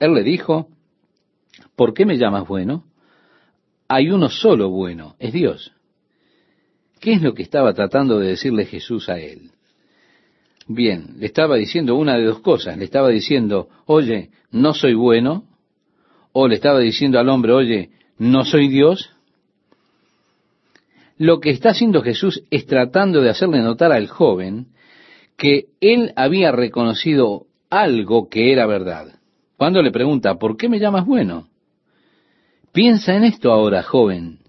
Él 0.00 0.14
le 0.14 0.22
dijo, 0.24 0.68
¿por 1.76 1.94
qué 1.94 2.04
me 2.04 2.16
llamas 2.16 2.48
bueno? 2.48 2.84
Hay 3.86 4.10
uno 4.10 4.28
solo 4.28 4.70
bueno, 4.70 5.14
es 5.18 5.32
Dios. 5.32 5.72
¿Qué 7.00 7.12
es 7.12 7.22
lo 7.22 7.32
que 7.32 7.42
estaba 7.42 7.72
tratando 7.74 8.18
de 8.18 8.28
decirle 8.28 8.64
Jesús 8.64 9.08
a 9.08 9.18
él? 9.18 9.52
Bien, 10.68 11.14
le 11.16 11.24
estaba 11.24 11.56
diciendo 11.56 11.96
una 11.96 12.18
de 12.18 12.24
dos 12.24 12.40
cosas. 12.40 12.76
Le 12.76 12.84
estaba 12.84 13.08
diciendo, 13.08 13.68
oye, 13.86 14.30
no 14.50 14.74
soy 14.74 14.92
bueno. 14.92 15.44
O 16.32 16.46
le 16.46 16.56
estaba 16.56 16.78
diciendo 16.78 17.18
al 17.18 17.30
hombre, 17.30 17.52
oye, 17.52 17.90
no 18.18 18.44
soy 18.44 18.68
Dios. 18.68 19.10
Lo 21.16 21.40
que 21.40 21.50
está 21.50 21.70
haciendo 21.70 22.02
Jesús 22.02 22.44
es 22.50 22.66
tratando 22.66 23.22
de 23.22 23.30
hacerle 23.30 23.60
notar 23.60 23.92
al 23.92 24.08
joven 24.08 24.66
que 25.38 25.68
él 25.80 26.12
había 26.16 26.52
reconocido 26.52 27.46
algo 27.70 28.28
que 28.28 28.52
era 28.52 28.66
verdad. 28.66 29.14
Cuando 29.56 29.82
le 29.82 29.90
pregunta, 29.90 30.34
¿por 30.34 30.58
qué 30.58 30.68
me 30.68 30.78
llamas 30.78 31.06
bueno? 31.06 31.48
Piensa 32.72 33.14
en 33.16 33.24
esto 33.24 33.52
ahora, 33.52 33.82
joven. 33.82 34.40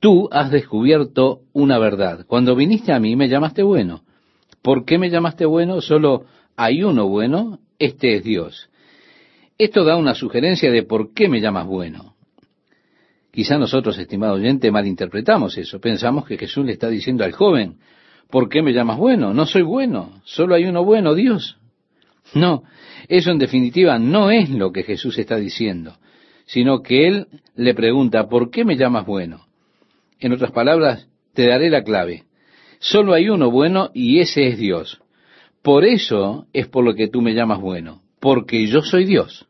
Tú 0.00 0.28
has 0.32 0.50
descubierto 0.50 1.42
una 1.52 1.78
verdad. 1.78 2.26
Cuando 2.26 2.56
viniste 2.56 2.92
a 2.92 2.98
mí 2.98 3.14
me 3.14 3.28
llamaste 3.28 3.62
bueno. 3.62 4.02
¿Por 4.62 4.84
qué 4.84 4.98
me 4.98 5.10
llamaste 5.10 5.44
bueno? 5.44 5.80
Solo 5.80 6.24
hay 6.56 6.82
uno 6.84 7.08
bueno, 7.08 7.58
este 7.78 8.14
es 8.14 8.24
Dios. 8.24 8.70
Esto 9.58 9.84
da 9.84 9.96
una 9.96 10.14
sugerencia 10.14 10.70
de 10.70 10.84
por 10.84 11.12
qué 11.12 11.28
me 11.28 11.40
llamas 11.40 11.66
bueno. 11.66 12.14
Quizá 13.32 13.58
nosotros, 13.58 13.98
estimado 13.98 14.34
oyente, 14.34 14.70
malinterpretamos 14.70 15.56
eso. 15.56 15.80
Pensamos 15.80 16.26
que 16.26 16.36
Jesús 16.36 16.64
le 16.64 16.72
está 16.72 16.88
diciendo 16.88 17.24
al 17.24 17.32
joven, 17.32 17.78
¿por 18.30 18.48
qué 18.48 18.62
me 18.62 18.72
llamas 18.72 18.98
bueno? 18.98 19.32
No 19.32 19.46
soy 19.46 19.62
bueno, 19.62 20.20
solo 20.24 20.54
hay 20.54 20.64
uno 20.64 20.84
bueno, 20.84 21.14
Dios. 21.14 21.56
No, 22.34 22.62
eso 23.08 23.30
en 23.30 23.38
definitiva 23.38 23.98
no 23.98 24.30
es 24.30 24.50
lo 24.50 24.70
que 24.70 24.84
Jesús 24.84 25.18
está 25.18 25.36
diciendo, 25.36 25.96
sino 26.44 26.82
que 26.82 27.08
Él 27.08 27.26
le 27.56 27.74
pregunta, 27.74 28.28
¿por 28.28 28.50
qué 28.50 28.64
me 28.64 28.76
llamas 28.76 29.06
bueno? 29.06 29.46
En 30.20 30.32
otras 30.32 30.52
palabras, 30.52 31.08
te 31.34 31.46
daré 31.46 31.68
la 31.70 31.82
clave. 31.82 32.24
Solo 32.82 33.14
hay 33.14 33.28
uno 33.28 33.48
bueno 33.48 33.90
y 33.94 34.18
ese 34.18 34.48
es 34.48 34.58
Dios. 34.58 35.00
Por 35.62 35.84
eso 35.84 36.48
es 36.52 36.66
por 36.66 36.84
lo 36.84 36.94
que 36.94 37.06
tú 37.06 37.22
me 37.22 37.32
llamas 37.32 37.60
bueno, 37.60 38.02
porque 38.18 38.66
yo 38.66 38.82
soy 38.82 39.04
Dios. 39.04 39.46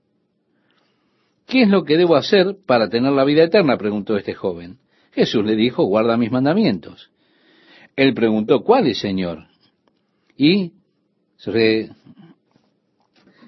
¿Qué 1.47 1.63
es 1.63 1.69
lo 1.71 1.85
que 1.85 1.97
debo 1.97 2.15
hacer 2.17 2.57
para 2.67 2.91
tener 2.91 3.11
la 3.13 3.25
vida 3.25 3.45
eterna? 3.45 3.79
preguntó 3.79 4.19
este 4.19 4.35
joven. 4.35 4.81
Jesús 5.13 5.47
le 5.47 5.57
dijo, 5.57 5.85
guarda 5.85 6.19
mis 6.19 6.31
mandamientos. 6.31 7.11
Él 7.97 8.13
preguntó, 8.13 8.65
¿cuál 8.65 8.87
es, 8.87 8.99
Señor? 8.99 9.47
Y, 10.37 10.73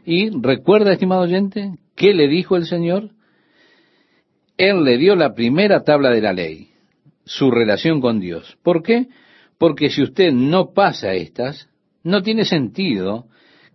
y 0.06 0.30
recuerda, 0.30 0.92
estimado 0.92 1.22
oyente, 1.22 1.74
¿qué 1.94 2.14
le 2.14 2.26
dijo 2.28 2.56
el 2.56 2.64
Señor? 2.64 3.10
Él 4.56 4.82
le 4.82 4.96
dio 4.96 5.14
la 5.14 5.34
primera 5.34 5.84
tabla 5.84 6.08
de 6.08 6.22
la 6.22 6.32
ley. 6.32 6.70
su 7.26 7.50
relación 7.50 8.00
con 8.00 8.20
Dios. 8.20 8.56
¿Por 8.62 8.82
qué? 8.82 9.08
Porque 9.58 9.90
si 9.90 10.02
usted 10.02 10.32
no 10.32 10.72
pasa 10.72 11.14
estas, 11.14 11.68
no 12.02 12.22
tiene 12.22 12.44
sentido 12.44 13.26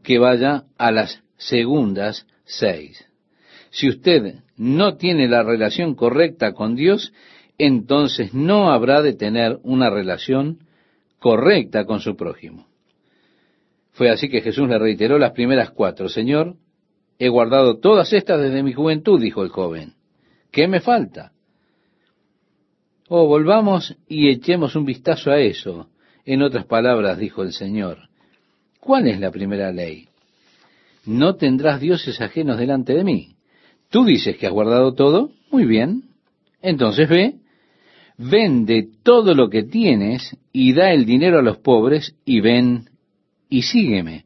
que 0.03 0.19
vaya 0.19 0.65
a 0.77 0.91
las 0.91 1.23
segundas 1.37 2.27
seis. 2.45 3.05
Si 3.71 3.87
usted 3.87 4.35
no 4.57 4.97
tiene 4.97 5.27
la 5.27 5.43
relación 5.43 5.95
correcta 5.95 6.53
con 6.53 6.75
Dios, 6.75 7.13
entonces 7.57 8.33
no 8.33 8.71
habrá 8.71 9.01
de 9.01 9.13
tener 9.13 9.59
una 9.63 9.89
relación 9.89 10.59
correcta 11.19 11.85
con 11.85 11.99
su 11.99 12.15
prójimo. 12.15 12.67
Fue 13.91 14.09
así 14.09 14.29
que 14.29 14.41
Jesús 14.41 14.67
le 14.69 14.79
reiteró 14.79 15.19
las 15.19 15.31
primeras 15.31 15.71
cuatro. 15.71 16.07
Señor, 16.07 16.55
he 17.19 17.27
guardado 17.27 17.79
todas 17.79 18.13
estas 18.13 18.41
desde 18.41 18.63
mi 18.63 18.73
juventud, 18.73 19.21
dijo 19.21 19.43
el 19.43 19.49
joven. 19.49 19.95
¿Qué 20.51 20.67
me 20.67 20.79
falta? 20.79 21.33
Oh, 23.11 23.25
volvamos 23.25 23.97
y 24.07 24.29
echemos 24.29 24.75
un 24.75 24.85
vistazo 24.85 25.31
a 25.31 25.39
eso. 25.39 25.89
En 26.25 26.43
otras 26.43 26.65
palabras, 26.65 27.17
dijo 27.17 27.41
el 27.41 27.53
Señor, 27.53 28.07
¿cuál 28.79 29.07
es 29.07 29.19
la 29.19 29.31
primera 29.31 29.71
ley? 29.71 30.07
No 31.07 31.35
tendrás 31.35 31.81
dioses 31.81 32.21
ajenos 32.21 32.59
delante 32.59 32.93
de 32.93 33.03
mí. 33.03 33.35
Tú 33.89 34.05
dices 34.05 34.37
que 34.37 34.45
has 34.45 34.53
guardado 34.53 34.93
todo. 34.93 35.31
Muy 35.49 35.65
bien. 35.65 36.03
Entonces 36.61 37.09
ve, 37.09 37.37
vende 38.15 38.87
todo 39.01 39.33
lo 39.33 39.49
que 39.49 39.63
tienes 39.63 40.37
y 40.53 40.73
da 40.73 40.93
el 40.93 41.05
dinero 41.05 41.39
a 41.39 41.41
los 41.41 41.57
pobres 41.57 42.15
y 42.25 42.41
ven 42.41 42.91
y 43.49 43.63
sígueme. 43.63 44.25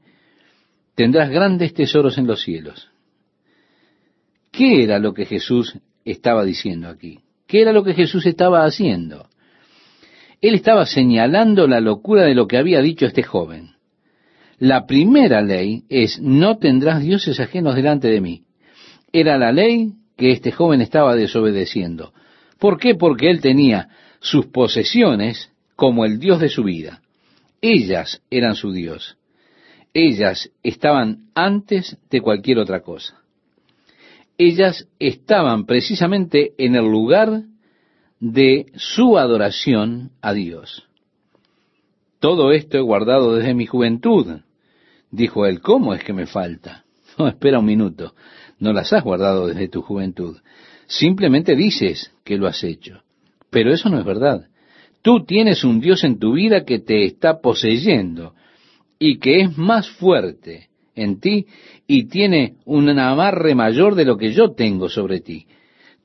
Tendrás 0.94 1.30
grandes 1.30 1.74
tesoros 1.74 2.18
en 2.18 2.28
los 2.28 2.42
cielos. 2.42 2.90
¿Qué 4.52 4.84
era 4.84 5.00
lo 5.00 5.14
que 5.14 5.26
Jesús 5.26 5.80
estaba 6.04 6.44
diciendo 6.44 6.90
aquí? 6.90 7.22
¿Qué 7.48 7.62
era 7.62 7.74
lo 7.74 7.84
que 7.84 7.94
Jesús 7.94 8.26
estaba 8.26 8.66
haciendo? 8.66 9.28
Él 10.42 10.56
estaba 10.56 10.86
señalando 10.86 11.68
la 11.68 11.80
locura 11.80 12.24
de 12.24 12.36
lo 12.36 12.48
que 12.48 12.58
había 12.58 12.82
dicho 12.82 13.06
este 13.06 13.24
joven. 13.24 13.72
La 14.60 14.86
primera 14.86 15.42
ley 15.42 15.84
es, 15.90 16.20
no 16.20 16.58
tendrás 16.58 17.02
dioses 17.02 17.40
ajenos 17.40 17.76
delante 17.76 18.10
de 18.10 18.22
mí. 18.22 18.44
Era 19.12 19.38
la 19.38 19.52
ley 19.52 19.94
que 20.18 20.32
este 20.32 20.52
joven 20.52 20.82
estaba 20.82 21.16
desobedeciendo. 21.16 22.14
¿Por 22.60 22.80
qué? 22.80 22.96
Porque 22.96 23.30
él 23.30 23.42
tenía 23.42 23.90
sus 24.20 24.48
posesiones 24.48 25.52
como 25.76 26.06
el 26.06 26.20
Dios 26.20 26.40
de 26.40 26.50
su 26.50 26.64
vida. 26.64 27.02
Ellas 27.62 28.22
eran 28.30 28.56
su 28.56 28.72
Dios. 28.72 29.18
Ellas 29.94 30.50
estaban 30.64 31.30
antes 31.36 31.98
de 32.10 32.22
cualquier 32.22 32.60
otra 32.60 32.82
cosa. 32.82 33.23
Ellas 34.38 34.88
estaban 35.00 35.66
precisamente 35.66 36.54
en 36.58 36.76
el 36.76 36.86
lugar 36.86 37.44
de 38.20 38.68
su 38.76 39.18
adoración 39.18 40.12
a 40.22 40.34
Dios. 40.34 40.88
Todo 42.20 42.52
esto 42.54 42.78
he 42.78 42.82
guardado 42.82 43.36
desde 43.36 43.54
mi 43.54 43.66
juventud. 43.66 44.40
Dijo 45.12 45.46
él, 45.46 45.60
¿cómo 45.60 45.94
es 45.94 46.04
que 46.04 46.14
me 46.14 46.26
falta? 46.26 46.86
No, 47.20 47.28
espera 47.28 47.60
un 47.60 47.66
minuto. 47.66 48.16
No 48.58 48.74
las 48.74 48.92
has 48.92 49.04
guardado 49.04 49.46
desde 49.46 49.68
tu 49.68 49.84
juventud. 49.84 50.38
Simplemente 50.88 51.56
dices 51.56 52.12
que 52.24 52.38
lo 52.38 52.48
has 52.48 52.64
hecho. 52.64 53.04
Pero 53.52 53.72
eso 53.72 53.88
no 53.90 54.00
es 54.00 54.06
verdad. 54.06 54.48
Tú 55.04 55.24
tienes 55.26 55.64
un 55.64 55.80
Dios 55.80 56.04
en 56.04 56.18
tu 56.18 56.34
vida 56.34 56.66
que 56.66 56.80
te 56.80 57.06
está 57.06 57.40
poseyendo 57.40 58.34
y 58.98 59.20
que 59.20 59.42
es 59.42 59.58
más 59.58 59.90
fuerte 59.90 60.70
en 60.96 61.20
ti 61.20 61.46
y 61.88 62.06
tiene 62.06 62.56
un 62.66 62.90
amarre 62.98 63.56
mayor 63.56 63.96
de 63.96 64.06
lo 64.06 64.18
que 64.18 64.32
yo 64.32 64.54
tengo 64.54 64.90
sobre 64.90 65.20
ti. 65.20 65.48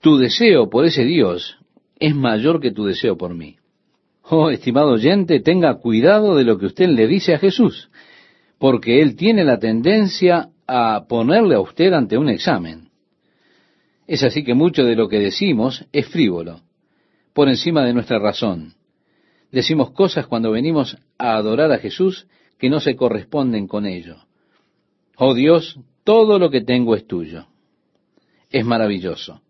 Tu 0.01 0.17
deseo 0.17 0.69
por 0.69 0.85
ese 0.85 1.05
Dios 1.05 1.59
es 1.99 2.15
mayor 2.15 2.61
que 2.61 2.71
tu 2.71 2.85
deseo 2.85 3.17
por 3.17 3.35
mí. 3.35 3.57
Oh, 4.31 4.51
estimado 4.51 4.91
oyente, 4.91 5.41
tenga 5.41 5.79
cuidado 5.79 6.37
de 6.37 6.45
lo 6.45 6.59
que 6.59 6.67
usted 6.67 6.89
le 6.89 7.07
dice 7.07 7.35
a 7.35 7.39
Jesús, 7.39 7.91
porque 8.59 9.01
Él 9.01 9.17
tiene 9.17 9.45
la 9.45 9.59
tendencia 9.59 10.51
a 10.67 11.07
ponerle 11.09 11.55
a 11.55 11.61
usted 11.61 11.93
ante 11.93 12.19
un 12.19 12.29
examen. 12.29 12.89
Es 14.07 14.23
así 14.23 14.45
que 14.45 14.55
mucho 14.55 14.85
de 14.85 14.97
lo 14.97 15.09
que 15.09 15.19
decimos 15.19 15.87
es 15.93 16.09
frívolo, 16.09 16.61
por 17.33 17.49
encima 17.49 17.85
de 17.85 17.95
nuestra 17.95 18.19
razón. 18.19 18.75
Decimos 19.51 19.93
cosas 19.93 20.27
cuando 20.27 20.51
venimos 20.51 20.99
a 21.17 21.37
adorar 21.37 21.73
a 21.73 21.79
Jesús 21.79 22.27
que 22.59 22.69
no 22.69 22.81
se 22.81 22.97
corresponden 22.97 23.67
con 23.67 23.87
ello. 23.87 24.28
Oh 25.21 25.35
Dios, 25.35 25.81
todo 26.05 26.39
lo 26.39 26.49
que 26.49 26.61
tengo 26.61 26.95
es 26.95 27.07
tuyo. 27.07 27.47
Es 28.51 28.65
maravilloso. 28.65 29.41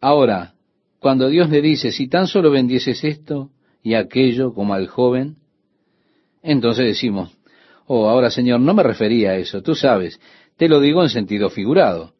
Ahora, 0.00 0.54
cuando 1.00 1.28
Dios 1.28 1.50
le 1.50 1.60
dice, 1.60 1.90
si 1.90 2.08
tan 2.08 2.28
solo 2.28 2.52
vendieses 2.52 3.02
esto 3.02 3.50
y 3.82 3.94
aquello 3.94 4.54
como 4.54 4.74
al 4.74 4.86
joven, 4.86 5.36
entonces 6.40 6.86
decimos, 6.86 7.36
oh, 7.86 8.08
ahora 8.08 8.30
Señor, 8.30 8.60
no 8.60 8.74
me 8.74 8.84
refería 8.84 9.30
a 9.30 9.36
eso, 9.36 9.60
tú 9.60 9.74
sabes, 9.74 10.20
te 10.56 10.68
lo 10.68 10.78
digo 10.80 11.02
en 11.02 11.08
sentido 11.08 11.50
figurado. 11.50 12.14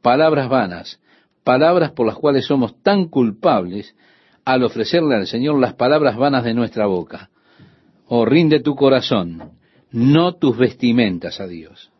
Palabras 0.00 0.48
vanas, 0.48 1.00
palabras 1.44 1.92
por 1.92 2.06
las 2.06 2.16
cuales 2.16 2.46
somos 2.46 2.82
tan 2.82 3.08
culpables 3.08 3.94
al 4.46 4.64
ofrecerle 4.64 5.16
al 5.16 5.26
Señor 5.26 5.60
las 5.60 5.74
palabras 5.74 6.16
vanas 6.16 6.44
de 6.44 6.54
nuestra 6.54 6.86
boca. 6.86 7.28
Oh, 8.08 8.24
rinde 8.24 8.60
tu 8.60 8.74
corazón, 8.74 9.52
no 9.92 10.34
tus 10.34 10.56
vestimentas 10.56 11.40
a 11.40 11.46
Dios. 11.46 11.90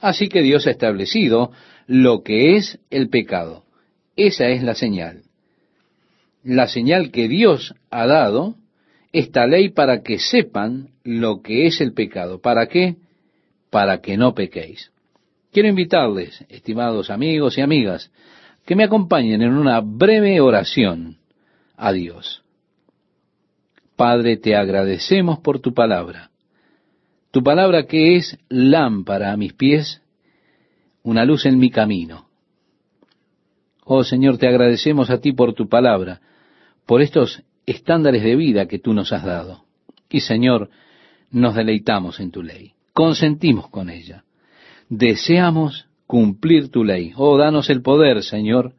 Así 0.00 0.28
que 0.28 0.42
Dios 0.42 0.66
ha 0.66 0.70
establecido 0.70 1.50
lo 1.86 2.22
que 2.22 2.56
es 2.56 2.78
el 2.90 3.08
pecado. 3.08 3.64
Esa 4.16 4.48
es 4.48 4.62
la 4.62 4.74
señal. 4.74 5.22
La 6.42 6.68
señal 6.68 7.10
que 7.10 7.28
Dios 7.28 7.74
ha 7.90 8.06
dado, 8.06 8.54
esta 9.12 9.46
ley 9.46 9.70
para 9.70 10.02
que 10.02 10.18
sepan 10.18 10.90
lo 11.04 11.42
que 11.42 11.66
es 11.66 11.80
el 11.80 11.92
pecado. 11.92 12.40
¿Para 12.40 12.66
qué? 12.66 12.96
Para 13.70 14.00
que 14.00 14.16
no 14.16 14.34
pequéis. 14.34 14.90
Quiero 15.52 15.68
invitarles, 15.68 16.44
estimados 16.48 17.10
amigos 17.10 17.58
y 17.58 17.60
amigas, 17.60 18.10
que 18.64 18.76
me 18.76 18.84
acompañen 18.84 19.42
en 19.42 19.52
una 19.52 19.80
breve 19.80 20.40
oración 20.40 21.18
a 21.76 21.92
Dios. 21.92 22.42
Padre, 23.96 24.36
te 24.36 24.54
agradecemos 24.54 25.40
por 25.40 25.60
tu 25.60 25.74
palabra. 25.74 26.29
Tu 27.30 27.42
palabra 27.42 27.86
que 27.86 28.16
es 28.16 28.38
lámpara 28.48 29.32
a 29.32 29.36
mis 29.36 29.52
pies, 29.52 30.02
una 31.02 31.24
luz 31.24 31.46
en 31.46 31.58
mi 31.58 31.70
camino. 31.70 32.26
Oh 33.84 34.02
Señor, 34.02 34.38
te 34.38 34.48
agradecemos 34.48 35.10
a 35.10 35.20
ti 35.20 35.32
por 35.32 35.54
tu 35.54 35.68
palabra, 35.68 36.20
por 36.86 37.02
estos 37.02 37.42
estándares 37.66 38.22
de 38.24 38.36
vida 38.36 38.66
que 38.66 38.78
tú 38.78 38.94
nos 38.94 39.12
has 39.12 39.24
dado. 39.24 39.64
Y 40.08 40.20
Señor, 40.20 40.70
nos 41.30 41.54
deleitamos 41.54 42.18
en 42.18 42.32
tu 42.32 42.42
ley, 42.42 42.72
consentimos 42.92 43.68
con 43.68 43.90
ella, 43.90 44.24
deseamos 44.88 45.86
cumplir 46.08 46.70
tu 46.70 46.82
ley. 46.82 47.12
Oh, 47.14 47.38
danos 47.38 47.70
el 47.70 47.82
poder, 47.82 48.24
Señor, 48.24 48.74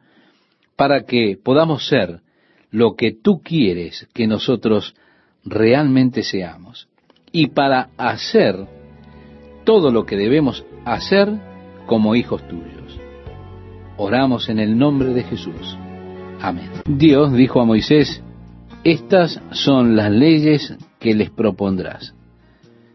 para 0.76 1.04
que 1.04 1.38
podamos 1.42 1.86
ser 1.86 2.20
lo 2.70 2.96
que 2.96 3.12
tú 3.12 3.40
quieres 3.42 4.08
que 4.12 4.26
nosotros 4.26 4.94
realmente 5.42 6.22
seamos. 6.22 6.88
Y 7.32 7.48
para 7.48 7.88
hacer 7.96 8.66
todo 9.64 9.90
lo 9.90 10.04
que 10.04 10.16
debemos 10.16 10.64
hacer 10.84 11.28
como 11.86 12.14
hijos 12.14 12.46
tuyos. 12.46 13.00
Oramos 13.96 14.48
en 14.48 14.58
el 14.58 14.76
nombre 14.76 15.14
de 15.14 15.22
Jesús. 15.24 15.76
Amén. 16.40 16.70
Dios 16.86 17.32
dijo 17.32 17.60
a 17.60 17.64
Moisés, 17.64 18.22
estas 18.84 19.40
son 19.52 19.96
las 19.96 20.10
leyes 20.10 20.76
que 20.98 21.14
les 21.14 21.30
propondrás. 21.30 22.14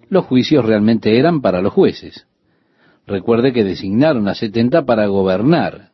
Los 0.09 0.25
juicios 0.25 0.65
realmente 0.65 1.17
eran 1.17 1.41
para 1.41 1.61
los 1.61 1.73
jueces. 1.73 2.27
Recuerde 3.05 3.53
que 3.53 3.63
designaron 3.63 4.27
a 4.27 4.35
setenta 4.35 4.85
para 4.85 5.05
gobernar. 5.07 5.91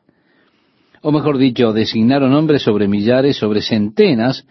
O 1.01 1.11
mejor 1.11 1.37
dicho, 1.37 1.73
designaron 1.73 2.33
hombres 2.33 2.63
sobre 2.63 2.87
millares, 2.87 3.37
sobre 3.37 3.61
centenas, 3.61 4.47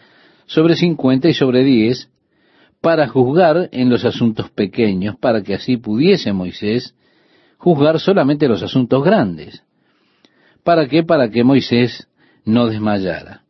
sobre 0.47 0.77
cincuenta 0.77 1.29
y 1.29 1.35
sobre 1.35 1.65
diez, 1.65 2.12
para 2.83 3.07
juzgar 3.07 3.69
en 3.71 3.89
los 3.89 4.05
asuntos 4.05 4.51
pequeños, 4.51 5.17
para 5.17 5.43
que 5.43 5.55
así 5.55 5.77
pudiese 5.77 6.33
Moisés 6.33 6.95
juzgar 7.57 8.01
solamente 8.01 8.49
los 8.49 8.61
asuntos 8.63 9.05
grandes. 9.05 9.63
¿Para 10.65 10.89
qué? 10.89 11.05
Para 11.05 11.31
que 11.31 11.45
Moisés 11.45 12.09
no 12.45 12.67
desmayara. 12.67 13.45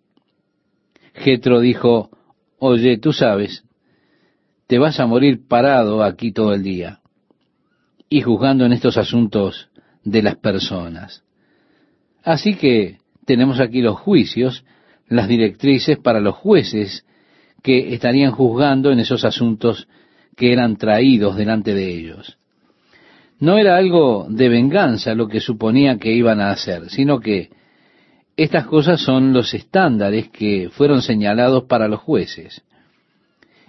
Jetro 1.15 1.61
dijo, 1.61 2.11
oye, 2.59 2.99
tú 2.99 3.15
sabes, 3.15 3.65
te 4.67 4.79
vas 4.79 5.01
a 5.01 5.07
morir 5.07 5.49
parado 5.49 6.03
aquí 6.03 6.31
todo 6.33 6.53
el 6.53 6.63
día 6.63 7.01
y 8.11 8.21
juzgando 8.21 8.67
en 8.67 8.75
estos 8.75 8.99
asuntos 8.99 9.71
de 10.05 10.23
las 10.23 10.37
personas. 10.37 11.25
Así 12.23 12.55
que 12.55 12.99
tenemos 13.25 13.61
aquí 13.61 13.81
los 13.81 13.99
juicios, 13.99 14.67
las 15.09 15.27
directrices 15.27 15.99
para 15.99 16.21
los 16.21 16.35
jueces 16.35 17.07
que 17.63 17.95
estarían 17.95 18.33
juzgando 18.33 18.91
en 18.91 19.01
esos 19.01 19.25
asuntos 19.25 19.87
que 20.37 20.53
eran 20.53 20.77
traídos 20.77 21.37
delante 21.37 21.75
de 21.75 21.89
ellos. 21.95 22.37
No 23.39 23.59
era 23.59 23.77
algo 23.77 24.27
de 24.29 24.49
venganza 24.49 25.15
lo 25.15 25.29
que 25.29 25.41
suponía 25.41 25.99
que 25.99 26.13
iban 26.13 26.41
a 26.41 26.51
hacer, 26.51 26.91
sino 26.91 27.21
que 27.21 27.51
Estas 28.37 28.67
cosas 28.67 29.01
son 29.01 29.33
los 29.33 29.53
estándares 29.53 30.31
que 30.31 30.71
fueron 30.71 31.03
señalados 31.03 31.65
para 31.65 31.87
los 31.87 32.01
jueces. 32.01 32.63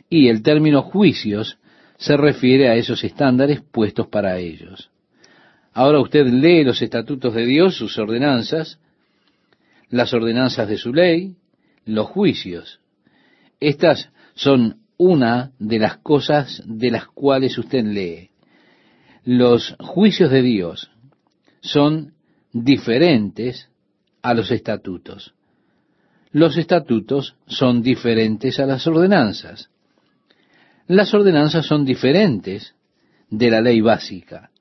Y 0.09 0.29
el 0.29 0.41
término 0.41 0.81
juicios 0.83 1.57
se 1.97 2.15
refiere 2.15 2.69
a 2.69 2.75
esos 2.75 3.03
estándares 3.03 3.61
puestos 3.61 4.07
para 4.07 4.37
ellos. 4.37 4.89
Ahora 5.73 5.99
usted 5.99 6.27
lee 6.27 6.63
los 6.63 6.81
estatutos 6.81 7.33
de 7.33 7.45
Dios, 7.45 7.75
sus 7.75 7.97
ordenanzas, 7.97 8.79
las 9.89 10.13
ordenanzas 10.13 10.67
de 10.67 10.77
su 10.77 10.93
ley, 10.93 11.35
los 11.85 12.07
juicios. 12.07 12.79
Estas 13.63 14.09
son 14.35 14.81
una 14.97 15.53
de 15.57 15.79
las 15.79 15.99
cosas 15.99 16.61
de 16.65 16.91
las 16.91 17.05
cuales 17.07 17.57
usted 17.57 17.85
lee. 17.85 18.29
Los 19.23 19.77
juicios 19.79 20.29
de 20.31 20.41
Dios 20.41 20.91
son 21.61 22.13
diferentes 22.51 23.69
a 24.21 24.33
los 24.33 24.51
estatutos. 24.51 25.33
Los 26.33 26.57
estatutos 26.57 27.37
son 27.47 27.81
diferentes 27.81 28.59
a 28.59 28.65
las 28.65 28.85
ordenanzas. 28.85 29.69
Las 30.85 31.13
ordenanzas 31.13 31.65
son 31.65 31.85
diferentes 31.85 32.75
de 33.29 33.49
la 33.49 33.61
ley 33.61 33.79
básica. 33.79 34.51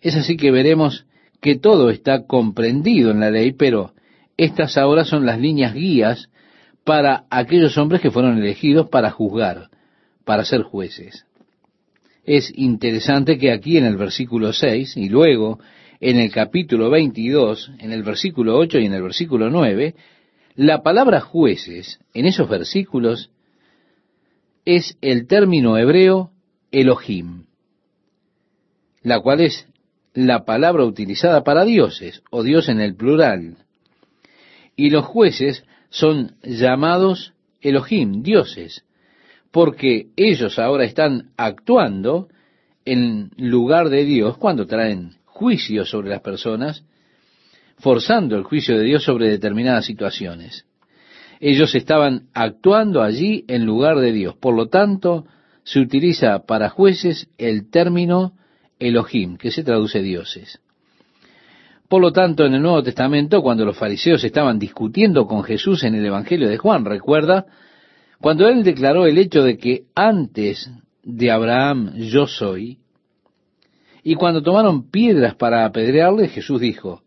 Es 0.00 0.16
así 0.16 0.38
que 0.38 0.50
veremos 0.50 1.04
que 1.42 1.58
todo 1.58 1.90
está 1.90 2.24
comprendido 2.24 3.10
en 3.10 3.20
la 3.20 3.30
ley, 3.30 3.52
pero 3.52 3.92
estas 4.38 4.78
ahora 4.78 5.04
son 5.04 5.26
las 5.26 5.38
líneas 5.38 5.74
guías 5.74 6.30
para 6.84 7.24
aquellos 7.30 7.76
hombres 7.78 8.00
que 8.00 8.10
fueron 8.10 8.38
elegidos 8.38 8.88
para 8.88 9.10
juzgar, 9.10 9.68
para 10.24 10.44
ser 10.44 10.62
jueces. 10.62 11.26
Es 12.24 12.52
interesante 12.56 13.38
que 13.38 13.52
aquí 13.52 13.76
en 13.76 13.84
el 13.84 13.96
versículo 13.96 14.52
6 14.52 14.96
y 14.96 15.08
luego 15.08 15.58
en 16.00 16.18
el 16.18 16.30
capítulo 16.30 16.90
22, 16.90 17.72
en 17.78 17.92
el 17.92 18.02
versículo 18.02 18.56
8 18.56 18.78
y 18.78 18.86
en 18.86 18.94
el 18.94 19.02
versículo 19.02 19.50
9, 19.50 19.94
la 20.56 20.82
palabra 20.82 21.20
jueces 21.20 22.00
en 22.14 22.26
esos 22.26 22.48
versículos 22.48 23.30
es 24.64 24.96
el 25.00 25.26
término 25.26 25.78
hebreo 25.78 26.30
Elohim, 26.70 27.44
la 29.02 29.20
cual 29.20 29.40
es 29.40 29.66
la 30.12 30.44
palabra 30.44 30.84
utilizada 30.84 31.44
para 31.44 31.64
dioses, 31.64 32.22
o 32.30 32.42
Dios 32.42 32.68
en 32.68 32.80
el 32.80 32.94
plural. 32.94 33.58
Y 34.76 34.90
los 34.90 35.04
jueces 35.04 35.64
son 35.90 36.36
llamados 36.42 37.34
Elohim, 37.60 38.22
dioses, 38.22 38.84
porque 39.50 40.08
ellos 40.16 40.58
ahora 40.58 40.84
están 40.84 41.30
actuando 41.36 42.28
en 42.84 43.30
lugar 43.36 43.90
de 43.90 44.04
Dios 44.04 44.38
cuando 44.38 44.66
traen 44.66 45.16
juicio 45.24 45.84
sobre 45.84 46.10
las 46.10 46.20
personas, 46.20 46.84
forzando 47.78 48.36
el 48.36 48.44
juicio 48.44 48.78
de 48.78 48.84
Dios 48.84 49.04
sobre 49.04 49.28
determinadas 49.28 49.84
situaciones. 49.84 50.64
Ellos 51.40 51.74
estaban 51.74 52.28
actuando 52.34 53.02
allí 53.02 53.44
en 53.48 53.64
lugar 53.64 53.98
de 53.98 54.12
Dios. 54.12 54.36
Por 54.36 54.54
lo 54.54 54.68
tanto, 54.68 55.26
se 55.64 55.80
utiliza 55.80 56.40
para 56.46 56.68
jueces 56.68 57.28
el 57.38 57.70
término 57.70 58.34
Elohim, 58.78 59.36
que 59.36 59.50
se 59.50 59.64
traduce 59.64 60.02
dioses. 60.02 60.60
Por 61.90 62.00
lo 62.00 62.12
tanto, 62.12 62.46
en 62.46 62.54
el 62.54 62.62
Nuevo 62.62 62.84
Testamento, 62.84 63.42
cuando 63.42 63.64
los 63.64 63.76
fariseos 63.76 64.22
estaban 64.22 64.60
discutiendo 64.60 65.26
con 65.26 65.42
Jesús 65.42 65.82
en 65.82 65.96
el 65.96 66.06
Evangelio 66.06 66.48
de 66.48 66.56
Juan, 66.56 66.84
recuerda, 66.84 67.46
cuando 68.20 68.48
él 68.48 68.62
declaró 68.62 69.06
el 69.06 69.18
hecho 69.18 69.42
de 69.42 69.58
que 69.58 69.86
antes 69.96 70.70
de 71.02 71.32
Abraham 71.32 71.96
yo 71.96 72.28
soy, 72.28 72.78
y 74.04 74.14
cuando 74.14 74.40
tomaron 74.40 74.88
piedras 74.88 75.34
para 75.34 75.64
apedrearle, 75.64 76.28
Jesús 76.28 76.60
dijo, 76.60 77.02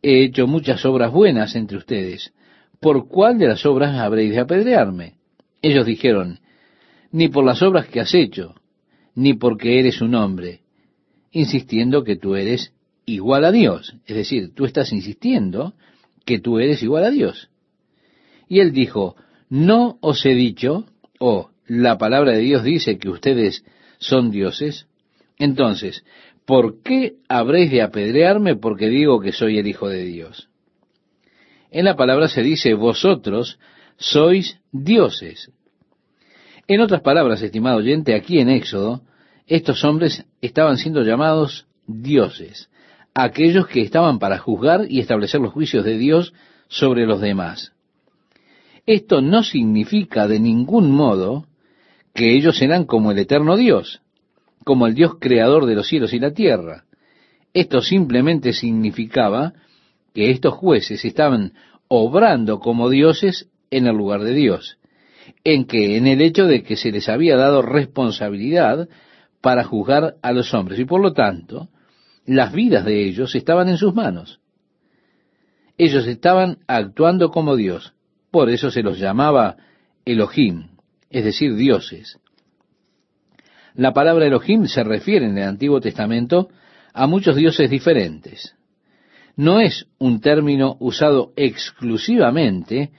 he 0.00 0.22
hecho 0.22 0.46
muchas 0.46 0.86
obras 0.86 1.10
buenas 1.10 1.56
entre 1.56 1.78
ustedes, 1.78 2.32
¿por 2.78 3.08
cuál 3.08 3.36
de 3.36 3.48
las 3.48 3.66
obras 3.66 3.98
habréis 3.98 4.30
de 4.30 4.40
apedrearme? 4.42 5.14
Ellos 5.60 5.86
dijeron, 5.86 6.38
ni 7.10 7.30
por 7.30 7.44
las 7.44 7.62
obras 7.62 7.88
que 7.88 7.98
has 7.98 8.14
hecho, 8.14 8.54
ni 9.16 9.34
porque 9.34 9.80
eres 9.80 10.00
un 10.00 10.14
hombre, 10.14 10.60
insistiendo 11.32 12.04
que 12.04 12.14
tú 12.14 12.36
eres 12.36 12.72
igual 13.06 13.44
a 13.44 13.52
Dios. 13.52 13.94
Es 14.06 14.16
decir, 14.16 14.54
tú 14.54 14.64
estás 14.64 14.92
insistiendo 14.92 15.74
que 16.24 16.38
tú 16.38 16.58
eres 16.58 16.82
igual 16.82 17.04
a 17.04 17.10
Dios. 17.10 17.50
Y 18.48 18.60
él 18.60 18.72
dijo, 18.72 19.16
no 19.48 19.98
os 20.00 20.24
he 20.26 20.34
dicho, 20.34 20.86
o 21.18 21.50
la 21.66 21.98
palabra 21.98 22.32
de 22.32 22.40
Dios 22.40 22.64
dice 22.64 22.98
que 22.98 23.08
ustedes 23.08 23.64
son 23.98 24.30
dioses. 24.30 24.86
Entonces, 25.38 26.04
¿por 26.44 26.82
qué 26.82 27.16
habréis 27.28 27.70
de 27.70 27.82
apedrearme 27.82 28.56
porque 28.56 28.88
digo 28.88 29.20
que 29.20 29.32
soy 29.32 29.58
el 29.58 29.66
Hijo 29.66 29.88
de 29.88 30.04
Dios? 30.04 30.48
En 31.70 31.84
la 31.84 31.96
palabra 31.96 32.28
se 32.28 32.42
dice, 32.42 32.74
vosotros 32.74 33.58
sois 33.96 34.60
dioses. 34.70 35.50
En 36.66 36.80
otras 36.80 37.02
palabras, 37.02 37.42
estimado 37.42 37.78
oyente, 37.78 38.14
aquí 38.14 38.38
en 38.38 38.48
Éxodo, 38.48 39.02
estos 39.46 39.84
hombres 39.84 40.24
estaban 40.40 40.78
siendo 40.78 41.02
llamados 41.02 41.66
dioses, 41.86 42.70
aquellos 43.14 43.68
que 43.68 43.80
estaban 43.80 44.18
para 44.18 44.38
juzgar 44.38 44.86
y 44.88 44.98
establecer 45.00 45.40
los 45.40 45.52
juicios 45.52 45.84
de 45.84 45.96
Dios 45.96 46.34
sobre 46.68 47.06
los 47.06 47.20
demás. 47.20 47.72
Esto 48.86 49.22
no 49.22 49.42
significa 49.42 50.26
de 50.26 50.40
ningún 50.40 50.90
modo 50.90 51.46
que 52.12 52.34
ellos 52.34 52.60
eran 52.60 52.84
como 52.84 53.12
el 53.12 53.18
eterno 53.18 53.56
Dios, 53.56 54.02
como 54.64 54.86
el 54.86 54.94
Dios 54.94 55.14
creador 55.20 55.66
de 55.66 55.74
los 55.74 55.86
cielos 55.86 56.12
y 56.12 56.18
la 56.18 56.32
tierra. 56.32 56.84
Esto 57.54 57.80
simplemente 57.80 58.52
significaba 58.52 59.54
que 60.12 60.30
estos 60.30 60.54
jueces 60.54 61.04
estaban 61.04 61.52
obrando 61.88 62.58
como 62.58 62.90
dioses 62.90 63.48
en 63.70 63.86
el 63.86 63.96
lugar 63.96 64.22
de 64.22 64.34
Dios, 64.34 64.78
en 65.44 65.66
que 65.66 65.96
en 65.96 66.06
el 66.06 66.20
hecho 66.20 66.46
de 66.46 66.62
que 66.62 66.76
se 66.76 66.90
les 66.90 67.08
había 67.08 67.36
dado 67.36 67.62
responsabilidad 67.62 68.88
para 69.40 69.64
juzgar 69.64 70.16
a 70.22 70.32
los 70.32 70.52
hombres 70.52 70.78
y 70.78 70.84
por 70.84 71.00
lo 71.00 71.12
tanto 71.12 71.68
las 72.26 72.52
vidas 72.52 72.84
de 72.84 73.06
ellos 73.06 73.34
estaban 73.34 73.68
en 73.68 73.76
sus 73.76 73.94
manos. 73.94 74.40
Ellos 75.76 76.06
estaban 76.06 76.58
actuando 76.66 77.30
como 77.30 77.56
Dios, 77.56 77.94
por 78.30 78.50
eso 78.50 78.70
se 78.70 78.82
los 78.82 78.98
llamaba 78.98 79.56
Elohim, 80.04 80.68
es 81.10 81.24
decir, 81.24 81.54
dioses. 81.56 82.18
La 83.74 83.92
palabra 83.92 84.26
Elohim 84.26 84.66
se 84.66 84.84
refiere 84.84 85.26
en 85.26 85.36
el 85.36 85.48
Antiguo 85.48 85.80
Testamento 85.80 86.48
a 86.92 87.06
muchos 87.06 87.34
dioses 87.34 87.68
diferentes 87.68 88.54
no 89.36 89.60
es 89.60 89.86
un 89.98 90.20
término 90.20 90.76
usado 90.80 91.32
exclusivamente 91.36 92.90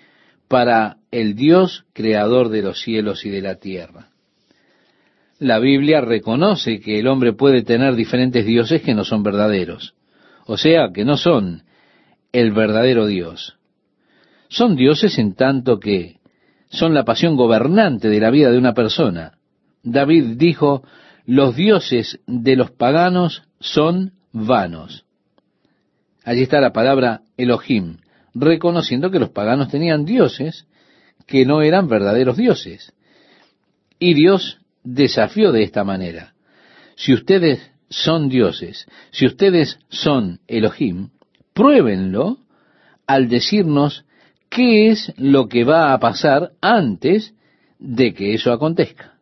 para 0.48 0.98
el 1.12 1.36
Dios 1.36 1.86
creador 1.94 2.50
de 2.50 2.62
los 2.62 2.82
cielos 2.82 3.26
y 3.26 3.30
de 3.30 3.42
la 3.42 3.56
tierra. 3.56 4.10
La 5.40 5.60
Biblia 5.60 6.00
reconoce 6.00 6.80
que 6.80 7.00
el 7.00 7.08
hombre 7.08 7.34
puede 7.34 7.64
tener 7.64 7.96
diferentes 7.96 8.46
dioses 8.46 8.82
que 8.82 8.94
no 8.94 9.04
son 9.04 9.22
verdaderos, 9.22 9.94
o 10.46 10.58
sea, 10.58 10.92
que 10.94 11.04
no 11.04 11.18
son 11.18 11.64
el 12.32 12.52
verdadero 12.54 13.06
Dios. 13.06 13.58
Son 14.48 14.76
dioses 14.76 15.18
en 15.18 15.36
tanto 15.36 15.80
que 15.80 16.20
son 16.70 16.94
la 16.94 17.04
pasión 17.04 17.36
gobernante 17.36 18.08
de 18.10 18.20
la 18.20 18.30
vida 18.30 18.50
de 18.50 18.58
una 18.58 18.74
persona. 18.74 19.38
David 19.84 20.38
dijo, 20.38 20.84
los 21.26 21.56
dioses 21.56 22.20
de 22.28 22.56
los 22.56 22.72
paganos 22.72 23.44
son 23.60 24.14
vanos. 24.32 25.06
Allí 26.24 26.44
está 26.44 26.62
la 26.62 26.72
palabra 26.72 27.22
Elohim, 27.38 27.98
reconociendo 28.34 29.12
que 29.12 29.20
los 29.20 29.30
paganos 29.30 29.70
tenían 29.70 30.06
dioses 30.06 30.66
que 31.28 31.46
no 31.46 31.62
eran 31.62 31.88
verdaderos 31.88 32.38
dioses. 32.38 32.94
Y 34.00 34.14
Dios 34.14 34.60
desafió 34.86 35.52
de 35.52 35.64
esta 35.64 35.84
manera. 35.84 36.34
Si 36.96 37.14
ustedes 37.14 37.60
son 37.90 38.30
dioses, 38.30 38.88
si 39.12 39.26
ustedes 39.26 39.80
son 39.90 40.40
Elohim, 40.48 41.10
pruébenlo 41.54 42.38
al 43.06 43.28
decirnos 43.28 44.06
qué 44.50 44.88
es 44.90 45.14
lo 45.18 45.48
que 45.48 45.64
va 45.64 45.94
a 45.94 46.00
pasar 46.00 46.52
antes 46.62 47.34
de 47.80 48.14
que 48.14 48.34
eso 48.34 48.54
acontezca. 48.54 49.16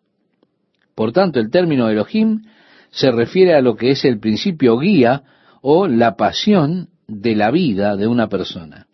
Por 0.96 1.12
tanto, 1.12 1.40
el 1.40 1.50
término 1.50 1.90
Elohim 1.90 2.44
se 2.92 3.12
refiere 3.12 3.56
a 3.56 3.62
lo 3.62 3.76
que 3.76 3.92
es 3.92 4.06
el 4.06 4.20
principio 4.20 4.78
guía 4.78 5.24
o 5.62 5.88
la 5.88 6.16
pasión 6.16 6.90
de 7.08 7.36
la 7.36 7.50
vida 7.50 7.96
de 7.96 8.08
una 8.08 8.30
persona. 8.30 8.88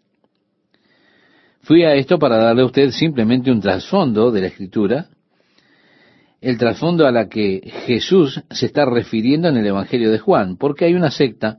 Fui 1.62 1.84
a 1.84 1.94
esto 1.94 2.18
para 2.18 2.38
darle 2.38 2.62
a 2.62 2.66
usted 2.66 2.92
simplemente 2.92 3.52
un 3.52 3.60
trasfondo 3.60 4.32
de 4.32 4.42
la 4.42 4.48
escritura, 4.48 5.08
el 6.42 6.58
trasfondo 6.58 7.06
a 7.06 7.12
la 7.12 7.28
que 7.28 7.72
Jesús 7.86 8.42
se 8.50 8.66
está 8.68 8.86
refiriendo 8.86 9.50
en 9.50 9.58
el 9.58 9.68
Evangelio 9.68 10.12
de 10.12 10.20
Juan, 10.20 10.58
porque 10.58 10.86
hay 10.86 10.94
una 10.94 11.12
secta 11.12 11.58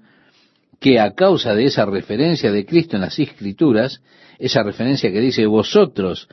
que 0.80 0.98
a 0.98 1.12
causa 1.12 1.54
de 1.54 1.66
esa 1.66 1.84
referencia 1.84 2.50
de 2.50 2.64
Cristo 2.64 2.96
en 2.96 3.02
las 3.02 3.18
escrituras, 3.18 4.02
esa 4.38 4.62
referencia 4.62 5.12
que 5.12 5.20
dice 5.20 5.44
vosotros 5.46 6.28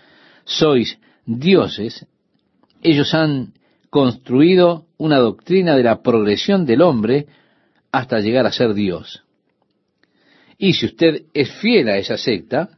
sois 0.45 0.97
dioses, 1.25 2.05
ellos 2.81 3.13
han 3.13 3.53
construido 3.89 4.85
una 4.97 5.17
doctrina 5.17 5.75
de 5.75 5.83
la 5.83 6.01
progresión 6.01 6.65
del 6.65 6.81
hombre 6.81 7.27
hasta 7.91 8.19
llegar 8.19 8.45
a 8.45 8.51
ser 8.51 8.73
Dios. 8.73 9.23
Y 10.57 10.73
si 10.73 10.85
usted 10.85 11.23
es 11.33 11.51
fiel 11.51 11.89
a 11.89 11.97
esa 11.97 12.17
secta, 12.17 12.76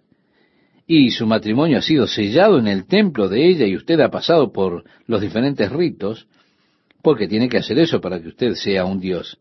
y 0.92 1.12
su 1.12 1.28
matrimonio 1.28 1.78
ha 1.78 1.82
sido 1.84 2.08
sellado 2.08 2.58
en 2.58 2.68
el 2.68 2.88
templo 2.88 3.30
de 3.30 3.48
ella 3.48 3.68
y 3.68 3.76
usted 3.76 4.00
ha 4.00 4.10
pasado 4.10 4.52
por 4.52 4.86
los 5.06 5.22
diferentes 5.22 5.72
ritos, 5.72 6.26
porque 7.04 7.28
tiene 7.28 7.48
que 7.48 7.60
hacer 7.60 7.78
eso 7.78 8.02
para 8.02 8.20
que 8.20 8.30
usted 8.30 8.56
sea 8.56 8.86
un 8.86 9.00
Dios. 9.00 9.38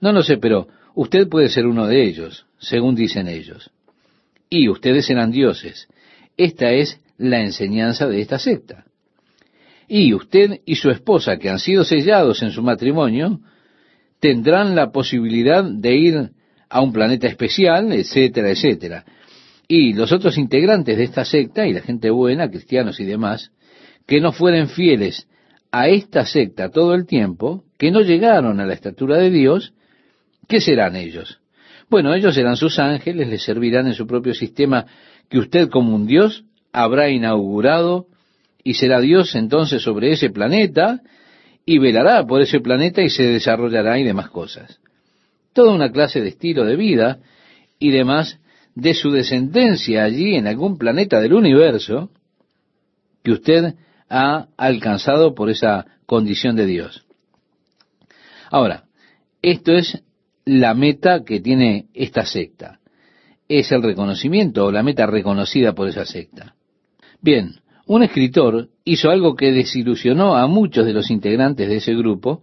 No 0.00 0.10
lo 0.10 0.22
sé, 0.22 0.38
pero 0.38 0.66
usted 0.94 1.28
puede 1.28 1.50
ser 1.50 1.66
uno 1.66 1.86
de 1.86 2.02
ellos, 2.02 2.46
según 2.56 2.94
dicen 2.94 3.28
ellos. 3.28 3.70
Y 4.48 4.70
ustedes 4.70 5.04
serán 5.04 5.32
dioses. 5.32 5.86
Esta 6.38 6.72
es 6.72 6.98
la 7.18 7.42
enseñanza 7.42 8.08
de 8.08 8.22
esta 8.22 8.38
secta. 8.38 8.86
Y 9.86 10.14
usted 10.14 10.62
y 10.64 10.76
su 10.76 10.88
esposa, 10.88 11.36
que 11.36 11.50
han 11.50 11.58
sido 11.58 11.84
sellados 11.84 12.42
en 12.42 12.52
su 12.52 12.62
matrimonio, 12.62 13.40
tendrán 14.18 14.74
la 14.74 14.92
posibilidad 14.92 15.62
de 15.62 15.94
ir 15.94 16.30
a 16.70 16.80
un 16.80 16.90
planeta 16.90 17.26
especial, 17.26 17.92
etcétera, 17.92 18.48
etcétera. 18.48 19.04
Y 19.68 19.92
los 19.92 20.12
otros 20.12 20.38
integrantes 20.38 20.96
de 20.96 21.04
esta 21.04 21.26
secta, 21.26 21.66
y 21.66 21.74
la 21.74 21.82
gente 21.82 22.08
buena, 22.08 22.48
cristianos 22.48 22.98
y 23.00 23.04
demás, 23.04 23.52
que 24.06 24.20
no 24.20 24.32
fueren 24.32 24.68
fieles 24.68 25.28
a 25.70 25.88
esta 25.88 26.24
secta 26.24 26.70
todo 26.70 26.94
el 26.94 27.06
tiempo, 27.06 27.64
que 27.78 27.90
no 27.90 28.00
llegaron 28.00 28.60
a 28.60 28.66
la 28.66 28.72
estatura 28.72 29.18
de 29.18 29.30
Dios, 29.30 29.74
¿qué 30.48 30.62
serán 30.62 30.96
ellos? 30.96 31.40
Bueno, 31.90 32.14
ellos 32.14 32.34
serán 32.34 32.56
sus 32.56 32.78
ángeles, 32.78 33.28
les 33.28 33.42
servirán 33.42 33.86
en 33.86 33.94
su 33.94 34.06
propio 34.06 34.32
sistema 34.32 34.86
que 35.28 35.38
usted 35.38 35.68
como 35.68 35.94
un 35.94 36.06
Dios 36.06 36.44
habrá 36.72 37.10
inaugurado 37.10 38.06
y 38.64 38.74
será 38.74 39.00
Dios 39.00 39.34
entonces 39.34 39.82
sobre 39.82 40.12
ese 40.12 40.30
planeta 40.30 41.00
y 41.64 41.78
velará 41.78 42.26
por 42.26 42.40
ese 42.40 42.60
planeta 42.60 43.02
y 43.02 43.10
se 43.10 43.24
desarrollará 43.24 43.98
y 43.98 44.04
demás 44.04 44.30
cosas. 44.30 44.80
Toda 45.52 45.72
una 45.72 45.90
clase 45.90 46.20
de 46.20 46.28
estilo 46.28 46.64
de 46.64 46.76
vida 46.76 47.18
y 47.78 47.90
demás 47.90 48.38
de 48.78 48.94
su 48.94 49.10
descendencia 49.10 50.04
allí 50.04 50.36
en 50.36 50.46
algún 50.46 50.78
planeta 50.78 51.20
del 51.20 51.32
universo 51.32 52.10
que 53.24 53.32
usted 53.32 53.74
ha 54.08 54.46
alcanzado 54.56 55.34
por 55.34 55.50
esa 55.50 55.84
condición 56.06 56.54
de 56.54 56.66
Dios. 56.66 57.04
Ahora, 58.52 58.84
esto 59.42 59.72
es 59.72 60.00
la 60.44 60.74
meta 60.74 61.24
que 61.24 61.40
tiene 61.40 61.86
esta 61.92 62.24
secta. 62.24 62.78
Es 63.48 63.72
el 63.72 63.82
reconocimiento 63.82 64.66
o 64.66 64.70
la 64.70 64.84
meta 64.84 65.06
reconocida 65.06 65.72
por 65.72 65.88
esa 65.88 66.04
secta. 66.04 66.54
Bien, 67.20 67.56
un 67.86 68.04
escritor 68.04 68.68
hizo 68.84 69.10
algo 69.10 69.34
que 69.34 69.50
desilusionó 69.50 70.36
a 70.36 70.46
muchos 70.46 70.86
de 70.86 70.92
los 70.92 71.10
integrantes 71.10 71.68
de 71.68 71.78
ese 71.78 71.94
grupo, 71.96 72.42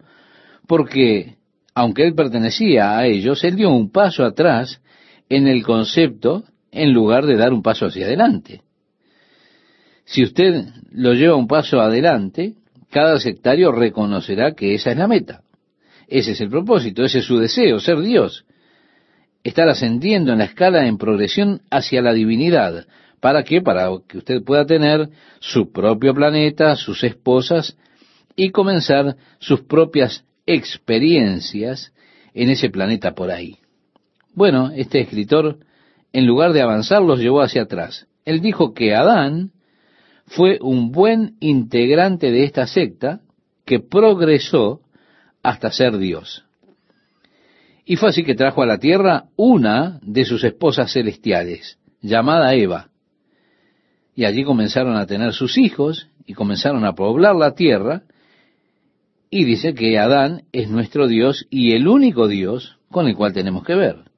porque, 0.67 1.37
aunque 1.73 2.05
él 2.05 2.13
pertenecía 2.13 2.97
a 2.97 3.05
ellos, 3.05 3.41
él 3.45 3.55
dio 3.55 3.69
un 3.69 3.89
paso 3.89 4.25
atrás 4.25 4.81
en 5.29 5.47
el 5.47 5.63
concepto 5.63 6.43
en 6.71 6.93
lugar 6.93 7.25
de 7.25 7.37
dar 7.37 7.53
un 7.53 7.63
paso 7.63 7.85
hacia 7.85 8.05
adelante. 8.05 8.61
Si 10.05 10.23
usted 10.23 10.65
lo 10.91 11.13
lleva 11.13 11.35
un 11.35 11.47
paso 11.47 11.79
adelante, 11.81 12.53
cada 12.91 13.19
sectario 13.19 13.71
reconocerá 13.71 14.53
que 14.53 14.75
esa 14.75 14.91
es 14.91 14.97
la 14.97 15.07
meta. 15.07 15.41
Ese 16.07 16.31
es 16.31 16.41
el 16.41 16.49
propósito, 16.49 17.03
ese 17.03 17.19
es 17.19 17.25
su 17.25 17.39
deseo, 17.39 17.79
ser 17.79 17.99
Dios. 18.01 18.45
Estar 19.43 19.67
ascendiendo 19.67 20.31
en 20.31 20.39
la 20.39 20.45
escala 20.45 20.87
en 20.87 20.97
progresión 20.97 21.61
hacia 21.71 22.01
la 22.01 22.13
divinidad. 22.13 22.85
¿Para 23.19 23.43
qué? 23.43 23.61
Para 23.61 23.89
que 24.07 24.19
usted 24.19 24.43
pueda 24.43 24.65
tener 24.65 25.09
su 25.39 25.71
propio 25.71 26.13
planeta, 26.13 26.75
sus 26.75 27.03
esposas 27.03 27.75
y 28.35 28.51
comenzar 28.51 29.15
sus 29.39 29.61
propias 29.61 30.23
experiencias 30.45 31.93
en 32.33 32.49
ese 32.49 32.69
planeta 32.69 33.15
por 33.15 33.31
ahí. 33.31 33.57
Bueno, 34.35 34.71
este 34.75 34.99
escritor, 34.99 35.59
en 36.11 36.27
lugar 36.27 36.51
de 36.51 36.61
avanzar, 36.61 37.01
los 37.01 37.19
llevó 37.19 37.41
hacia 37.41 37.63
atrás. 37.63 38.05
Él 38.25 38.41
dijo 38.41 38.73
que 38.73 38.93
Adán 38.93 39.51
fue 40.25 40.59
un 40.61 40.91
buen 40.91 41.37
integrante 41.39 42.31
de 42.31 42.43
esta 42.43 42.67
secta 42.67 43.21
que 43.65 43.79
progresó 43.79 44.81
hasta 45.41 45.71
ser 45.71 45.97
Dios. 45.97 46.43
Y 47.85 47.95
fue 47.95 48.09
así 48.09 48.23
que 48.23 48.35
trajo 48.35 48.61
a 48.61 48.65
la 48.65 48.79
tierra 48.79 49.25
una 49.37 49.99
de 50.01 50.25
sus 50.25 50.43
esposas 50.43 50.91
celestiales, 50.91 51.77
llamada 52.01 52.53
Eva. 52.55 52.89
Y 54.15 54.25
allí 54.25 54.43
comenzaron 54.43 54.97
a 54.97 55.05
tener 55.05 55.33
sus 55.33 55.57
hijos 55.57 56.09
y 56.25 56.33
comenzaron 56.33 56.83
a 56.83 56.93
poblar 56.93 57.35
la 57.35 57.53
tierra. 57.53 58.03
Y 59.29 59.45
dice 59.45 59.73
que 59.75 59.97
Adán 59.97 60.43
es 60.51 60.69
nuestro 60.69 61.07
Dios 61.07 61.45
y 61.49 61.73
el 61.73 61.87
único 61.87 62.27
Dios 62.27 62.79
con 62.89 63.07
el 63.07 63.15
cual 63.15 63.33
tenemos 63.33 63.63
que 63.63 63.75
ver. 63.75 64.14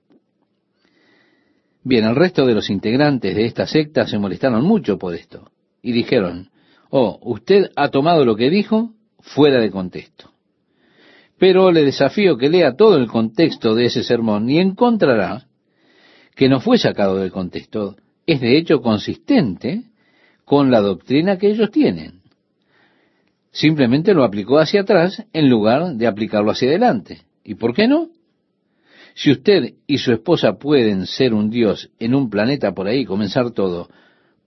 Bien, 1.90 2.04
el 2.04 2.18
resto 2.18 2.46
de 2.46 2.54
los 2.54 2.70
integrantes 2.70 3.34
de 3.34 3.46
esta 3.46 3.66
secta 3.66 4.06
se 4.06 4.18
molestaron 4.18 4.66
mucho 4.66 4.98
por 4.98 5.16
esto 5.16 5.52
y 5.82 5.94
dijeron, 5.94 6.50
oh, 6.90 7.18
usted 7.22 7.72
ha 7.78 7.88
tomado 7.92 8.26
lo 8.26 8.36
que 8.36 8.50
dijo 8.50 8.92
fuera 9.22 9.62
de 9.62 9.72
contexto. 9.72 10.32
Pero 11.40 11.72
le 11.72 11.86
desafío 11.86 12.38
que 12.38 12.50
lea 12.50 12.76
todo 12.76 12.98
el 12.98 13.08
contexto 13.08 13.74
de 13.74 13.86
ese 13.86 14.04
sermón 14.04 14.50
y 14.50 14.60
encontrará 14.60 15.46
que 16.36 16.50
no 16.50 16.60
fue 16.60 16.78
sacado 16.78 17.20
del 17.20 17.32
contexto, 17.32 17.96
es 18.26 18.42
de 18.42 18.58
hecho 18.58 18.82
consistente 18.82 19.84
con 20.44 20.70
la 20.70 20.82
doctrina 20.82 21.38
que 21.38 21.52
ellos 21.52 21.72
tienen. 21.72 22.20
Simplemente 23.52 24.14
lo 24.14 24.26
aplicó 24.26 24.60
hacia 24.60 24.82
atrás 24.82 25.24
en 25.32 25.50
lugar 25.50 25.94
de 25.94 26.06
aplicarlo 26.06 26.52
hacia 26.52 26.68
adelante. 26.68 27.22
¿Y 27.46 27.56
por 27.56 27.74
qué 27.74 27.88
no? 27.88 28.10
Si 29.18 29.32
usted 29.32 29.74
y 29.88 29.98
su 29.98 30.12
esposa 30.12 30.60
pueden 30.60 31.08
ser 31.08 31.34
un 31.34 31.50
Dios 31.50 31.90
en 31.98 32.14
un 32.14 32.30
planeta 32.30 32.76
por 32.76 32.88
ahí, 32.88 33.04
comenzar 33.04 33.50
todo, 33.50 33.90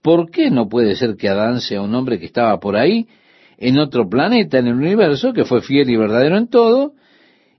¿por 0.01 0.31
qué 0.31 0.49
no 0.49 0.69
puede 0.69 0.95
ser 0.95 1.17
que 1.17 1.27
Adán 1.27 1.59
sea 1.59 1.81
un 1.81 1.93
hombre 1.93 2.19
que 2.19 2.27
estaba 2.27 2.57
por 2.61 2.77
ahí, 2.77 3.05
en 3.57 3.77
otro 3.79 4.07
planeta 4.07 4.59
en 4.59 4.67
el 4.67 4.75
universo, 4.75 5.33
que 5.33 5.43
fue 5.43 5.61
fiel 5.61 5.89
y 5.89 5.97
verdadero 5.97 6.37
en 6.37 6.47
todo, 6.47 6.93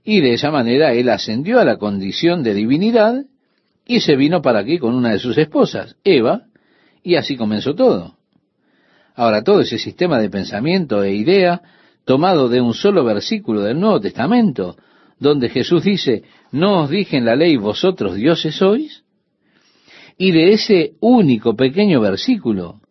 y 0.03 0.21
de 0.21 0.33
esa 0.33 0.49
manera 0.49 0.93
él 0.93 1.07
ascendió 1.07 1.59
a 1.59 1.65
la 1.65 1.77
condición 1.77 2.41
de 2.41 2.55
divinidad 2.55 3.23
y 3.85 3.99
se 3.99 4.15
vino 4.15 4.41
para 4.41 4.61
aquí 4.61 4.79
con 4.79 4.95
una 4.95 5.11
de 5.11 5.19
sus 5.19 5.37
esposas, 5.37 5.95
Eva, 6.03 6.45
y 7.03 7.13
así 7.13 7.37
comenzó 7.37 7.75
todo. 7.75 8.17
Ahora, 9.13 9.43
todo 9.43 9.61
ese 9.61 9.77
sistema 9.77 10.19
de 10.19 10.31
pensamiento 10.31 11.03
e 11.03 11.13
idea, 11.13 11.61
tomado 12.05 12.49
de 12.49 12.59
un 12.59 12.73
solo 12.73 13.03
versículo 13.03 13.61
del 13.61 13.79
Nuevo 13.79 14.01
Testamento, 14.01 14.77
donde 15.23 15.49
Jesús 15.49 15.83
dice, 15.83 16.23
¿no 16.51 16.83
os 16.83 16.89
dije 16.89 17.17
en 17.17 17.25
la 17.25 17.35
ley 17.35 17.57
vosotros 17.57 18.15
dioses 18.15 18.55
sois? 18.55 19.03
Y 20.17 20.31
de 20.31 20.53
ese 20.53 20.93
único 20.99 21.55
pequeño 21.55 21.99
versículo, 21.99 22.81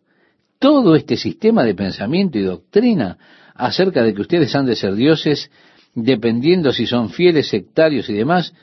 todo 0.59 0.95
este 0.95 1.15
sistema 1.15 1.63
de 1.63 1.75
pensamiento 1.75 2.37
y 2.37 2.41
doctrina 2.41 3.17
acerca 3.55 4.03
de 4.03 4.13
que 4.13 4.21
ustedes 4.21 4.53
han 4.55 4.65
de 4.65 4.75
ser 4.75 4.95
dioses, 4.95 5.49
dependiendo 5.93 6.73
si 6.73 6.85
son 6.85 7.09
fieles, 7.09 7.47
sectarios 7.47 8.09
y 8.09 8.13
demás, 8.13 8.53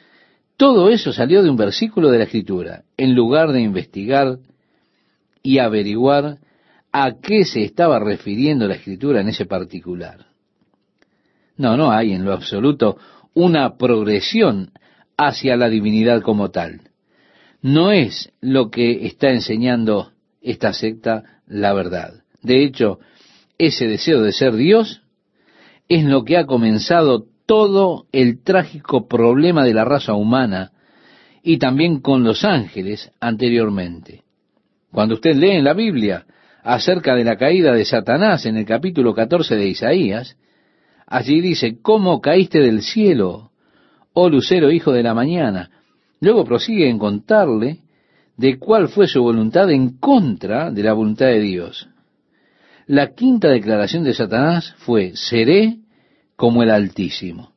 todo 0.56 0.90
eso 0.90 1.12
salió 1.12 1.42
de 1.42 1.48
un 1.48 1.56
versículo 1.56 2.10
de 2.10 2.18
la 2.18 2.24
Escritura, 2.24 2.82
en 2.98 3.14
lugar 3.14 3.52
de 3.52 3.62
investigar 3.62 4.38
y 5.42 5.58
averiguar 5.58 6.38
a 6.92 7.12
qué 7.22 7.44
se 7.44 7.62
estaba 7.62 7.98
refiriendo 7.98 8.66
la 8.66 8.74
Escritura 8.74 9.20
en 9.20 9.28
ese 9.28 9.46
particular. 9.46 10.26
No, 11.56 11.76
no 11.76 11.92
hay 11.92 12.12
en 12.12 12.24
lo 12.24 12.32
absoluto 12.32 12.96
una 13.34 13.76
progresión 13.76 14.72
hacia 15.16 15.56
la 15.56 15.68
divinidad 15.68 16.22
como 16.22 16.50
tal. 16.50 16.82
No 17.62 17.92
es 17.92 18.32
lo 18.40 18.70
que 18.70 19.06
está 19.06 19.30
enseñando 19.30 20.12
esta 20.40 20.72
secta 20.72 21.40
la 21.46 21.72
verdad. 21.72 22.22
De 22.42 22.64
hecho, 22.64 22.98
ese 23.58 23.86
deseo 23.86 24.22
de 24.22 24.32
ser 24.32 24.54
Dios 24.54 25.02
es 25.88 26.04
lo 26.04 26.24
que 26.24 26.38
ha 26.38 26.46
comenzado 26.46 27.26
todo 27.44 28.06
el 28.12 28.42
trágico 28.42 29.08
problema 29.08 29.64
de 29.64 29.74
la 29.74 29.84
raza 29.84 30.14
humana 30.14 30.72
y 31.42 31.58
también 31.58 32.00
con 32.00 32.24
los 32.24 32.44
ángeles 32.44 33.10
anteriormente. 33.20 34.22
Cuando 34.92 35.14
usted 35.14 35.34
lee 35.36 35.50
en 35.50 35.64
la 35.64 35.74
Biblia 35.74 36.26
acerca 36.62 37.14
de 37.14 37.24
la 37.24 37.36
caída 37.36 37.72
de 37.72 37.84
Satanás 37.84 38.46
en 38.46 38.56
el 38.56 38.64
capítulo 38.64 39.14
14 39.14 39.56
de 39.56 39.68
Isaías, 39.68 40.36
Allí 41.10 41.40
dice, 41.40 41.78
¿cómo 41.82 42.20
caíste 42.20 42.60
del 42.60 42.82
cielo, 42.82 43.50
oh 44.12 44.30
lucero 44.30 44.70
hijo 44.70 44.92
de 44.92 45.02
la 45.02 45.12
mañana? 45.12 45.68
Luego 46.20 46.44
prosigue 46.44 46.88
en 46.88 47.00
contarle 47.00 47.80
de 48.36 48.60
cuál 48.60 48.88
fue 48.88 49.08
su 49.08 49.20
voluntad 49.20 49.68
en 49.72 49.98
contra 49.98 50.70
de 50.70 50.84
la 50.84 50.92
voluntad 50.92 51.26
de 51.26 51.40
Dios. 51.40 51.88
La 52.86 53.12
quinta 53.12 53.48
declaración 53.48 54.04
de 54.04 54.14
Satanás 54.14 54.72
fue, 54.78 55.16
seré 55.16 55.78
como 56.36 56.62
el 56.62 56.70
Altísimo. 56.70 57.52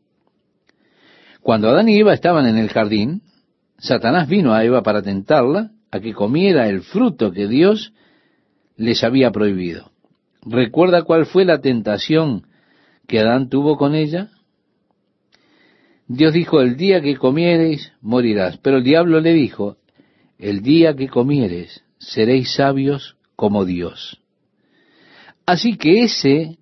Cuando 1.41 1.70
Adán 1.70 1.89
y 1.89 1.99
Eva 1.99 2.16
estaban 2.16 2.47
en 2.47 2.58
el 2.58 2.70
jardín, 2.70 3.22
Satanás 3.78 4.28
vino 4.28 4.54
a 4.54 4.64
Eva 4.64 4.82
para 4.82 5.04
tentarla 5.04 5.70
a 5.91 5.99
que 5.99 6.14
comiera 6.14 6.70
el 6.70 6.82
fruto 6.82 7.32
que 7.32 7.47
Dios 7.47 7.93
les 8.78 9.04
había 9.04 9.30
prohibido. 9.30 9.91
¿Recuerda 10.43 11.04
cuál 11.04 11.28
fue 11.28 11.45
la 11.45 11.62
tentación 11.62 12.47
que 13.08 13.20
Adán 13.20 13.49
tuvo 13.49 13.78
con 13.78 13.95
ella? 13.95 14.30
Dios 16.08 16.34
dijo, 16.34 16.62
el 16.62 16.78
día 16.78 17.01
que 17.01 17.18
comiereis, 17.18 17.93
morirás. 18.01 18.58
Pero 18.58 18.78
el 18.78 18.84
diablo 18.84 19.20
le 19.20 19.34
dijo, 19.34 19.78
el 20.38 20.62
día 20.62 20.95
que 20.95 21.08
comieres, 21.08 21.84
seréis 21.97 22.54
sabios 22.56 23.16
como 23.36 23.66
Dios. 23.66 24.20
Así 25.45 25.78
que 25.78 26.04
ese 26.04 26.58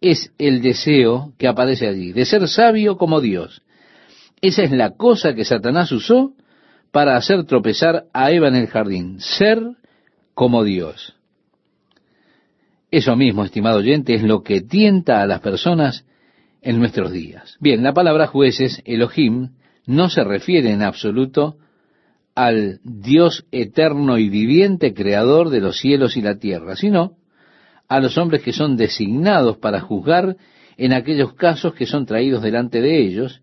es 0.00 0.32
el 0.38 0.62
deseo 0.62 1.32
que 1.38 1.48
aparece 1.48 1.86
allí, 1.86 2.12
de 2.12 2.24
ser 2.24 2.46
sabio 2.48 2.96
como 2.96 3.20
Dios. 3.20 3.62
Esa 4.40 4.62
es 4.62 4.70
la 4.70 4.90
cosa 4.96 5.34
que 5.34 5.44
Satanás 5.44 5.92
usó 5.92 6.34
para 6.90 7.16
hacer 7.16 7.44
tropezar 7.44 8.04
a 8.12 8.30
Eva 8.30 8.48
en 8.48 8.56
el 8.56 8.66
jardín, 8.68 9.20
ser 9.20 9.60
como 10.34 10.64
Dios. 10.64 11.15
Eso 12.90 13.16
mismo, 13.16 13.44
estimado 13.44 13.78
oyente, 13.78 14.14
es 14.14 14.22
lo 14.22 14.42
que 14.42 14.60
tienta 14.60 15.20
a 15.20 15.26
las 15.26 15.40
personas 15.40 16.04
en 16.62 16.78
nuestros 16.78 17.12
días. 17.12 17.56
Bien, 17.60 17.82
la 17.82 17.92
palabra 17.92 18.26
jueces, 18.26 18.82
Elohim, 18.84 19.50
no 19.86 20.08
se 20.08 20.24
refiere 20.24 20.72
en 20.72 20.82
absoluto 20.82 21.56
al 22.34 22.80
Dios 22.84 23.46
eterno 23.50 24.18
y 24.18 24.28
viviente, 24.28 24.94
creador 24.94 25.50
de 25.50 25.60
los 25.60 25.78
cielos 25.78 26.16
y 26.16 26.22
la 26.22 26.38
tierra, 26.38 26.76
sino 26.76 27.16
a 27.88 28.00
los 28.00 28.18
hombres 28.18 28.42
que 28.42 28.52
son 28.52 28.76
designados 28.76 29.58
para 29.58 29.80
juzgar 29.80 30.36
en 30.76 30.92
aquellos 30.92 31.34
casos 31.34 31.74
que 31.74 31.86
son 31.86 32.04
traídos 32.04 32.42
delante 32.42 32.80
de 32.80 33.00
ellos, 33.00 33.42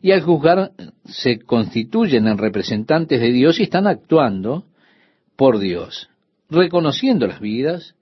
y 0.00 0.12
al 0.12 0.22
juzgar 0.22 0.72
se 1.04 1.40
constituyen 1.40 2.26
en 2.26 2.38
representantes 2.38 3.20
de 3.20 3.32
Dios 3.32 3.58
y 3.58 3.64
están 3.64 3.86
actuando 3.86 4.64
por 5.36 5.58
Dios, 5.58 6.08
reconociendo 6.48 7.26
las 7.26 7.40
vidas 7.40 7.93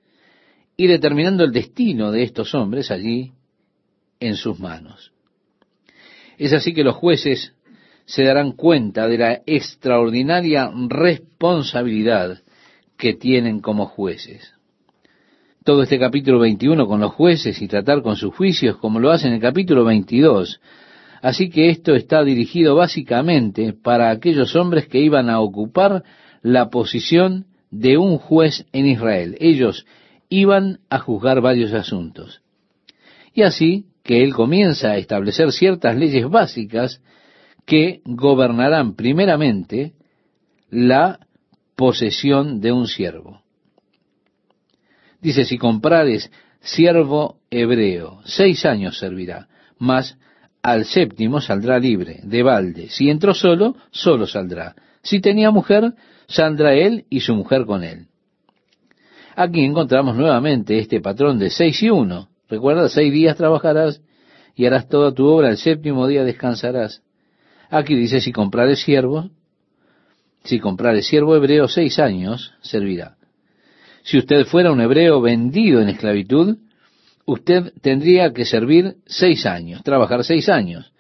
y 0.83 0.89
determinando 0.89 1.45
el 1.45 1.53
destino 1.53 2.11
de 2.11 2.25
estos 2.25 2.57
hombres 2.57 2.91
allí 2.91 3.31
en 4.19 4.35
sus 4.35 4.59
manos. 4.59 5.13
Es 6.39 6.53
así 6.53 6.75
que 6.75 6.83
los 6.83 6.97
jueces 6.97 7.53
se 8.05 8.25
darán 8.25 8.51
cuenta 8.51 9.07
de 9.07 9.17
la 9.17 9.43
extraordinaria 9.47 10.73
responsabilidad 10.89 12.43
que 12.97 13.15
tienen 13.15 13.61
como 13.61 13.87
jueces. 13.87 14.55
Todo 15.63 15.85
este 15.85 16.01
capítulo 16.01 16.41
21 16.41 16.85
con 16.89 16.99
los 16.99 17.13
jueces 17.13 17.63
y 17.63 17.69
tratar 17.69 18.03
con 18.03 18.17
sus 18.17 18.35
juicios 18.35 18.77
como 18.79 18.99
lo 18.99 19.13
hace 19.13 19.29
en 19.29 19.35
el 19.35 19.41
capítulo 19.41 19.85
22. 19.85 20.61
Así 21.21 21.49
que 21.49 21.71
esto 21.71 21.95
está 21.95 22.25
dirigido 22.25 22.75
básicamente 22.75 23.73
para 23.73 24.11
aquellos 24.11 24.57
hombres 24.57 24.89
que 24.89 24.99
iban 24.99 25.31
a 25.31 25.39
ocupar 25.39 26.03
la 26.43 26.71
posición 26.71 27.47
de 27.71 27.99
un 27.99 28.19
juez 28.19 28.67
en 28.73 28.87
Israel. 28.87 29.37
Ellos 29.39 29.87
iban 30.33 30.81
a 30.89 30.99
juzgar 30.99 31.43
varios 31.43 31.75
asuntos. 31.75 32.41
Y 33.35 33.43
así 33.43 33.87
que 34.03 34.23
él 34.23 34.33
comienza 34.33 34.93
a 34.93 34.97
establecer 34.97 35.53
ciertas 35.53 35.95
leyes 35.97 36.29
básicas 36.29 37.03
que 37.67 38.01
gobernarán 38.07 38.95
primeramente 38.95 39.93
la 40.71 41.21
posesión 41.77 42.61
de 42.61 42.73
un 42.73 42.87
siervo. 42.87 43.43
Dice, 45.21 45.45
si 45.45 45.59
comprares 45.59 46.33
siervo 46.61 47.39
hebreo, 47.51 48.23
seis 48.25 48.65
años 48.65 48.99
servirá, 48.99 49.49
mas 49.79 50.17
al 50.63 50.87
séptimo 50.87 51.43
saldrá 51.43 51.79
libre, 51.79 52.21
de 52.23 52.43
balde. 52.43 52.89
Si 52.89 53.11
entró 53.11 53.35
solo, 53.35 53.77
solo 53.91 54.27
saldrá. 54.27 54.75
Si 55.03 55.21
tenía 55.21 55.51
mujer, 55.51 55.93
saldrá 56.27 56.75
él 56.75 57.05
y 57.11 57.21
su 57.21 57.35
mujer 57.35 57.67
con 57.67 57.85
él. 57.85 58.07
Aquí 59.35 59.65
encontramos 59.65 60.17
nuevamente 60.17 60.79
este 60.79 61.01
patrón 61.01 61.39
de 61.39 61.51
seis 61.51 61.83
y 61.83 61.91
uno. 61.91 62.29
Recuerda, 62.49 62.89
seis 62.89 63.13
días 63.13 63.37
trabajarás 63.37 64.03
y 64.55 64.67
harás 64.67 64.89
toda 64.89 65.13
tu 65.15 65.27
obra, 65.27 65.49
el 65.49 65.57
séptimo 65.57 66.07
día 66.07 66.25
descansarás. 66.25 67.03
Aquí 67.71 67.95
dice, 67.95 68.21
si 68.21 68.33
comprare 68.33 68.77
siervo, 68.77 69.31
si 70.45 70.59
comprare 70.59 71.03
siervo 71.03 71.35
hebreo, 71.37 71.69
seis 71.69 71.99
años 71.99 72.53
servirá. 72.61 73.17
Si 74.03 74.19
usted 74.19 74.45
fuera 74.45 74.73
un 74.73 74.81
hebreo 74.81 75.21
vendido 75.21 75.81
en 75.81 75.89
esclavitud, 75.89 76.59
usted 77.25 77.73
tendría 77.81 78.33
que 78.33 78.45
servir 78.45 78.97
seis 79.07 79.47
años, 79.47 79.83
trabajar 79.83 80.25
seis 80.25 80.49
años. 80.49 80.93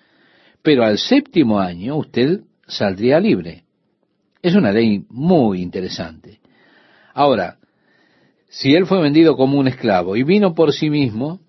Pero 0.62 0.84
al 0.84 0.96
séptimo 0.96 1.58
año 1.58 1.96
usted 1.96 2.40
saldría 2.66 3.18
libre. 3.20 3.64
Es 4.40 4.54
una 4.54 4.72
ley 4.72 5.04
muy 5.10 5.60
interesante. 5.60 6.40
Ahora, 7.12 7.58
si 8.53 8.74
él 8.74 8.84
fue 8.84 9.00
vendido 9.00 9.34
como 9.34 9.59
un 9.59 9.66
esclavo 9.66 10.14
y 10.14 10.24
vino 10.24 10.55
por 10.55 10.74
sí 10.74 10.90
mismo, 10.90 11.40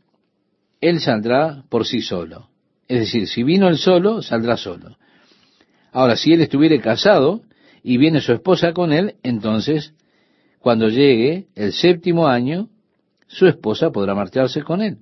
él 0.79 1.01
saldrá 1.01 1.65
por 1.67 1.85
sí 1.85 2.01
solo. 2.01 2.47
Es 2.87 3.01
decir, 3.01 3.27
si 3.27 3.43
vino 3.43 3.67
él 3.67 3.77
solo, 3.77 4.21
saldrá 4.21 4.55
solo. 4.55 4.95
Ahora, 5.91 6.15
si 6.15 6.31
él 6.31 6.39
estuviera 6.39 6.81
casado 6.81 7.41
y 7.83 7.97
viene 7.97 8.21
su 8.21 8.31
esposa 8.31 8.71
con 8.71 8.93
él, 8.93 9.15
entonces, 9.21 9.93
cuando 10.59 10.87
llegue 10.87 11.47
el 11.55 11.73
séptimo 11.73 12.29
año, 12.29 12.69
su 13.27 13.47
esposa 13.47 13.91
podrá 13.91 14.15
marcharse 14.15 14.63
con 14.63 14.81
él. 14.81 14.99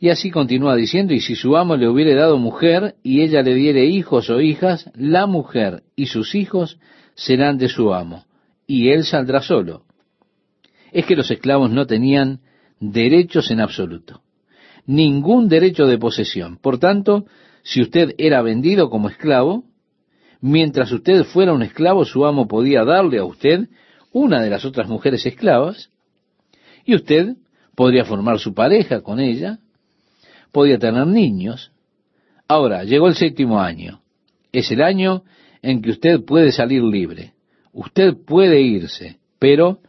Y 0.00 0.08
así 0.08 0.32
continúa 0.32 0.74
diciendo, 0.74 1.14
y 1.14 1.20
si 1.20 1.36
su 1.36 1.56
amo 1.56 1.76
le 1.76 1.88
hubiere 1.88 2.16
dado 2.16 2.36
mujer 2.36 2.96
y 3.04 3.22
ella 3.22 3.42
le 3.42 3.54
diere 3.54 3.86
hijos 3.86 4.28
o 4.28 4.40
hijas, 4.40 4.90
la 4.96 5.26
mujer 5.26 5.84
y 5.94 6.06
sus 6.06 6.34
hijos 6.34 6.80
serán 7.14 7.58
de 7.58 7.68
su 7.68 7.94
amo, 7.94 8.24
y 8.66 8.88
él 8.88 9.04
saldrá 9.04 9.40
solo. 9.40 9.84
Es 10.92 11.06
que 11.06 11.16
los 11.16 11.30
esclavos 11.30 11.70
no 11.70 11.86
tenían 11.86 12.40
derechos 12.80 13.50
en 13.50 13.60
absoluto, 13.60 14.22
ningún 14.86 15.48
derecho 15.48 15.86
de 15.86 15.98
posesión. 15.98 16.58
Por 16.58 16.78
tanto, 16.78 17.26
si 17.62 17.82
usted 17.82 18.14
era 18.18 18.42
vendido 18.42 18.88
como 18.90 19.08
esclavo, 19.08 19.64
mientras 20.40 20.90
usted 20.92 21.24
fuera 21.24 21.52
un 21.52 21.62
esclavo, 21.62 22.04
su 22.04 22.24
amo 22.24 22.48
podía 22.48 22.84
darle 22.84 23.18
a 23.18 23.24
usted 23.24 23.68
una 24.12 24.42
de 24.42 24.50
las 24.50 24.64
otras 24.64 24.88
mujeres 24.88 25.26
esclavas, 25.26 25.90
y 26.84 26.94
usted 26.94 27.36
podría 27.74 28.04
formar 28.04 28.38
su 28.38 28.54
pareja 28.54 29.02
con 29.02 29.20
ella, 29.20 29.58
podía 30.52 30.78
tener 30.78 31.06
niños. 31.06 31.72
Ahora, 32.48 32.84
llegó 32.84 33.08
el 33.08 33.14
séptimo 33.14 33.60
año. 33.60 34.00
Es 34.52 34.70
el 34.70 34.80
año 34.80 35.22
en 35.60 35.82
que 35.82 35.90
usted 35.90 36.24
puede 36.24 36.52
salir 36.52 36.82
libre. 36.82 37.34
Usted 37.72 38.16
puede 38.26 38.62
irse, 38.62 39.18
pero 39.38 39.80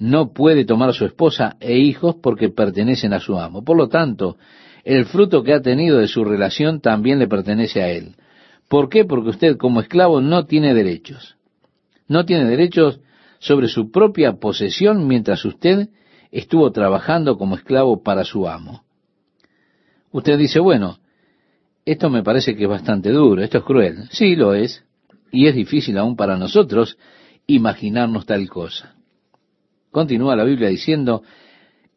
no 0.00 0.32
puede 0.32 0.64
tomar 0.64 0.94
su 0.94 1.04
esposa 1.04 1.56
e 1.60 1.76
hijos 1.78 2.16
porque 2.22 2.48
pertenecen 2.48 3.12
a 3.12 3.20
su 3.20 3.38
amo. 3.38 3.62
Por 3.62 3.76
lo 3.76 3.88
tanto, 3.88 4.38
el 4.82 5.04
fruto 5.04 5.44
que 5.44 5.52
ha 5.52 5.60
tenido 5.60 5.98
de 5.98 6.08
su 6.08 6.24
relación 6.24 6.80
también 6.80 7.18
le 7.18 7.28
pertenece 7.28 7.82
a 7.82 7.90
él. 7.90 8.16
¿Por 8.66 8.88
qué? 8.88 9.04
Porque 9.04 9.28
usted 9.28 9.56
como 9.58 9.80
esclavo 9.80 10.22
no 10.22 10.46
tiene 10.46 10.72
derechos. 10.72 11.36
No 12.08 12.24
tiene 12.24 12.46
derechos 12.46 13.00
sobre 13.40 13.68
su 13.68 13.90
propia 13.90 14.32
posesión 14.40 15.06
mientras 15.06 15.44
usted 15.44 15.90
estuvo 16.30 16.72
trabajando 16.72 17.36
como 17.36 17.56
esclavo 17.56 18.02
para 18.02 18.24
su 18.24 18.48
amo. 18.48 18.84
Usted 20.12 20.38
dice, 20.38 20.60
bueno, 20.60 20.98
esto 21.84 22.08
me 22.08 22.22
parece 22.22 22.56
que 22.56 22.62
es 22.62 22.70
bastante 22.70 23.10
duro, 23.10 23.42
esto 23.42 23.58
es 23.58 23.64
cruel. 23.64 24.08
Sí, 24.10 24.34
lo 24.34 24.54
es, 24.54 24.82
y 25.30 25.46
es 25.46 25.54
difícil 25.54 25.98
aún 25.98 26.16
para 26.16 26.38
nosotros 26.38 26.96
imaginarnos 27.46 28.24
tal 28.24 28.48
cosa. 28.48 28.94
Continúa 29.90 30.36
la 30.36 30.44
Biblia 30.44 30.68
diciendo, 30.68 31.22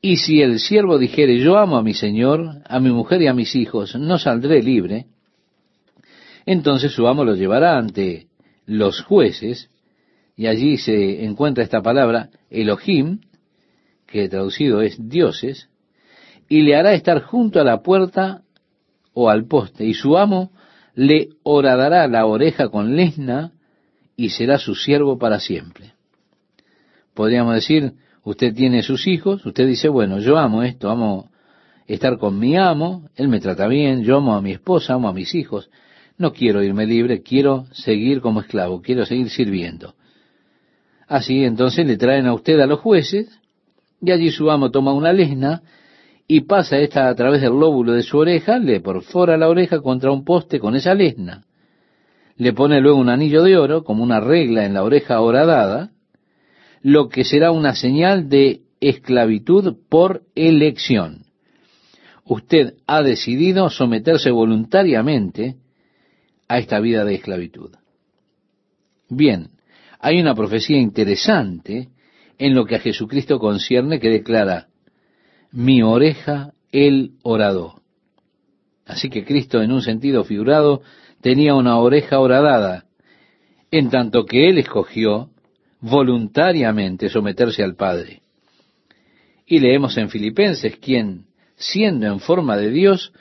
y 0.01 0.17
si 0.17 0.41
el 0.41 0.59
siervo 0.59 0.97
dijere, 0.97 1.39
yo 1.39 1.57
amo 1.57 1.77
a 1.77 1.83
mi 1.83 1.93
Señor, 1.93 2.61
a 2.65 2.79
mi 2.79 2.89
mujer 2.89 3.21
y 3.21 3.27
a 3.27 3.33
mis 3.33 3.55
hijos, 3.55 3.95
no 3.95 4.17
saldré 4.17 4.61
libre, 4.61 5.05
entonces 6.45 6.91
su 6.91 7.07
amo 7.07 7.23
lo 7.23 7.35
llevará 7.35 7.77
ante 7.77 8.27
los 8.65 9.01
jueces, 9.01 9.69
y 10.35 10.47
allí 10.47 10.77
se 10.77 11.23
encuentra 11.23 11.63
esta 11.63 11.81
palabra, 11.81 12.29
Elohim, 12.49 13.19
que 14.07 14.27
traducido 14.27 14.81
es 14.81 14.97
dioses, 15.09 15.69
y 16.49 16.63
le 16.63 16.75
hará 16.75 16.93
estar 16.93 17.21
junto 17.21 17.61
a 17.61 17.63
la 17.63 17.81
puerta 17.81 18.41
o 19.13 19.29
al 19.29 19.45
poste, 19.45 19.85
y 19.85 19.93
su 19.93 20.17
amo 20.17 20.51
le 20.95 21.29
horadará 21.43 22.07
la 22.07 22.25
oreja 22.25 22.69
con 22.69 22.95
lesna, 22.95 23.53
y 24.15 24.29
será 24.29 24.57
su 24.57 24.75
siervo 24.75 25.17
para 25.17 25.39
siempre. 25.39 25.92
Podríamos 27.14 27.55
decir, 27.55 27.93
Usted 28.24 28.53
tiene 28.53 28.84
sus 28.84 29.05
hijos, 29.07 29.45
usted 29.45 29.68
dice, 29.68 29.89
bueno, 29.89 30.20
yo 30.20 30.38
amo 30.38 30.64
esto, 30.64 30.89
amo 30.89 31.30
estar 31.88 32.18
con 32.18 32.39
mi 32.39 32.55
amo, 32.57 33.09
él 33.16 33.28
me 33.28 33.41
trata 33.41 33.68
bien, 33.68 34.03
yo 34.03 34.18
amo 34.18 34.36
a 34.36 34.41
mi 34.41 34.51
esposa, 34.51 34.93
amo 34.93 35.09
a 35.09 35.14
mis 35.14 35.36
hijos, 35.36 35.70
no 36.18 36.32
quiero 36.32 36.64
irme 36.64 36.86
libre, 36.86 37.22
quiero 37.22 37.66
seguir 37.74 38.22
como 38.22 38.39
esclavo, 38.39 38.82
quiero 38.82 39.05
seguir 39.05 39.30
sirviendo. 39.30 39.95
Así 41.05 41.43
entonces 41.43 41.86
le 41.86 41.97
traen 41.97 42.26
a 42.26 42.34
usted 42.34 42.61
a 42.61 42.66
los 42.66 42.80
jueces, 42.80 43.28
y 44.01 44.11
allí 44.11 44.32
su 44.32 44.49
amo 44.49 44.72
toma 44.72 44.93
una 44.93 45.11
lesna 45.11 45.61
y 46.26 46.41
pasa 46.41 46.78
esta 46.78 47.09
a 47.09 47.16
través 47.16 47.41
del 47.41 47.51
lóbulo 47.51 47.91
de 47.91 48.03
su 48.03 48.18
oreja, 48.18 48.57
le 48.57 48.80
perfora 48.80 49.36
la 49.36 49.49
oreja 49.49 49.82
contra 49.82 50.11
un 50.11 50.24
poste 50.24 50.61
con 50.61 50.78
esa 50.78 50.93
lesna. 50.93 51.43
Le 52.38 52.53
pone 52.53 52.80
luego 52.80 52.97
un 52.97 53.09
anillo 53.09 53.43
de 53.43 53.57
oro, 53.57 53.84
como 53.84 54.01
una 54.01 54.22
regla 54.22 54.66
en 54.66 54.74
la 54.74 54.84
oreja 54.84 55.20
horadada, 55.20 55.91
lo 56.84 57.07
que 57.07 57.23
será 57.23 57.51
una 57.51 57.73
señal 57.73 58.29
de 58.29 58.61
esclavitud 58.81 59.77
por 59.89 60.23
elección. 60.36 61.25
usted 62.25 62.75
ha 62.88 63.01
decidido 63.01 63.69
someterse 63.69 64.31
voluntariamente 64.31 65.55
a 66.47 66.57
esta 66.57 66.79
vida 66.79 67.03
de 67.03 67.15
esclavitud. 67.15 67.71
Bien, 69.09 69.49
hay 69.99 70.21
una 70.21 70.34
profecía 70.34 70.77
interesante 70.77 71.89
en 72.38 72.55
lo 72.55 72.65
que 72.65 72.75
a 72.75 72.79
Jesucristo 72.79 73.39
concierne 73.39 73.99
que 73.99 74.09
declara, 74.09 74.67
mi 75.51 75.81
oreja 75.81 76.53
él 76.71 77.11
oradó. 77.23 77.81
Así 78.86 79.09
que 79.09 79.25
Cristo 79.25 79.61
en 79.61 79.71
un 79.71 79.81
sentido 79.81 80.23
figurado 80.23 80.81
tenía 81.21 81.55
una 81.55 81.77
oreja 81.77 82.19
horadada, 82.19 82.86
en 83.69 83.89
tanto 83.89 84.25
que 84.25 84.49
él 84.49 84.57
escogió 84.57 85.32
voluntariamente 85.84 87.09
someterse 87.09 87.61
al 87.61 87.75
Padre. 87.75 88.21
Y 89.45 89.59
leemos 89.59 89.97
en 89.97 90.09
Filipenses, 90.09 90.77
quien, 90.77 91.25
siendo 91.57 92.07
en 92.07 92.19
forma 92.21 92.55
de 92.55 92.71
Dios, 92.71 93.11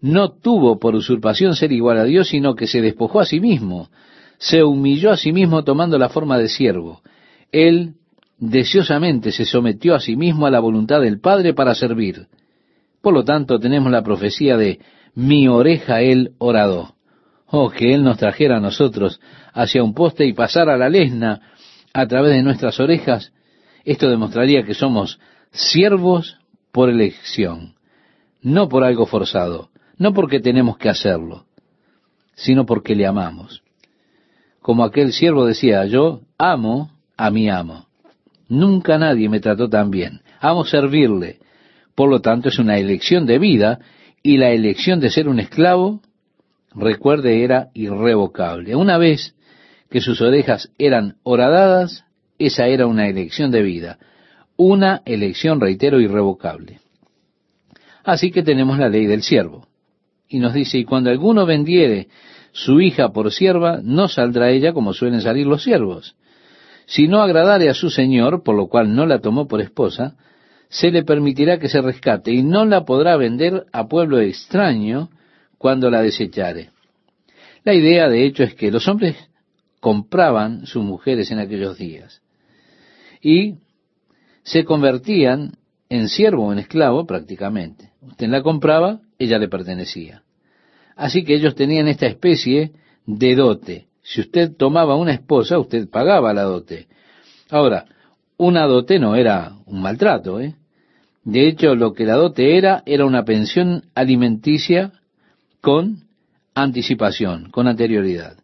no 0.00 0.30
tuvo 0.30 0.78
por 0.78 0.94
usurpación 0.94 1.56
ser 1.56 1.72
igual 1.72 1.98
a 1.98 2.04
Dios, 2.04 2.28
sino 2.28 2.54
que 2.54 2.68
se 2.68 2.80
despojó 2.80 3.20
a 3.20 3.26
sí 3.26 3.40
mismo, 3.40 3.90
se 4.38 4.62
humilló 4.62 5.10
a 5.10 5.16
sí 5.16 5.32
mismo 5.32 5.64
tomando 5.64 5.98
la 5.98 6.08
forma 6.08 6.38
de 6.38 6.48
siervo. 6.48 7.02
Él 7.50 7.94
deseosamente 8.38 9.32
se 9.32 9.44
sometió 9.44 9.94
a 9.94 10.00
sí 10.00 10.16
mismo 10.16 10.46
a 10.46 10.50
la 10.50 10.60
voluntad 10.60 11.00
del 11.00 11.20
Padre 11.20 11.54
para 11.54 11.74
servir. 11.74 12.28
Por 13.00 13.14
lo 13.14 13.24
tanto, 13.24 13.58
tenemos 13.58 13.90
la 13.90 14.02
profecía 14.02 14.56
de 14.56 14.78
mi 15.14 15.48
oreja 15.48 16.02
él 16.02 16.32
oradó. 16.38 16.94
Oh, 17.46 17.68
que 17.68 17.92
él 17.92 18.02
nos 18.02 18.16
trajera 18.16 18.56
a 18.56 18.60
nosotros 18.60 19.20
hacia 19.52 19.82
un 19.82 19.92
poste 19.92 20.24
y 20.24 20.32
pasara 20.32 20.76
la 20.78 20.88
lesna 20.88 21.51
a 21.92 22.06
través 22.06 22.32
de 22.32 22.42
nuestras 22.42 22.80
orejas. 22.80 23.32
Esto 23.84 24.08
demostraría 24.08 24.64
que 24.64 24.74
somos 24.74 25.18
siervos 25.50 26.38
por 26.70 26.88
elección, 26.88 27.74
no 28.40 28.68
por 28.68 28.84
algo 28.84 29.06
forzado, 29.06 29.70
no 29.98 30.14
porque 30.14 30.40
tenemos 30.40 30.78
que 30.78 30.88
hacerlo, 30.88 31.46
sino 32.34 32.64
porque 32.64 32.94
le 32.94 33.06
amamos. 33.06 33.62
Como 34.60 34.84
aquel 34.84 35.12
siervo 35.12 35.44
decía, 35.44 35.84
yo 35.86 36.22
amo 36.38 36.92
a 37.16 37.30
mi 37.30 37.50
amo. 37.50 37.86
Nunca 38.48 38.98
nadie 38.98 39.28
me 39.28 39.40
trató 39.40 39.68
tan 39.68 39.90
bien. 39.90 40.20
Amo 40.40 40.64
servirle. 40.64 41.40
Por 41.94 42.08
lo 42.08 42.20
tanto, 42.20 42.48
es 42.48 42.58
una 42.58 42.78
elección 42.78 43.26
de 43.26 43.38
vida 43.38 43.80
y 44.22 44.36
la 44.36 44.50
elección 44.50 45.00
de 45.00 45.10
ser 45.10 45.28
un 45.28 45.40
esclavo, 45.40 46.00
recuerde, 46.74 47.42
era 47.42 47.70
irrevocable. 47.74 48.76
Una 48.76 48.98
vez 48.98 49.34
que 49.92 50.00
sus 50.00 50.20
orejas 50.20 50.72
eran 50.78 51.16
horadadas, 51.22 52.04
esa 52.38 52.66
era 52.66 52.86
una 52.86 53.08
elección 53.08 53.50
de 53.52 53.62
vida. 53.62 53.98
Una 54.56 55.02
elección, 55.04 55.60
reitero, 55.60 56.00
irrevocable. 56.00 56.80
Así 58.02 58.32
que 58.32 58.42
tenemos 58.42 58.78
la 58.78 58.88
ley 58.88 59.06
del 59.06 59.22
siervo. 59.22 59.68
Y 60.28 60.40
nos 60.40 60.54
dice, 60.54 60.78
y 60.78 60.84
cuando 60.84 61.10
alguno 61.10 61.46
vendiere 61.46 62.08
su 62.52 62.80
hija 62.80 63.10
por 63.10 63.30
sierva, 63.30 63.80
no 63.82 64.08
saldrá 64.08 64.50
ella 64.50 64.72
como 64.72 64.92
suelen 64.92 65.20
salir 65.20 65.46
los 65.46 65.62
siervos 65.62 66.16
si 66.86 67.08
no 67.08 67.22
agradare 67.22 67.68
a 67.68 67.74
su 67.74 67.90
señor, 67.90 68.42
por 68.42 68.56
lo 68.56 68.66
cual 68.68 68.94
no 68.94 69.06
la 69.06 69.20
tomó 69.20 69.48
por 69.48 69.60
esposa, 69.60 70.14
se 70.68 70.90
le 70.90 71.04
permitirá 71.04 71.58
que 71.58 71.68
se 71.68 71.80
rescate 71.80 72.32
y 72.32 72.42
no 72.42 72.64
la 72.64 72.84
podrá 72.84 73.16
vender 73.16 73.64
a 73.72 73.88
pueblo 73.88 74.20
extraño 74.20 75.10
cuando 75.58 75.90
la 75.90 76.02
desechare. 76.02 76.70
La 77.64 77.74
idea, 77.74 78.08
de 78.08 78.24
hecho, 78.24 78.42
es 78.42 78.54
que 78.54 78.70
los 78.70 78.88
hombres 78.88 79.16
compraban 79.82 80.64
sus 80.64 80.84
mujeres 80.84 81.32
en 81.32 81.40
aquellos 81.40 81.76
días 81.76 82.22
y 83.20 83.56
se 84.44 84.64
convertían 84.64 85.54
en 85.88 86.08
siervo 86.08 86.46
o 86.46 86.52
en 86.52 86.60
esclavo 86.60 87.04
prácticamente. 87.04 87.90
Usted 88.00 88.28
la 88.28 88.42
compraba, 88.42 89.00
ella 89.18 89.40
le 89.40 89.48
pertenecía. 89.48 90.22
Así 90.94 91.24
que 91.24 91.34
ellos 91.34 91.56
tenían 91.56 91.88
esta 91.88 92.06
especie 92.06 92.70
de 93.06 93.34
dote. 93.34 93.88
Si 94.02 94.20
usted 94.20 94.52
tomaba 94.56 94.94
una 94.94 95.14
esposa, 95.14 95.58
usted 95.58 95.90
pagaba 95.90 96.32
la 96.32 96.42
dote. 96.42 96.86
Ahora, 97.50 97.86
una 98.36 98.66
dote 98.66 99.00
no 99.00 99.16
era 99.16 99.56
un 99.66 99.82
maltrato, 99.82 100.40
¿eh? 100.40 100.54
De 101.24 101.48
hecho, 101.48 101.74
lo 101.74 101.92
que 101.92 102.04
la 102.04 102.14
dote 102.14 102.56
era, 102.56 102.84
era 102.86 103.04
una 103.04 103.24
pensión 103.24 103.86
alimenticia 103.96 104.92
con 105.60 106.04
anticipación, 106.54 107.50
con 107.50 107.66
anterioridad. 107.66 108.41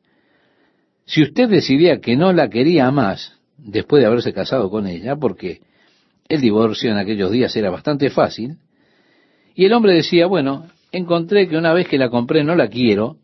Si 1.09 1.23
usted 1.23 1.49
decidía 1.49 2.01
que 2.01 2.17
no 2.17 2.35
la 2.35 2.51
quería 2.51 2.91
más 2.91 3.33
después 3.57 4.03
de 4.03 4.07
haberse 4.07 4.35
casado 4.35 4.69
con 4.69 4.87
ella, 4.87 5.17
porque 5.17 5.63
el 6.29 6.43
divorcio 6.43 6.91
en 6.91 6.99
aquellos 6.99 7.33
días 7.33 7.57
era 7.57 7.71
bastante 7.71 8.11
fácil, 8.11 8.59
y 9.55 9.65
el 9.65 9.73
hombre 9.73 9.95
decía, 9.95 10.27
bueno, 10.27 10.67
encontré 10.93 11.49
que 11.49 11.57
una 11.57 11.73
vez 11.73 11.89
que 11.89 11.97
la 11.97 12.11
compré 12.11 12.45
no 12.45 12.55
la 12.55 12.69
quiero, 12.69 13.17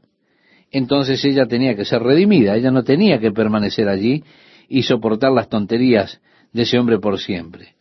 entonces 0.70 1.22
ella 1.26 1.44
tenía 1.44 1.76
que 1.76 1.84
ser 1.84 2.02
redimida, 2.02 2.56
ella 2.56 2.70
no 2.70 2.84
tenía 2.84 3.18
que 3.18 3.32
permanecer 3.32 3.86
allí 3.90 4.24
y 4.66 4.84
soportar 4.84 5.32
las 5.32 5.50
tonterías 5.50 6.22
de 6.54 6.62
ese 6.62 6.78
hombre 6.78 6.98
por 7.00 7.20
siempre. 7.20 7.74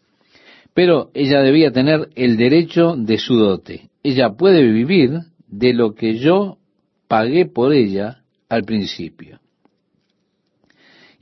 Pero 0.73 1.11
ella 1.13 1.39
debía 1.39 1.71
tener 1.71 2.09
el 2.15 2.35
derecho 2.35 2.97
de 2.97 3.17
su 3.17 3.37
dote. 3.37 3.89
Ella 4.03 4.31
puede 4.31 4.69
vivir 4.69 5.19
de 5.47 5.73
lo 5.73 5.95
que 5.95 6.17
yo 6.17 6.57
pagué 7.07 7.45
por 7.45 7.71
ella 7.71 8.23
al 8.49 8.63
principio. 8.63 9.39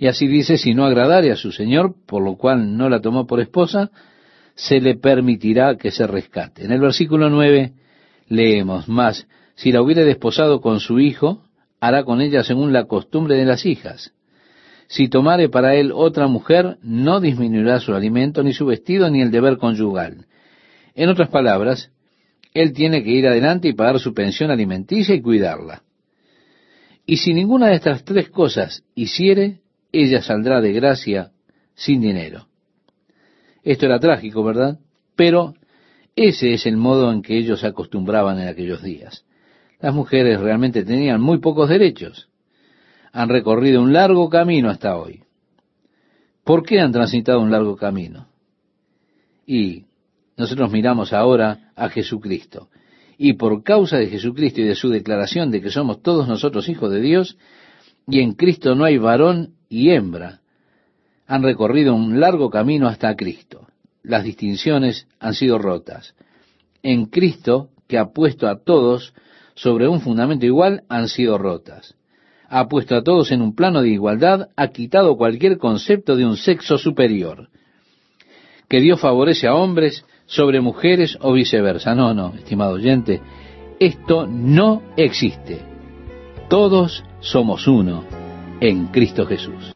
Y 0.01 0.07
así 0.07 0.25
dice, 0.25 0.57
si 0.57 0.73
no 0.73 0.83
agradare 0.83 1.31
a 1.31 1.35
su 1.35 1.51
señor, 1.51 1.93
por 2.07 2.23
lo 2.23 2.35
cual 2.35 2.75
no 2.75 2.89
la 2.89 3.01
tomó 3.01 3.27
por 3.27 3.39
esposa, 3.39 3.91
se 4.55 4.81
le 4.81 4.95
permitirá 4.95 5.77
que 5.77 5.91
se 5.91 6.07
rescate. 6.07 6.65
En 6.65 6.71
el 6.71 6.81
versículo 6.81 7.29
9 7.29 7.73
leemos, 8.27 8.89
más, 8.89 9.27
si 9.53 9.71
la 9.71 9.79
hubiere 9.79 10.03
desposado 10.03 10.59
con 10.59 10.79
su 10.79 10.99
hijo, 10.99 11.43
hará 11.79 12.03
con 12.03 12.19
ella 12.19 12.43
según 12.43 12.73
la 12.73 12.85
costumbre 12.85 13.35
de 13.35 13.45
las 13.45 13.63
hijas. 13.67 14.11
Si 14.87 15.07
tomare 15.07 15.49
para 15.49 15.75
él 15.75 15.91
otra 15.93 16.25
mujer, 16.25 16.79
no 16.81 17.19
disminuirá 17.19 17.79
su 17.79 17.93
alimento, 17.93 18.41
ni 18.41 18.53
su 18.53 18.65
vestido, 18.65 19.07
ni 19.11 19.21
el 19.21 19.29
deber 19.29 19.57
conyugal. 19.57 20.25
En 20.95 21.09
otras 21.09 21.29
palabras, 21.29 21.91
él 22.55 22.73
tiene 22.73 23.03
que 23.03 23.11
ir 23.11 23.27
adelante 23.27 23.67
y 23.67 23.73
pagar 23.73 23.99
su 23.99 24.15
pensión 24.15 24.49
alimenticia 24.49 25.13
y 25.13 25.21
cuidarla. 25.21 25.83
Y 27.05 27.17
si 27.17 27.35
ninguna 27.35 27.67
de 27.67 27.75
estas 27.75 28.03
tres 28.03 28.31
cosas 28.31 28.83
hiciere, 28.95 29.61
ella 29.91 30.21
saldrá 30.21 30.61
de 30.61 30.73
gracia 30.73 31.31
sin 31.75 32.01
dinero. 32.01 32.47
Esto 33.63 33.85
era 33.85 33.99
trágico, 33.99 34.43
¿verdad? 34.43 34.79
Pero 35.15 35.53
ese 36.15 36.53
es 36.53 36.65
el 36.65 36.77
modo 36.77 37.11
en 37.11 37.21
que 37.21 37.37
ellos 37.37 37.63
acostumbraban 37.63 38.39
en 38.39 38.47
aquellos 38.47 38.81
días. 38.81 39.25
Las 39.79 39.93
mujeres 39.93 40.39
realmente 40.39 40.83
tenían 40.83 41.21
muy 41.21 41.39
pocos 41.39 41.69
derechos. 41.69 42.29
Han 43.11 43.29
recorrido 43.29 43.81
un 43.81 43.93
largo 43.93 44.29
camino 44.29 44.69
hasta 44.69 44.97
hoy. 44.97 45.23
¿Por 46.43 46.63
qué 46.63 46.79
han 46.79 46.91
transitado 46.91 47.39
un 47.41 47.51
largo 47.51 47.75
camino? 47.75 48.27
Y 49.45 49.85
nosotros 50.37 50.71
miramos 50.71 51.13
ahora 51.13 51.71
a 51.75 51.89
Jesucristo. 51.89 52.69
Y 53.17 53.33
por 53.33 53.63
causa 53.63 53.97
de 53.97 54.07
Jesucristo 54.07 54.61
y 54.61 54.65
de 54.65 54.75
su 54.75 54.89
declaración 54.89 55.51
de 55.51 55.61
que 55.61 55.69
somos 55.69 56.01
todos 56.01 56.27
nosotros 56.27 56.67
hijos 56.69 56.91
de 56.91 57.01
Dios, 57.01 57.37
y 58.07 58.21
en 58.21 58.33
Cristo 58.33 58.73
no 58.73 58.85
hay 58.85 58.97
varón 58.97 59.55
y 59.71 59.89
hembra, 59.91 60.41
han 61.25 61.43
recorrido 61.43 61.95
un 61.95 62.19
largo 62.19 62.49
camino 62.49 62.87
hasta 62.87 63.15
Cristo. 63.15 63.67
Las 64.03 64.25
distinciones 64.25 65.07
han 65.19 65.33
sido 65.33 65.57
rotas. 65.57 66.13
En 66.83 67.05
Cristo, 67.05 67.69
que 67.87 67.97
ha 67.97 68.09
puesto 68.09 68.49
a 68.49 68.59
todos 68.59 69.13
sobre 69.55 69.87
un 69.87 70.01
fundamento 70.01 70.45
igual 70.45 70.83
han 70.89 71.07
sido 71.07 71.37
rotas. 71.37 71.95
Ha 72.49 72.67
puesto 72.67 72.97
a 72.97 73.03
todos 73.03 73.31
en 73.31 73.41
un 73.41 73.55
plano 73.55 73.81
de 73.81 73.89
igualdad, 73.89 74.49
ha 74.57 74.67
quitado 74.67 75.15
cualquier 75.15 75.57
concepto 75.57 76.17
de 76.17 76.25
un 76.25 76.35
sexo 76.35 76.77
superior. 76.77 77.47
Que 78.67 78.81
Dios 78.81 78.99
favorece 78.99 79.47
a 79.47 79.55
hombres 79.55 80.05
sobre 80.25 80.59
mujeres 80.59 81.17
o 81.21 81.31
viceversa. 81.31 81.95
No, 81.95 82.13
no, 82.13 82.33
estimado 82.35 82.73
oyente, 82.73 83.21
esto 83.79 84.27
no 84.27 84.81
existe. 84.97 85.59
Todos 86.49 87.05
somos 87.21 87.67
uno 87.67 88.20
en 88.61 88.87
Cristo 88.87 89.25
Jesús. 89.25 89.69